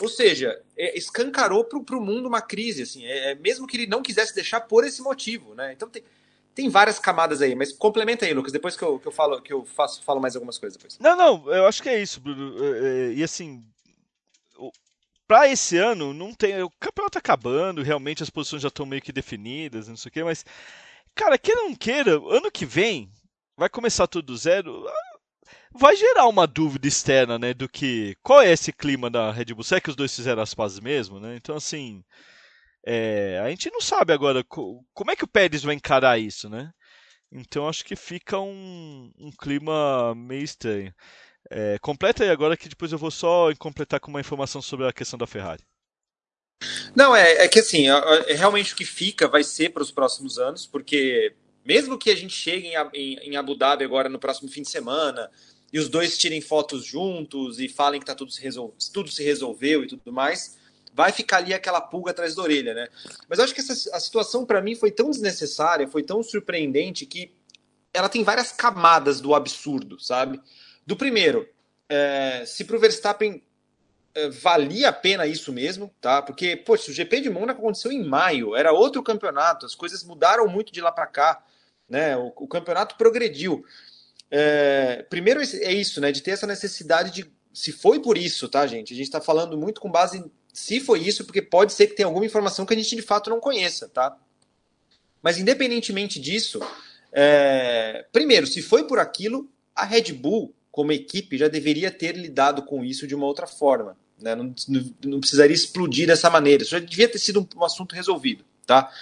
Ou 0.00 0.08
seja, 0.08 0.60
é, 0.76 0.96
escancarou 0.96 1.64
para 1.64 1.96
o 1.96 2.00
mundo 2.00 2.26
uma 2.26 2.40
crise, 2.40 2.82
assim, 2.82 3.04
é, 3.04 3.34
mesmo 3.36 3.66
que 3.66 3.76
ele 3.76 3.86
não 3.86 4.02
quisesse 4.02 4.34
deixar 4.34 4.60
por 4.62 4.84
esse 4.84 5.00
motivo, 5.02 5.54
né? 5.54 5.72
Então 5.72 5.88
tem, 5.88 6.02
tem 6.54 6.68
várias 6.68 6.98
camadas 6.98 7.40
aí, 7.40 7.54
mas 7.54 7.72
complementa 7.72 8.24
aí, 8.24 8.34
Lucas, 8.34 8.52
depois 8.52 8.76
que 8.76 8.82
eu, 8.82 8.98
que 8.98 9.06
eu 9.06 9.12
falo 9.12 9.40
que 9.40 9.52
eu 9.52 9.64
faço, 9.64 10.02
falo 10.02 10.20
mais 10.20 10.34
algumas 10.34 10.58
coisas 10.58 10.76
depois. 10.76 10.98
Não, 10.98 11.16
não, 11.16 11.52
eu 11.52 11.66
acho 11.66 11.82
que 11.82 11.88
é 11.88 12.00
isso, 12.00 12.20
Bruno. 12.20 12.56
E 13.14 13.22
assim, 13.22 13.64
para 15.26 15.48
esse 15.48 15.76
ano 15.76 16.12
não 16.12 16.34
tem, 16.34 16.60
o 16.62 16.70
campeonato 16.70 17.14
tá 17.14 17.18
acabando, 17.20 17.82
realmente 17.82 18.22
as 18.22 18.30
posições 18.30 18.62
já 18.62 18.68
estão 18.68 18.86
meio 18.86 19.02
que 19.02 19.12
definidas, 19.12 19.88
não 19.88 19.96
sei 19.96 20.08
o 20.08 20.12
quê, 20.12 20.24
mas 20.24 20.44
cara, 21.14 21.38
queira 21.38 21.60
ou 21.62 21.68
não 21.68 21.76
queira, 21.76 22.12
ano 22.16 22.50
que 22.50 22.66
vem 22.66 23.10
vai 23.56 23.68
começar 23.68 24.06
tudo 24.06 24.26
do 24.26 24.36
zero, 24.36 24.84
vai 25.72 25.96
gerar 25.96 26.26
uma 26.26 26.46
dúvida 26.46 26.86
externa, 26.86 27.38
né, 27.38 27.54
do 27.54 27.68
que 27.68 28.16
qual 28.22 28.40
é 28.42 28.52
esse 28.52 28.72
clima 28.72 29.10
da 29.10 29.30
Red 29.30 29.46
Bull, 29.46 29.64
será 29.64 29.80
que 29.80 29.90
os 29.90 29.96
dois 29.96 30.14
fizeram 30.14 30.42
as 30.42 30.54
pazes 30.54 30.80
mesmo, 30.80 31.20
né? 31.20 31.36
Então 31.36 31.56
assim, 31.56 32.02
é, 32.86 33.40
a 33.44 33.48
gente 33.50 33.70
não 33.70 33.80
sabe 33.80 34.12
agora 34.12 34.44
como 34.44 35.10
é 35.10 35.16
que 35.16 35.24
o 35.24 35.28
Pérez 35.28 35.62
vai 35.62 35.74
encarar 35.74 36.18
isso, 36.18 36.48
né? 36.48 36.70
Então 37.32 37.68
acho 37.68 37.84
que 37.84 37.96
fica 37.96 38.38
um, 38.38 39.10
um 39.18 39.30
clima 39.32 40.14
meio 40.14 40.44
estranho. 40.44 40.94
É, 41.50 41.78
completa 41.80 42.22
aí 42.22 42.30
agora 42.30 42.56
que 42.56 42.68
depois 42.68 42.92
eu 42.92 42.98
vou 42.98 43.10
só 43.10 43.54
completar 43.58 44.00
com 44.00 44.10
uma 44.10 44.20
informação 44.20 44.62
sobre 44.62 44.86
a 44.86 44.92
questão 44.92 45.18
da 45.18 45.26
Ferrari. 45.26 45.62
Não, 46.94 47.14
é, 47.14 47.44
é 47.44 47.48
que 47.48 47.58
assim, 47.58 47.86
realmente 48.28 48.72
o 48.72 48.76
que 48.76 48.84
fica 48.84 49.28
vai 49.28 49.42
ser 49.42 49.70
para 49.70 49.82
os 49.82 49.90
próximos 49.90 50.38
anos, 50.38 50.66
porque 50.66 51.34
mesmo 51.64 51.98
que 51.98 52.10
a 52.10 52.16
gente 52.16 52.34
chegue 52.34 52.68
em, 52.68 52.74
em, 52.92 53.30
em, 53.30 53.36
Abu 53.36 53.54
Dhabi 53.54 53.84
agora 53.84 54.08
no 54.08 54.18
próximo 54.18 54.48
fim 54.48 54.62
de 54.62 54.70
semana 54.70 55.30
e 55.72 55.78
os 55.78 55.88
dois 55.88 56.18
tirem 56.18 56.40
fotos 56.40 56.84
juntos 56.84 57.58
e 57.58 57.68
falem 57.68 57.98
que 57.98 58.06
tá 58.06 58.14
tudo 58.14 58.30
se, 58.30 58.40
resol... 58.42 58.74
tudo 58.92 59.10
se 59.10 59.24
resolveu 59.24 59.82
e 59.82 59.86
tudo 59.86 60.12
mais, 60.12 60.56
vai 60.92 61.10
ficar 61.10 61.38
ali 61.38 61.52
aquela 61.52 61.80
pulga 61.80 62.12
atrás 62.12 62.34
da 62.34 62.42
orelha, 62.42 62.74
né? 62.74 62.88
Mas 63.28 63.38
eu 63.38 63.44
acho 63.44 63.54
que 63.54 63.60
essa, 63.60 63.96
a 63.96 63.98
situação 63.98 64.46
para 64.46 64.62
mim 64.62 64.76
foi 64.76 64.90
tão 64.90 65.10
desnecessária, 65.10 65.88
foi 65.88 66.02
tão 66.02 66.22
surpreendente 66.22 67.04
que 67.06 67.32
ela 67.92 68.08
tem 68.08 68.22
várias 68.22 68.52
camadas 68.52 69.20
do 69.20 69.34
absurdo, 69.34 69.98
sabe? 69.98 70.40
Do 70.86 70.96
primeiro, 70.96 71.48
é, 71.88 72.44
se 72.46 72.64
pro 72.64 72.78
Verstappen 72.78 73.42
é, 74.14 74.28
valia 74.28 74.88
a 74.90 74.92
pena 74.92 75.26
isso 75.26 75.52
mesmo, 75.52 75.92
tá? 76.00 76.22
Porque, 76.22 76.56
poxa, 76.56 76.90
o 76.90 76.94
GP 76.94 77.22
de 77.22 77.30
Mônaco 77.30 77.60
aconteceu 77.60 77.90
em 77.90 78.04
maio, 78.04 78.54
era 78.54 78.72
outro 78.72 79.02
campeonato, 79.02 79.66
as 79.66 79.74
coisas 79.74 80.04
mudaram 80.04 80.46
muito 80.46 80.72
de 80.72 80.80
lá 80.80 80.92
para 80.92 81.06
cá. 81.06 81.44
Né? 81.88 82.16
O, 82.16 82.32
o 82.36 82.48
campeonato 82.48 82.96
progrediu. 82.96 83.64
É, 84.30 85.04
primeiro 85.08 85.40
é 85.40 85.72
isso, 85.72 86.00
né? 86.00 86.10
De 86.10 86.22
ter 86.22 86.32
essa 86.32 86.46
necessidade 86.46 87.10
de. 87.10 87.32
Se 87.52 87.70
foi 87.70 88.00
por 88.00 88.18
isso, 88.18 88.48
tá, 88.48 88.66
gente? 88.66 88.92
A 88.92 88.96
gente 88.96 89.06
está 89.06 89.20
falando 89.20 89.56
muito 89.56 89.80
com 89.80 89.90
base 89.90 90.18
em 90.18 90.30
se 90.54 90.78
foi 90.78 91.00
isso, 91.00 91.24
porque 91.24 91.42
pode 91.42 91.72
ser 91.72 91.88
que 91.88 91.96
tenha 91.96 92.06
alguma 92.06 92.24
informação 92.24 92.64
que 92.64 92.72
a 92.72 92.76
gente 92.76 92.94
de 92.94 93.02
fato 93.02 93.28
não 93.28 93.40
conheça, 93.40 93.88
tá? 93.88 94.16
Mas 95.20 95.36
independentemente 95.36 96.20
disso, 96.20 96.60
é, 97.10 98.06
primeiro, 98.12 98.46
se 98.46 98.62
foi 98.62 98.86
por 98.86 99.00
aquilo, 99.00 99.50
a 99.74 99.84
Red 99.84 100.12
Bull, 100.12 100.54
como 100.70 100.92
equipe, 100.92 101.36
já 101.36 101.48
deveria 101.48 101.90
ter 101.90 102.16
lidado 102.16 102.62
com 102.62 102.84
isso 102.84 103.04
de 103.04 103.16
uma 103.16 103.26
outra 103.26 103.48
forma. 103.48 103.96
Né? 104.20 104.36
Não, 104.36 104.54
não, 104.68 104.94
não 105.04 105.20
precisaria 105.20 105.54
explodir 105.54 106.06
dessa 106.06 106.30
maneira. 106.30 106.62
Isso 106.62 106.70
já 106.70 106.78
devia 106.78 107.08
ter 107.08 107.18
sido 107.18 107.40
um, 107.40 107.58
um 107.58 107.64
assunto 107.64 107.96
resolvido, 107.96 108.44
tá? 108.64 108.92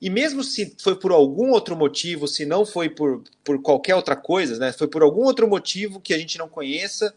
E 0.00 0.08
mesmo 0.08 0.44
se 0.44 0.76
foi 0.78 0.94
por 0.96 1.10
algum 1.10 1.50
outro 1.50 1.76
motivo, 1.76 2.28
se 2.28 2.46
não 2.46 2.64
foi 2.64 2.88
por, 2.88 3.22
por 3.42 3.60
qualquer 3.60 3.96
outra 3.96 4.14
coisa, 4.14 4.56
né? 4.58 4.72
Foi 4.72 4.86
por 4.86 5.02
algum 5.02 5.24
outro 5.24 5.48
motivo 5.48 6.00
que 6.00 6.14
a 6.14 6.18
gente 6.18 6.38
não 6.38 6.48
conheça, 6.48 7.12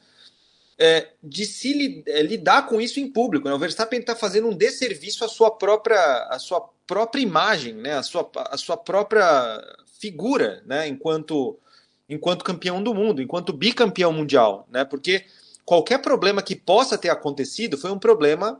é, 0.82 1.09
de 1.21 1.45
se 1.45 1.73
li, 1.73 2.03
é, 2.07 2.23
lidar 2.23 2.65
com 2.65 2.82
isso 2.82 2.99
em 2.99 3.07
público. 3.07 3.47
Né? 3.47 3.53
O 3.53 3.59
Verstappen 3.59 3.99
está 3.99 4.15
fazendo 4.15 4.47
um 4.47 4.57
desserviço 4.57 5.23
à 5.23 5.27
sua 5.27 5.51
própria, 5.51 6.27
à 6.27 6.39
sua 6.39 6.67
própria 6.88 7.21
imagem, 7.21 7.75
né? 7.75 7.93
à, 7.93 8.01
sua, 8.01 8.27
à 8.36 8.57
sua 8.57 8.75
própria 8.75 9.63
figura, 9.99 10.63
né? 10.65 10.88
enquanto, 10.88 11.59
enquanto 12.09 12.43
campeão 12.43 12.82
do 12.82 12.95
mundo, 12.95 13.21
enquanto 13.21 13.53
bicampeão 13.53 14.11
mundial. 14.11 14.67
Né? 14.71 14.84
Porque 14.84 15.25
qualquer 15.63 15.99
problema 15.99 16.41
que 16.41 16.55
possa 16.55 16.97
ter 16.97 17.09
acontecido 17.09 17.77
foi 17.77 17.91
um 17.91 17.99
problema 17.99 18.59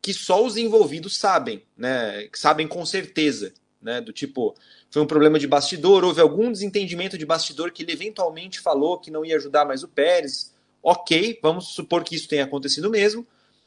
que 0.00 0.14
só 0.14 0.44
os 0.44 0.56
envolvidos 0.56 1.16
sabem, 1.16 1.62
né? 1.76 2.28
sabem 2.32 2.68
com 2.68 2.84
certeza. 2.86 3.52
Né? 3.82 4.00
Do 4.00 4.12
tipo, 4.12 4.54
foi 4.90 5.02
um 5.02 5.06
problema 5.06 5.38
de 5.38 5.46
bastidor, 5.46 6.04
houve 6.04 6.20
algum 6.20 6.50
desentendimento 6.50 7.18
de 7.18 7.26
bastidor 7.26 7.70
que 7.70 7.82
ele 7.82 7.92
eventualmente 7.92 8.60
falou 8.60 8.98
que 8.98 9.10
não 9.10 9.24
ia 9.24 9.36
ajudar 9.36 9.64
mais 9.64 9.82
o 9.82 9.88
Pérez 9.88 10.54
Ok, 10.88 11.40
vamos 11.42 11.74
supor 11.74 12.04
que 12.04 12.14
isso 12.14 12.28
tenha 12.28 12.44
acontecido 12.44 12.88
mesmo, 12.88 13.26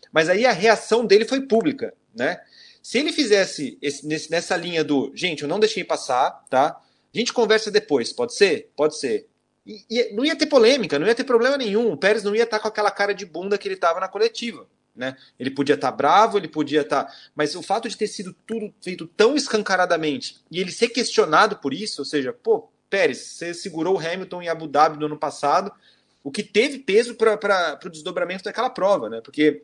mas 0.10 0.30
aí 0.30 0.46
a 0.46 0.54
reação 0.54 1.06
dele 1.06 1.26
foi 1.26 1.42
pública, 1.42 1.94
né? 2.16 2.40
Se 2.82 2.98
ele 2.98 3.12
fizesse 3.12 3.78
esse, 3.82 4.08
nesse, 4.08 4.32
nessa 4.32 4.56
linha 4.56 4.86
do, 4.86 5.12
gente, 5.14 5.44
eu 5.44 5.50
não 5.50 5.60
deixei 5.60 5.84
passar, 5.84 6.46
tá? 6.50 6.82
A 7.14 7.18
gente 7.18 7.34
conversa 7.34 7.70
depois, 7.70 8.14
pode 8.14 8.34
ser? 8.34 8.72
Pode 8.74 8.98
ser. 8.98 9.28
E, 9.66 9.84
e 9.90 10.14
não 10.14 10.24
ia 10.24 10.34
ter 10.34 10.46
polêmica, 10.46 10.98
não 10.98 11.08
ia 11.08 11.14
ter 11.14 11.26
problema 11.26 11.58
nenhum. 11.58 11.92
O 11.92 11.98
Pérez 11.98 12.24
não 12.24 12.34
ia 12.34 12.44
estar 12.44 12.62
com 12.62 12.70
aquela 12.70 12.90
cara 12.90 13.14
de 13.14 13.26
bunda 13.26 13.58
que 13.58 13.68
ele 13.68 13.76
estava 13.76 14.00
na 14.00 14.08
coletiva. 14.08 14.66
Né? 14.96 15.16
Ele 15.40 15.52
podia 15.52 15.76
estar 15.76 15.92
bravo, 15.92 16.38
ele 16.38 16.48
podia 16.48 16.82
estar. 16.82 17.14
Mas 17.36 17.56
o 17.56 17.62
fato 17.62 17.88
de 17.88 17.96
ter 17.96 18.08
sido 18.08 18.36
tudo 18.46 18.74
feito 18.82 19.08
tão 19.08 19.36
escancaradamente 19.36 20.42
e 20.52 20.60
ele 20.60 20.72
ser 20.72 20.90
questionado 20.90 21.58
por 21.58 21.74
isso, 21.74 22.02
ou 22.02 22.06
seja, 22.06 22.34
pô, 22.34 22.70
Pérez, 22.90 23.20
você 23.20 23.54
segurou 23.54 23.96
o 23.96 24.00
Hamilton 24.00 24.42
em 24.42 24.50
Abu 24.50 24.68
Dhabi 24.68 25.00
no 25.00 25.06
ano 25.06 25.18
passado, 25.18 25.72
o 26.24 26.32
que 26.32 26.44
teve 26.44 26.80
peso 26.80 27.16
para 27.16 27.80
o 27.86 27.90
desdobramento 27.90 28.44
daquela 28.44 28.70
prova, 28.70 29.10
né? 29.10 29.22
Porque 29.22 29.64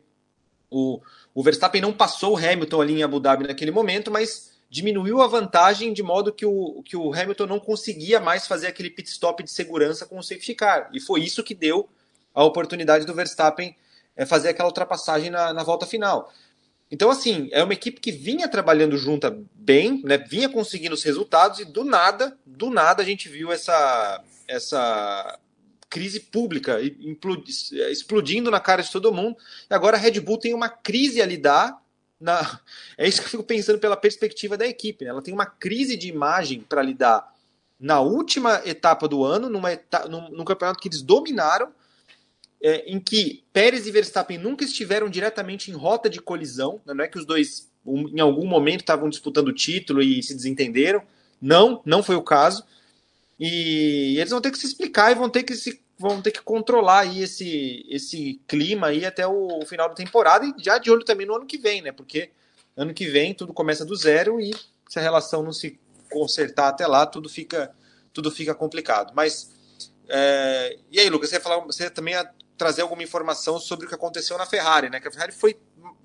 o, 0.69 1.01
o 1.34 1.43
Verstappen 1.43 1.82
não 1.82 1.91
passou 1.91 2.34
o 2.34 2.38
Hamilton 2.38 2.82
ali 2.82 2.93
em 2.99 3.03
Abu 3.03 3.19
Dhabi 3.19 3.47
naquele 3.47 3.71
momento, 3.71 4.11
mas 4.11 4.53
diminuiu 4.69 5.21
a 5.21 5.28
vantagem 5.28 5.93
de 5.93 6.03
modo 6.03 6.34
que 6.34 6.45
o, 6.45 6.82
que 6.84 6.97
o 6.97 7.13
Hamilton 7.13 7.45
não 7.45 7.59
conseguia 7.59 8.19
mais 8.19 8.47
fazer 8.47 8.67
aquele 8.67 8.89
pit 8.89 9.09
stop 9.09 9.43
de 9.43 9.51
segurança 9.51 10.05
com 10.05 10.17
o 10.17 10.23
safety 10.23 10.53
car. 10.53 10.89
E 10.93 10.99
foi 10.99 11.21
isso 11.21 11.43
que 11.43 11.55
deu 11.55 11.89
a 12.34 12.43
oportunidade 12.43 13.05
do 13.05 13.13
Verstappen 13.13 13.76
é, 14.16 14.26
fazer 14.26 14.49
aquela 14.49 14.70
ultrapassagem 14.70 15.30
na, 15.30 15.53
na 15.53 15.63
volta 15.63 15.86
final. 15.86 16.32
Então, 16.89 17.09
assim, 17.09 17.49
é 17.51 17.63
uma 17.63 17.74
equipe 17.74 17.99
que 17.99 18.11
vinha 18.11 18.47
trabalhando 18.47 18.97
junta 18.97 19.36
bem, 19.53 20.01
né, 20.03 20.18
vinha 20.18 20.47
conseguindo 20.47 20.93
os 20.93 21.03
resultados 21.03 21.59
e 21.59 21.66
do 21.66 21.84
nada, 21.84 22.38
do 22.45 22.70
nada 22.70 23.01
a 23.01 23.05
gente 23.05 23.28
viu 23.28 23.51
essa, 23.51 24.24
essa 24.47 25.39
crise 25.89 26.20
pública 26.20 26.78
explodindo 27.89 28.51
na 28.51 28.59
cara 28.59 28.84
de 28.84 28.91
todo 28.91 29.13
mundo. 29.13 29.38
E 29.70 29.74
agora 29.74 29.97
a 29.97 29.99
Red 29.99 30.20
Bull 30.20 30.38
tem 30.38 30.53
uma 30.53 30.70
crise 30.70 31.22
a 31.22 31.26
lidar. 31.26 31.82
Na... 32.20 32.59
É 32.97 33.07
isso 33.07 33.20
que 33.22 33.28
eu 33.28 33.32
fico 33.32 33.43
pensando 33.43 33.80
pela 33.80 33.97
perspectiva 33.97 34.57
da 34.57 34.68
equipe. 34.68 35.05
Né? 35.05 35.11
Ela 35.11 35.22
tem 35.22 35.34
uma 35.34 35.45
crise 35.45 35.97
de 35.97 36.07
imagem 36.07 36.61
para 36.61 36.82
lidar 36.82 37.34
na 37.80 37.99
última 37.99 38.61
etapa 38.66 39.07
do 39.07 39.24
ano, 39.24 39.49
numa 39.49 39.70
num, 40.09 40.30
num 40.30 40.45
campeonato 40.45 40.80
que 40.80 40.88
eles 40.88 41.01
dominaram, 41.01 41.72
é, 42.66 42.84
em 42.88 42.99
que 42.99 43.43
Pérez 43.53 43.86
e 43.86 43.91
Verstappen 43.91 44.39
nunca 44.39 44.66
estiveram 44.66 45.07
diretamente 45.07 45.70
em 45.70 45.76
rota 45.76 46.09
de 46.09 46.20
colisão. 46.20 46.82
Né? 46.84 46.95
Não 46.95 47.03
é 47.03 47.07
que 47.07 47.20
os 47.20 47.24
dois, 47.24 47.70
um, 47.86 48.09
em 48.09 48.20
algum 48.20 48.47
momento, 48.47 48.80
estavam 48.80 49.07
disputando 49.07 49.49
o 49.49 49.53
título 49.53 50.01
e 50.01 50.24
se 50.24 50.34
desentenderam. 50.34 51.03
Não, 51.39 51.80
não 51.86 52.01
foi 52.01 52.16
o 52.16 52.24
caso. 52.24 52.66
E 53.39 54.16
eles 54.18 54.32
vão 54.32 54.41
ter 54.41 54.49
que 54.49 54.57
se 54.57 54.66
explicar 54.66 55.11
e 55.11 55.16
vão 55.16 55.30
ter 55.30 55.43
que 55.43 55.53
se 55.53 55.80
vão 55.97 56.22
ter 56.22 56.32
que 56.32 56.41
controlar 56.41 57.01
aí 57.01 57.22
esse, 57.22 57.86
esse 57.88 58.41
clima 58.47 58.88
aí 58.88 59.05
até 59.05 59.26
o 59.28 59.61
final 59.66 59.88
da 59.88 59.95
temporada 59.95 60.45
e 60.45 60.53
já 60.61 60.78
de 60.78 60.89
olho 60.89 61.05
também 61.05 61.28
no 61.28 61.36
ano 61.36 61.45
que 61.45 61.57
vem, 61.57 61.84
né? 61.84 61.91
Porque 61.91 62.32
ano 62.76 62.95
que 62.95 63.05
vem 63.05 63.34
tudo 63.34 63.53
começa 63.53 63.86
do 63.86 63.95
zero 63.95 64.41
e 64.41 64.51
se 64.89 64.97
a 64.97 65.01
relação 65.01 65.43
não 65.43 65.53
se 65.53 65.80
consertar 66.09 66.70
até 66.70 66.88
lá, 66.88 67.05
tudo 67.05 67.30
fica 67.30 67.72
tudo 68.11 68.32
fica 68.32 68.55
complicado. 68.55 69.13
Mas 69.16 69.51
é... 70.09 70.78
e 70.91 70.99
aí, 70.99 71.09
Lucas, 71.09 71.30
você 71.30 71.39
falar, 71.39 71.59
você 71.59 71.89
também 71.89 72.16
trazer 72.58 72.82
alguma 72.82 73.03
informação 73.03 73.60
sobre 73.60 73.86
o 73.86 73.89
que 73.89 73.95
aconteceu 73.95 74.38
na 74.38 74.45
Ferrari, 74.45 74.89
né? 74.89 74.99
Que 74.99 75.08
a 75.08 75.12
Ferrari 75.12 75.32
foi 75.32 75.58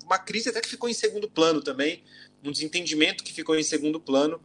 uma 0.03 0.19
crise 0.19 0.49
até 0.49 0.61
que 0.61 0.69
ficou 0.69 0.89
em 0.89 0.93
segundo 0.93 1.29
plano 1.29 1.61
também, 1.61 2.03
um 2.43 2.51
desentendimento 2.51 3.23
que 3.23 3.33
ficou 3.33 3.55
em 3.55 3.63
segundo 3.63 3.99
plano 3.99 4.41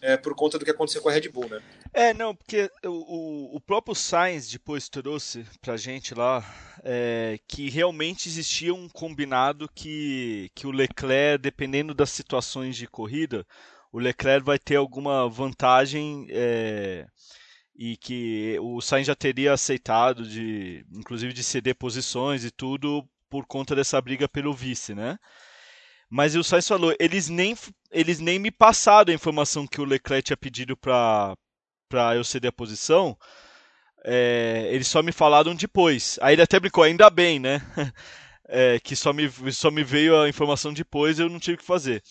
é, 0.00 0.16
por 0.16 0.34
conta 0.34 0.58
do 0.58 0.64
que 0.64 0.70
aconteceu 0.70 1.00
com 1.00 1.08
a 1.08 1.12
Red 1.12 1.28
Bull, 1.28 1.48
né? 1.48 1.62
É, 1.94 2.12
não, 2.14 2.34
porque 2.34 2.70
o, 2.84 3.56
o 3.56 3.60
próprio 3.60 3.94
Sainz 3.94 4.50
depois 4.50 4.88
trouxe 4.88 5.46
pra 5.60 5.76
gente 5.76 6.14
lá 6.14 6.44
é, 6.82 7.38
que 7.46 7.68
realmente 7.68 8.28
existia 8.28 8.74
um 8.74 8.88
combinado 8.88 9.68
que, 9.74 10.50
que 10.54 10.66
o 10.66 10.70
Leclerc, 10.70 11.40
dependendo 11.40 11.94
das 11.94 12.10
situações 12.10 12.76
de 12.76 12.86
corrida, 12.86 13.46
o 13.92 13.98
Leclerc 13.98 14.44
vai 14.44 14.58
ter 14.58 14.76
alguma 14.76 15.28
vantagem 15.28 16.26
é, 16.30 17.06
e 17.84 17.96
que 17.96 18.56
o 18.60 18.80
Sainz 18.80 19.08
já 19.08 19.14
teria 19.16 19.52
aceitado 19.52 20.24
de, 20.24 20.86
inclusive 20.94 21.32
de 21.32 21.42
ceder 21.42 21.74
posições 21.74 22.44
e 22.44 22.50
tudo 22.52 23.04
por 23.28 23.44
conta 23.44 23.74
dessa 23.74 24.00
briga 24.00 24.28
pelo 24.28 24.54
vice, 24.54 24.94
né? 24.94 25.18
Mas 26.08 26.36
o 26.36 26.44
Sainz 26.44 26.68
falou, 26.68 26.94
eles 27.00 27.28
nem, 27.28 27.56
eles 27.90 28.20
nem 28.20 28.38
me 28.38 28.52
passaram 28.52 29.10
a 29.10 29.14
informação 29.16 29.66
que 29.66 29.80
o 29.80 29.84
Leclerc 29.84 30.26
tinha 30.26 30.36
pedido 30.36 30.76
para 30.76 31.36
eu 32.14 32.22
ceder 32.22 32.50
a 32.50 32.52
posição. 32.52 33.18
É, 34.04 34.68
eles 34.70 34.86
só 34.86 35.02
me 35.02 35.10
falaram 35.10 35.52
depois. 35.52 36.20
Aí 36.22 36.36
ele 36.36 36.42
até 36.42 36.60
brincou, 36.60 36.84
ainda 36.84 37.10
bem, 37.10 37.40
né? 37.40 37.60
É, 38.54 38.78
que 38.80 38.94
só 38.94 39.14
me, 39.14 39.30
só 39.50 39.70
me 39.70 39.82
veio 39.82 40.20
a 40.20 40.28
informação 40.28 40.74
depois 40.74 41.18
eu 41.18 41.30
não 41.30 41.38
tive 41.38 41.56
que 41.56 41.64
fazer. 41.64 42.02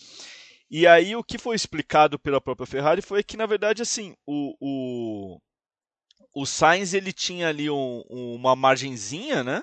E 0.68 0.88
aí 0.88 1.14
o 1.14 1.22
que 1.22 1.38
foi 1.38 1.54
explicado 1.54 2.18
pela 2.18 2.40
própria 2.40 2.66
Ferrari 2.66 3.00
foi 3.00 3.22
que, 3.22 3.36
na 3.36 3.46
verdade, 3.46 3.80
assim, 3.80 4.16
o, 4.26 4.56
o, 4.58 5.38
o 6.34 6.46
Sainz 6.46 6.94
ele 6.94 7.12
tinha 7.12 7.48
ali 7.48 7.68
um, 7.70 8.02
uma 8.10 8.56
margenzinha, 8.56 9.42
né? 9.44 9.62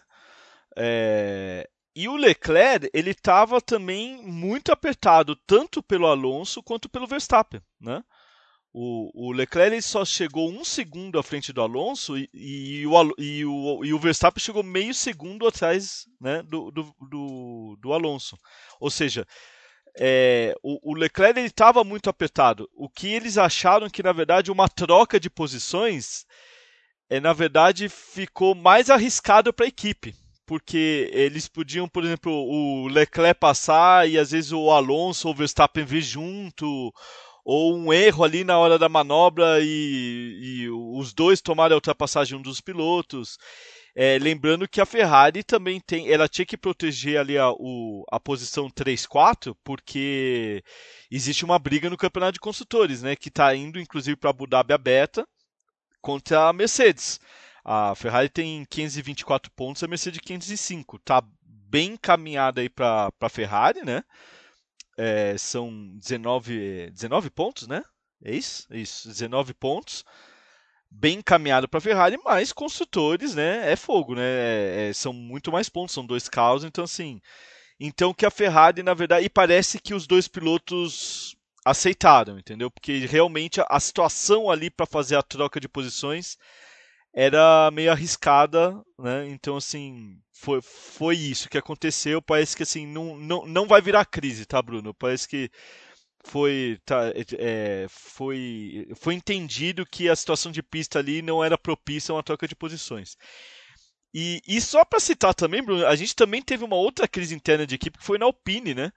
É, 0.77 1.69
e 1.95 2.07
o 2.07 2.15
Leclerc, 2.15 2.89
ele 2.93 3.11
estava 3.11 3.59
também 3.59 4.21
muito 4.23 4.71
apertado, 4.71 5.35
tanto 5.35 5.81
pelo 5.83 6.07
Alonso 6.07 6.63
quanto 6.63 6.87
pelo 6.87 7.07
Verstappen, 7.07 7.61
né? 7.79 8.03
O, 8.71 9.29
o 9.29 9.31
Leclerc 9.31 9.81
só 9.81 10.05
chegou 10.05 10.49
um 10.49 10.63
segundo 10.63 11.17
à 11.17 11.23
frente 11.23 11.51
do 11.51 11.61
Alonso 11.61 12.15
e, 12.15 12.29
e, 12.31 12.85
o, 12.85 13.13
e, 13.17 13.43
o, 13.43 13.83
e 13.83 13.93
o 13.93 13.99
Verstappen 13.99 14.41
chegou 14.41 14.61
meio 14.61 14.93
segundo 14.93 15.47
atrás 15.47 16.05
né, 16.21 16.43
do, 16.43 16.69
do, 16.69 16.95
do, 17.09 17.77
do 17.81 17.93
Alonso. 17.93 18.37
Ou 18.79 18.91
seja, 18.91 19.25
é, 19.97 20.55
o, 20.61 20.91
o, 20.91 20.93
Leclerc 20.93 21.39
estava 21.39 21.83
muito 21.83 22.09
apertado. 22.11 22.69
O 22.73 22.87
que 22.87 23.07
eles 23.07 23.39
acharam 23.39 23.89
que, 23.89 24.03
na 24.03 24.13
verdade, 24.13 24.51
uma 24.51 24.69
troca 24.69 25.19
de 25.19 25.29
posições, 25.31 26.25
é, 27.09 27.19
na 27.19 27.33
verdade, 27.33 27.89
ficou 27.89 28.53
mais 28.53 28.89
arriscado 28.89 29.51
para 29.51 29.65
a 29.65 29.69
equipe 29.69 30.15
porque 30.49 31.11
eles 31.13 31.47
podiam, 31.47 31.87
por 31.87 32.03
exemplo, 32.03 32.31
o 32.31 32.87
Leclerc 32.87 33.39
passar 33.39 34.09
e 34.09 34.17
às 34.17 34.31
vezes 34.31 34.51
o 34.51 34.71
Alonso 34.71 35.27
ou 35.27 35.33
o 35.35 35.37
Verstappen 35.37 35.85
vir 35.85 36.01
junto, 36.01 36.91
ou 37.45 37.77
um 37.77 37.93
erro 37.93 38.23
ali 38.23 38.43
na 38.43 38.57
hora 38.57 38.79
da 38.79 38.89
manobra 38.89 39.59
e, 39.61 40.39
e 40.41 40.69
os 40.69 41.13
dois 41.13 41.39
tomarem 41.39 41.73
a 41.73 41.77
ultrapassagem 41.77 42.35
um 42.35 42.41
dos 42.41 42.59
pilotos. 42.61 43.37
É, 43.95 44.17
lembrando 44.17 44.67
que 44.67 44.81
a 44.81 44.87
Ferrari 44.87 45.43
também 45.43 45.79
tem, 45.79 46.11
ela 46.11 46.27
tinha 46.27 46.47
que 46.47 46.57
proteger 46.57 47.19
ali 47.19 47.37
a, 47.37 47.51
o, 47.51 48.03
a 48.11 48.19
posição 48.19 48.71
3-4, 48.71 49.55
porque 49.63 50.63
existe 51.11 51.45
uma 51.45 51.59
briga 51.59 51.91
no 51.91 51.97
campeonato 51.97 52.33
de 52.33 52.39
construtores, 52.39 53.03
né, 53.03 53.15
que 53.15 53.29
está 53.29 53.53
indo 53.55 53.79
inclusive 53.79 54.15
para 54.15 54.31
Abu 54.31 54.47
Dhabi 54.47 54.73
aberta 54.73 55.27
contra 56.01 56.49
a 56.49 56.53
Mercedes. 56.53 57.19
A 57.63 57.93
Ferrari 57.95 58.29
tem 58.29 58.65
524 58.65 59.51
pontos, 59.51 59.83
a 59.83 59.87
Mercedes 59.87 60.19
505. 60.21 60.99
Tá 60.99 61.23
bem 61.43 61.93
encaminhada 61.93 62.61
aí 62.61 62.69
para 62.69 63.11
a 63.19 63.29
Ferrari, 63.29 63.83
né? 63.85 64.03
É, 64.97 65.37
são 65.37 65.71
19, 65.97 66.91
19 66.91 67.29
pontos, 67.29 67.67
né? 67.67 67.83
É 68.23 68.35
isso? 68.35 68.67
É 68.71 68.77
isso, 68.77 69.07
19 69.07 69.53
pontos. 69.53 70.03
Bem 70.91 71.19
encaminhado 71.19 71.69
para 71.69 71.77
a 71.77 71.81
Ferrari, 71.81 72.17
mas 72.25 72.51
construtores, 72.51 73.35
né? 73.35 73.71
É 73.71 73.75
fogo, 73.75 74.15
né? 74.15 74.23
É, 74.23 74.87
é, 74.89 74.93
são 74.93 75.13
muito 75.13 75.51
mais 75.51 75.69
pontos, 75.69 75.93
são 75.93 76.05
dois 76.05 76.27
carros, 76.27 76.63
então 76.63 76.83
assim. 76.83 77.21
Então 77.79 78.13
que 78.13 78.25
a 78.25 78.31
Ferrari, 78.31 78.83
na 78.83 78.93
verdade, 78.93 79.25
e 79.25 79.29
parece 79.29 79.79
que 79.79 79.93
os 79.93 80.07
dois 80.07 80.27
pilotos 80.27 81.37
aceitaram, 81.65 82.39
entendeu? 82.39 82.71
Porque 82.71 83.05
realmente 83.05 83.61
a 83.67 83.79
situação 83.79 84.49
ali 84.49 84.69
para 84.69 84.85
fazer 84.85 85.15
a 85.15 85.23
troca 85.23 85.59
de 85.59 85.67
posições 85.69 86.37
era 87.13 87.69
meio 87.71 87.91
arriscada, 87.91 88.73
né? 88.97 89.27
Então, 89.29 89.57
assim, 89.57 90.17
foi, 90.31 90.61
foi 90.61 91.15
isso 91.15 91.49
que 91.49 91.57
aconteceu. 91.57 92.21
Parece 92.21 92.55
que, 92.55 92.63
assim, 92.63 92.85
não, 92.85 93.17
não, 93.17 93.45
não 93.45 93.67
vai 93.67 93.81
virar 93.81 94.05
crise, 94.05 94.45
tá, 94.45 94.61
Bruno? 94.61 94.93
Parece 94.93 95.27
que 95.27 95.49
foi, 96.23 96.79
tá, 96.85 97.11
é, 97.37 97.87
foi, 97.89 98.87
foi 98.95 99.15
entendido 99.15 99.85
que 99.85 100.09
a 100.09 100.15
situação 100.15 100.51
de 100.51 100.61
pista 100.61 100.99
ali 100.99 101.21
não 101.21 101.43
era 101.43 101.57
propícia 101.57 102.11
a 102.11 102.15
uma 102.15 102.23
troca 102.23 102.47
de 102.47 102.55
posições. 102.55 103.17
E, 104.13 104.41
e 104.47 104.59
só 104.59 104.83
para 104.83 104.99
citar 104.99 105.33
também, 105.33 105.63
Bruno, 105.63 105.85
a 105.85 105.95
gente 105.95 106.15
também 106.15 106.41
teve 106.41 106.63
uma 106.63 106.75
outra 106.75 107.07
crise 107.07 107.35
interna 107.35 107.65
de 107.65 107.75
equipe 107.75 107.97
que 107.97 108.05
foi 108.05 108.17
na 108.17 108.25
Alpine, 108.25 108.73
né? 108.73 108.91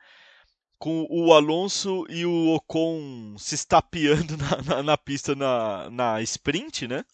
Com 0.82 1.06
o 1.08 1.32
Alonso 1.32 2.04
e 2.08 2.26
o 2.26 2.56
Ocon 2.56 3.36
se 3.38 3.54
estapeando 3.54 4.34
na, 4.36 4.62
na, 4.62 4.82
na 4.82 4.98
pista 4.98 5.32
na, 5.32 5.88
na 5.88 6.20
sprint, 6.22 6.88
né? 6.88 7.04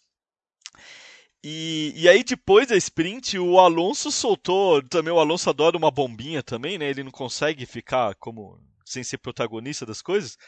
E, 1.44 1.92
e 1.94 2.08
aí 2.08 2.24
depois 2.24 2.66
da 2.66 2.76
sprint 2.76 3.38
o 3.38 3.60
Alonso 3.60 4.10
soltou, 4.10 4.82
também 4.88 5.12
o 5.12 5.18
Alonso 5.20 5.50
adora 5.50 5.76
uma 5.76 5.90
bombinha 5.90 6.42
também, 6.42 6.78
né? 6.78 6.88
Ele 6.88 7.02
não 7.02 7.10
consegue 7.10 7.66
ficar 7.66 8.14
como 8.14 8.58
sem 8.86 9.04
ser 9.04 9.18
protagonista 9.18 9.84
das 9.84 10.00
coisas. 10.00 10.38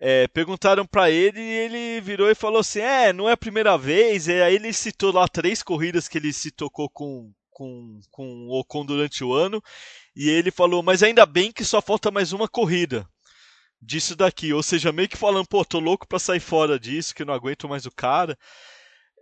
É, 0.00 0.26
perguntaram 0.26 0.84
para 0.84 1.08
ele 1.12 1.40
e 1.40 1.44
ele 1.44 2.00
virou 2.00 2.28
e 2.28 2.34
falou 2.34 2.58
assim: 2.58 2.80
É, 2.80 3.12
não 3.12 3.28
é 3.28 3.34
a 3.34 3.36
primeira 3.36 3.78
vez. 3.78 4.26
E 4.26 4.42
aí 4.42 4.56
ele 4.56 4.72
citou 4.72 5.12
lá 5.12 5.28
três 5.28 5.62
corridas 5.62 6.08
que 6.08 6.18
ele 6.18 6.32
se 6.32 6.50
tocou 6.50 6.90
com, 6.90 7.32
com, 7.52 8.00
com 8.10 8.46
o 8.48 8.58
Ocon 8.58 8.84
durante 8.84 9.22
o 9.22 9.32
ano. 9.32 9.62
E 10.16 10.28
ele 10.28 10.50
falou: 10.50 10.82
Mas 10.82 11.02
ainda 11.02 11.24
bem 11.24 11.52
que 11.52 11.64
só 11.64 11.80
falta 11.80 12.10
mais 12.10 12.32
uma 12.32 12.48
corrida 12.48 13.06
disso 13.80 14.16
daqui. 14.16 14.52
Ou 14.52 14.62
seja, 14.62 14.92
meio 14.92 15.08
que 15.08 15.16
falando: 15.16 15.46
Pô, 15.46 15.64
tô 15.64 15.78
louco 15.78 16.06
pra 16.08 16.18
sair 16.18 16.40
fora 16.40 16.78
disso, 16.78 17.14
que 17.14 17.24
não 17.24 17.34
aguento 17.34 17.68
mais 17.68 17.86
o 17.86 17.90
cara. 17.90 18.36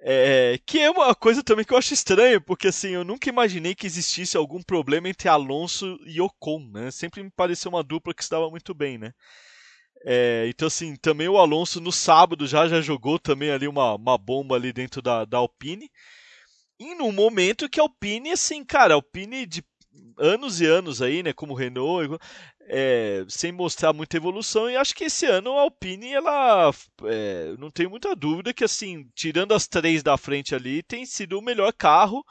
É, 0.03 0.59
que 0.65 0.79
é 0.79 0.91
uma 0.91 1.15
coisa 1.15 1.43
também 1.43 1.63
que 1.65 1.75
eu 1.75 1.79
acho 1.79 1.93
estranha, 1.93 2.41
porque 2.41 2.69
assim, 2.69 2.89
eu 2.91 3.05
nunca 3.05 3.29
imaginei 3.29 3.75
que 3.75 3.87
existisse 3.87 4.35
algum 4.35 4.63
problema 4.63 5.11
entre 5.11 5.29
Alonso 5.29 5.99
e 6.07 6.21
Ocon, 6.23 6.71
né? 6.73 6.91
Sempre 6.91 7.23
me 7.23 7.31
pareceu 7.31 7.71
uma 7.71 7.83
dupla 7.83 8.15
que 8.15 8.25
se 8.25 8.31
dava 8.31 8.49
muito 8.49 8.73
bem, 8.73 8.97
né? 8.97 9.13
É, 10.05 10.47
então 10.49 10.67
assim, 10.69 10.97
também 10.97 11.29
o 11.29 11.37
Alonso 11.37 11.81
no 11.81 11.93
sábado 11.93 12.47
já 12.47 12.67
já 12.67 12.81
jogou 12.81 13.19
também 13.19 13.51
ali 13.51 13.69
uma, 13.69 13.95
uma 13.97 14.17
bomba 14.17 14.57
ali 14.57 14.73
dentro 14.73 15.03
da, 15.03 15.27
da 15.27 15.39
Alpine. 15.39 15.91
E 16.81 16.95
num 16.95 17.13
momento 17.13 17.69
que 17.69 17.79
a 17.79 17.83
Alpine, 17.83 18.31
assim, 18.31 18.65
cara, 18.65 18.95
a 18.95 18.97
Alpine 18.97 19.45
de 19.45 19.63
anos 20.17 20.63
e 20.63 20.67
anos 20.67 21.03
aí, 21.03 21.23
né, 21.23 21.31
como 21.31 21.53
Renault, 21.53 22.19
é, 22.63 23.23
sem 23.29 23.53
mostrar 23.53 23.93
muita 23.93 24.17
evolução. 24.17 24.71
E 24.71 24.77
acho 24.77 24.95
que 24.95 25.05
esse 25.05 25.27
ano 25.27 25.59
a 25.59 25.61
Alpine, 25.61 26.15
ela, 26.15 26.73
é, 27.05 27.55
não 27.59 27.71
tenho 27.71 27.91
muita 27.91 28.17
dúvida 28.17 28.55
que, 28.55 28.65
assim, 28.65 29.07
tirando 29.15 29.53
as 29.53 29.69
três 29.69 30.03
da 30.03 30.17
frente 30.17 30.55
ali, 30.55 30.83
tem 30.83 31.05
sido 31.05 31.39
o 31.39 31.43
melhor 31.43 31.71
carro. 31.75 32.25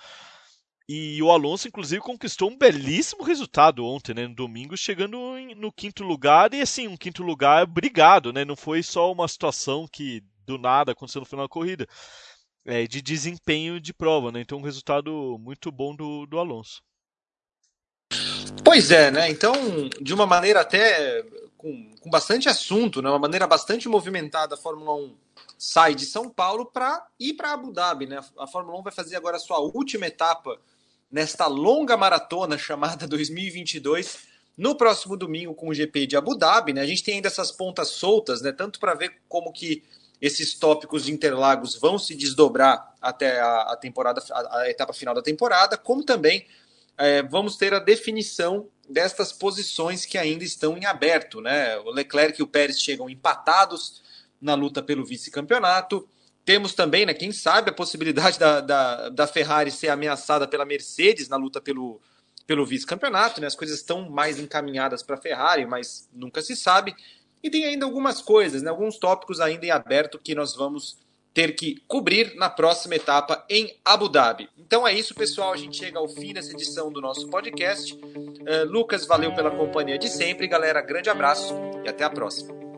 E 0.88 1.22
o 1.22 1.30
Alonso, 1.30 1.68
inclusive, 1.68 2.02
conquistou 2.02 2.50
um 2.50 2.58
belíssimo 2.58 3.24
resultado 3.24 3.86
ontem, 3.86 4.16
né, 4.16 4.28
no 4.28 4.34
domingo, 4.34 4.76
chegando 4.76 5.20
no 5.56 5.72
quinto 5.72 6.04
lugar. 6.04 6.52
E, 6.56 6.62
assim, 6.62 6.88
um 6.88 6.98
quinto 6.98 7.22
lugar 7.22 7.68
brigado, 7.68 8.34
né? 8.34 8.44
Não 8.44 8.56
foi 8.56 8.82
só 8.82 9.12
uma 9.12 9.28
situação 9.28 9.88
que 9.88 10.24
do 10.48 10.58
nada 10.58 10.94
aconteceu 10.94 11.20
no 11.20 11.28
final 11.28 11.46
da 11.46 11.50
corrida. 11.50 11.88
É, 12.70 12.86
de 12.86 13.02
desempenho 13.02 13.80
de 13.80 13.92
prova, 13.92 14.32
né? 14.32 14.42
Então, 14.42 14.60
um 14.60 14.64
resultado 14.64 15.40
muito 15.40 15.72
bom 15.72 15.96
do, 15.96 16.28
do 16.28 16.38
Alonso. 16.38 16.84
Pois 18.64 18.92
é, 18.92 19.10
né? 19.10 19.28
Então, 19.28 19.54
de 20.00 20.14
uma 20.14 20.28
maneira 20.28 20.62
até 20.62 21.26
com, 21.58 21.92
com 22.00 22.10
bastante 22.12 22.48
assunto, 22.48 23.02
né? 23.02 23.10
uma 23.10 23.18
maneira 23.18 23.48
bastante 23.48 23.90
movimentada, 23.90 24.54
a 24.54 24.58
Fórmula 24.58 24.94
1 24.94 25.16
sai 25.58 25.96
de 25.96 26.06
São 26.06 26.30
Paulo 26.30 26.64
para 26.64 27.08
ir 27.20 27.34
para 27.34 27.54
Abu 27.54 27.74
Dhabi. 27.74 28.06
Né? 28.06 28.20
A 28.38 28.46
Fórmula 28.46 28.78
1 28.80 28.84
vai 28.84 28.94
fazer 28.94 29.16
agora 29.16 29.38
a 29.38 29.40
sua 29.40 29.58
última 29.58 30.06
etapa 30.06 30.56
nesta 31.12 31.48
longa 31.48 31.98
maratona 31.98 32.56
chamada 32.56 33.06
2022 33.10 34.28
no 34.56 34.76
próximo 34.76 35.18
domingo 35.18 35.56
com 35.56 35.70
o 35.70 35.74
GP 35.74 36.06
de 36.06 36.16
Abu 36.16 36.36
Dhabi. 36.36 36.72
Né? 36.72 36.82
A 36.82 36.86
gente 36.86 37.04
tem 37.04 37.16
ainda 37.16 37.30
essas 37.30 37.52
pontas 37.52 37.88
soltas, 37.88 38.44
né? 38.44 38.52
tanto 38.52 38.80
para 38.80 38.94
ver 38.94 39.20
como 39.28 39.52
que 39.52 39.84
esses 40.22 40.54
tópicos 40.54 41.06
de 41.06 41.12
Interlagos 41.12 41.76
vão 41.76 41.98
se 41.98 42.14
desdobrar 42.14 42.94
até 43.02 43.40
a, 43.40 43.78
temporada, 43.80 44.22
a 44.52 44.70
etapa 44.70 44.94
final 44.94 45.16
da 45.16 45.22
temporada, 45.22 45.78
como 45.78 46.04
também 46.04 46.46
é, 46.98 47.24
vamos 47.24 47.56
ter 47.56 47.74
a 47.74 47.80
definição 47.80 48.68
destas 48.90 49.32
posições 49.32 50.06
que 50.06 50.18
ainda 50.18 50.44
estão 50.44 50.78
em 50.78 50.86
aberto. 50.86 51.40
Né? 51.40 51.78
O 51.80 51.92
Leclerc 51.92 52.40
e 52.40 52.44
o 52.44 52.48
Pérez 52.48 52.80
chegam 52.80 53.10
empatados 53.10 54.02
na 54.42 54.56
luta 54.56 54.84
pelo 54.84 55.06
vice-campeonato. 55.06 56.08
Temos 56.44 56.74
também, 56.74 57.06
né, 57.06 57.14
quem 57.14 57.32
sabe, 57.32 57.70
a 57.70 57.74
possibilidade 57.74 58.40
da, 58.40 58.60
da, 58.60 59.10
da 59.10 59.28
Ferrari 59.28 59.72
ser 59.72 59.90
ameaçada 59.90 60.48
pela 60.48 60.66
Mercedes 60.66 61.30
na 61.30 61.38
luta 61.38 61.62
pelo, 61.62 62.02
pelo 62.48 62.66
vice-campeonato. 62.66 63.40
Né? 63.40 63.48
As 63.48 63.56
coisas 63.56 63.78
estão 63.78 64.10
mais 64.10 64.40
encaminhadas 64.40 65.04
para 65.04 65.16
a 65.16 65.22
Ferrari, 65.22 65.66
mas 65.66 66.10
nunca 66.12 66.42
se 66.42 66.56
sabe. 66.56 66.96
E 67.44 67.50
tem 67.50 67.66
ainda 67.66 67.86
algumas 67.86 68.22
coisas, 68.22 68.62
né, 68.62 68.70
alguns 68.70 68.98
tópicos 68.98 69.40
ainda 69.40 69.66
em 69.66 69.72
aberto 69.72 70.20
que 70.20 70.36
nós 70.36 70.56
vamos 70.56 70.98
ter 71.34 71.56
que 71.56 71.82
cobrir 71.88 72.36
na 72.36 72.50
próxima 72.50 72.96
etapa 72.96 73.46
em 73.50 73.74
Abu 73.86 74.10
Dhabi. 74.10 74.50
Então 74.58 74.88
é 74.88 74.94
isso, 74.94 75.16
pessoal. 75.16 75.54
A 75.54 75.58
gente 75.58 75.78
chega 75.78 76.00
ao 76.00 76.10
fim 76.10 76.34
dessa 76.34 76.52
edição 76.52 76.92
do 76.92 77.00
nosso 77.00 77.30
podcast. 77.30 77.94
Uh, 77.94 78.66
Lucas, 78.68 79.06
valeu 79.06 79.34
pela 79.34 79.52
companhia 79.52 79.98
de 79.98 80.10
sempre. 80.10 80.48
Galera, 80.48 80.82
grande 80.82 81.10
abraço 81.10 81.54
e 81.86 81.90
até 81.90 82.04
a 82.04 82.10
próxima. 82.10 82.69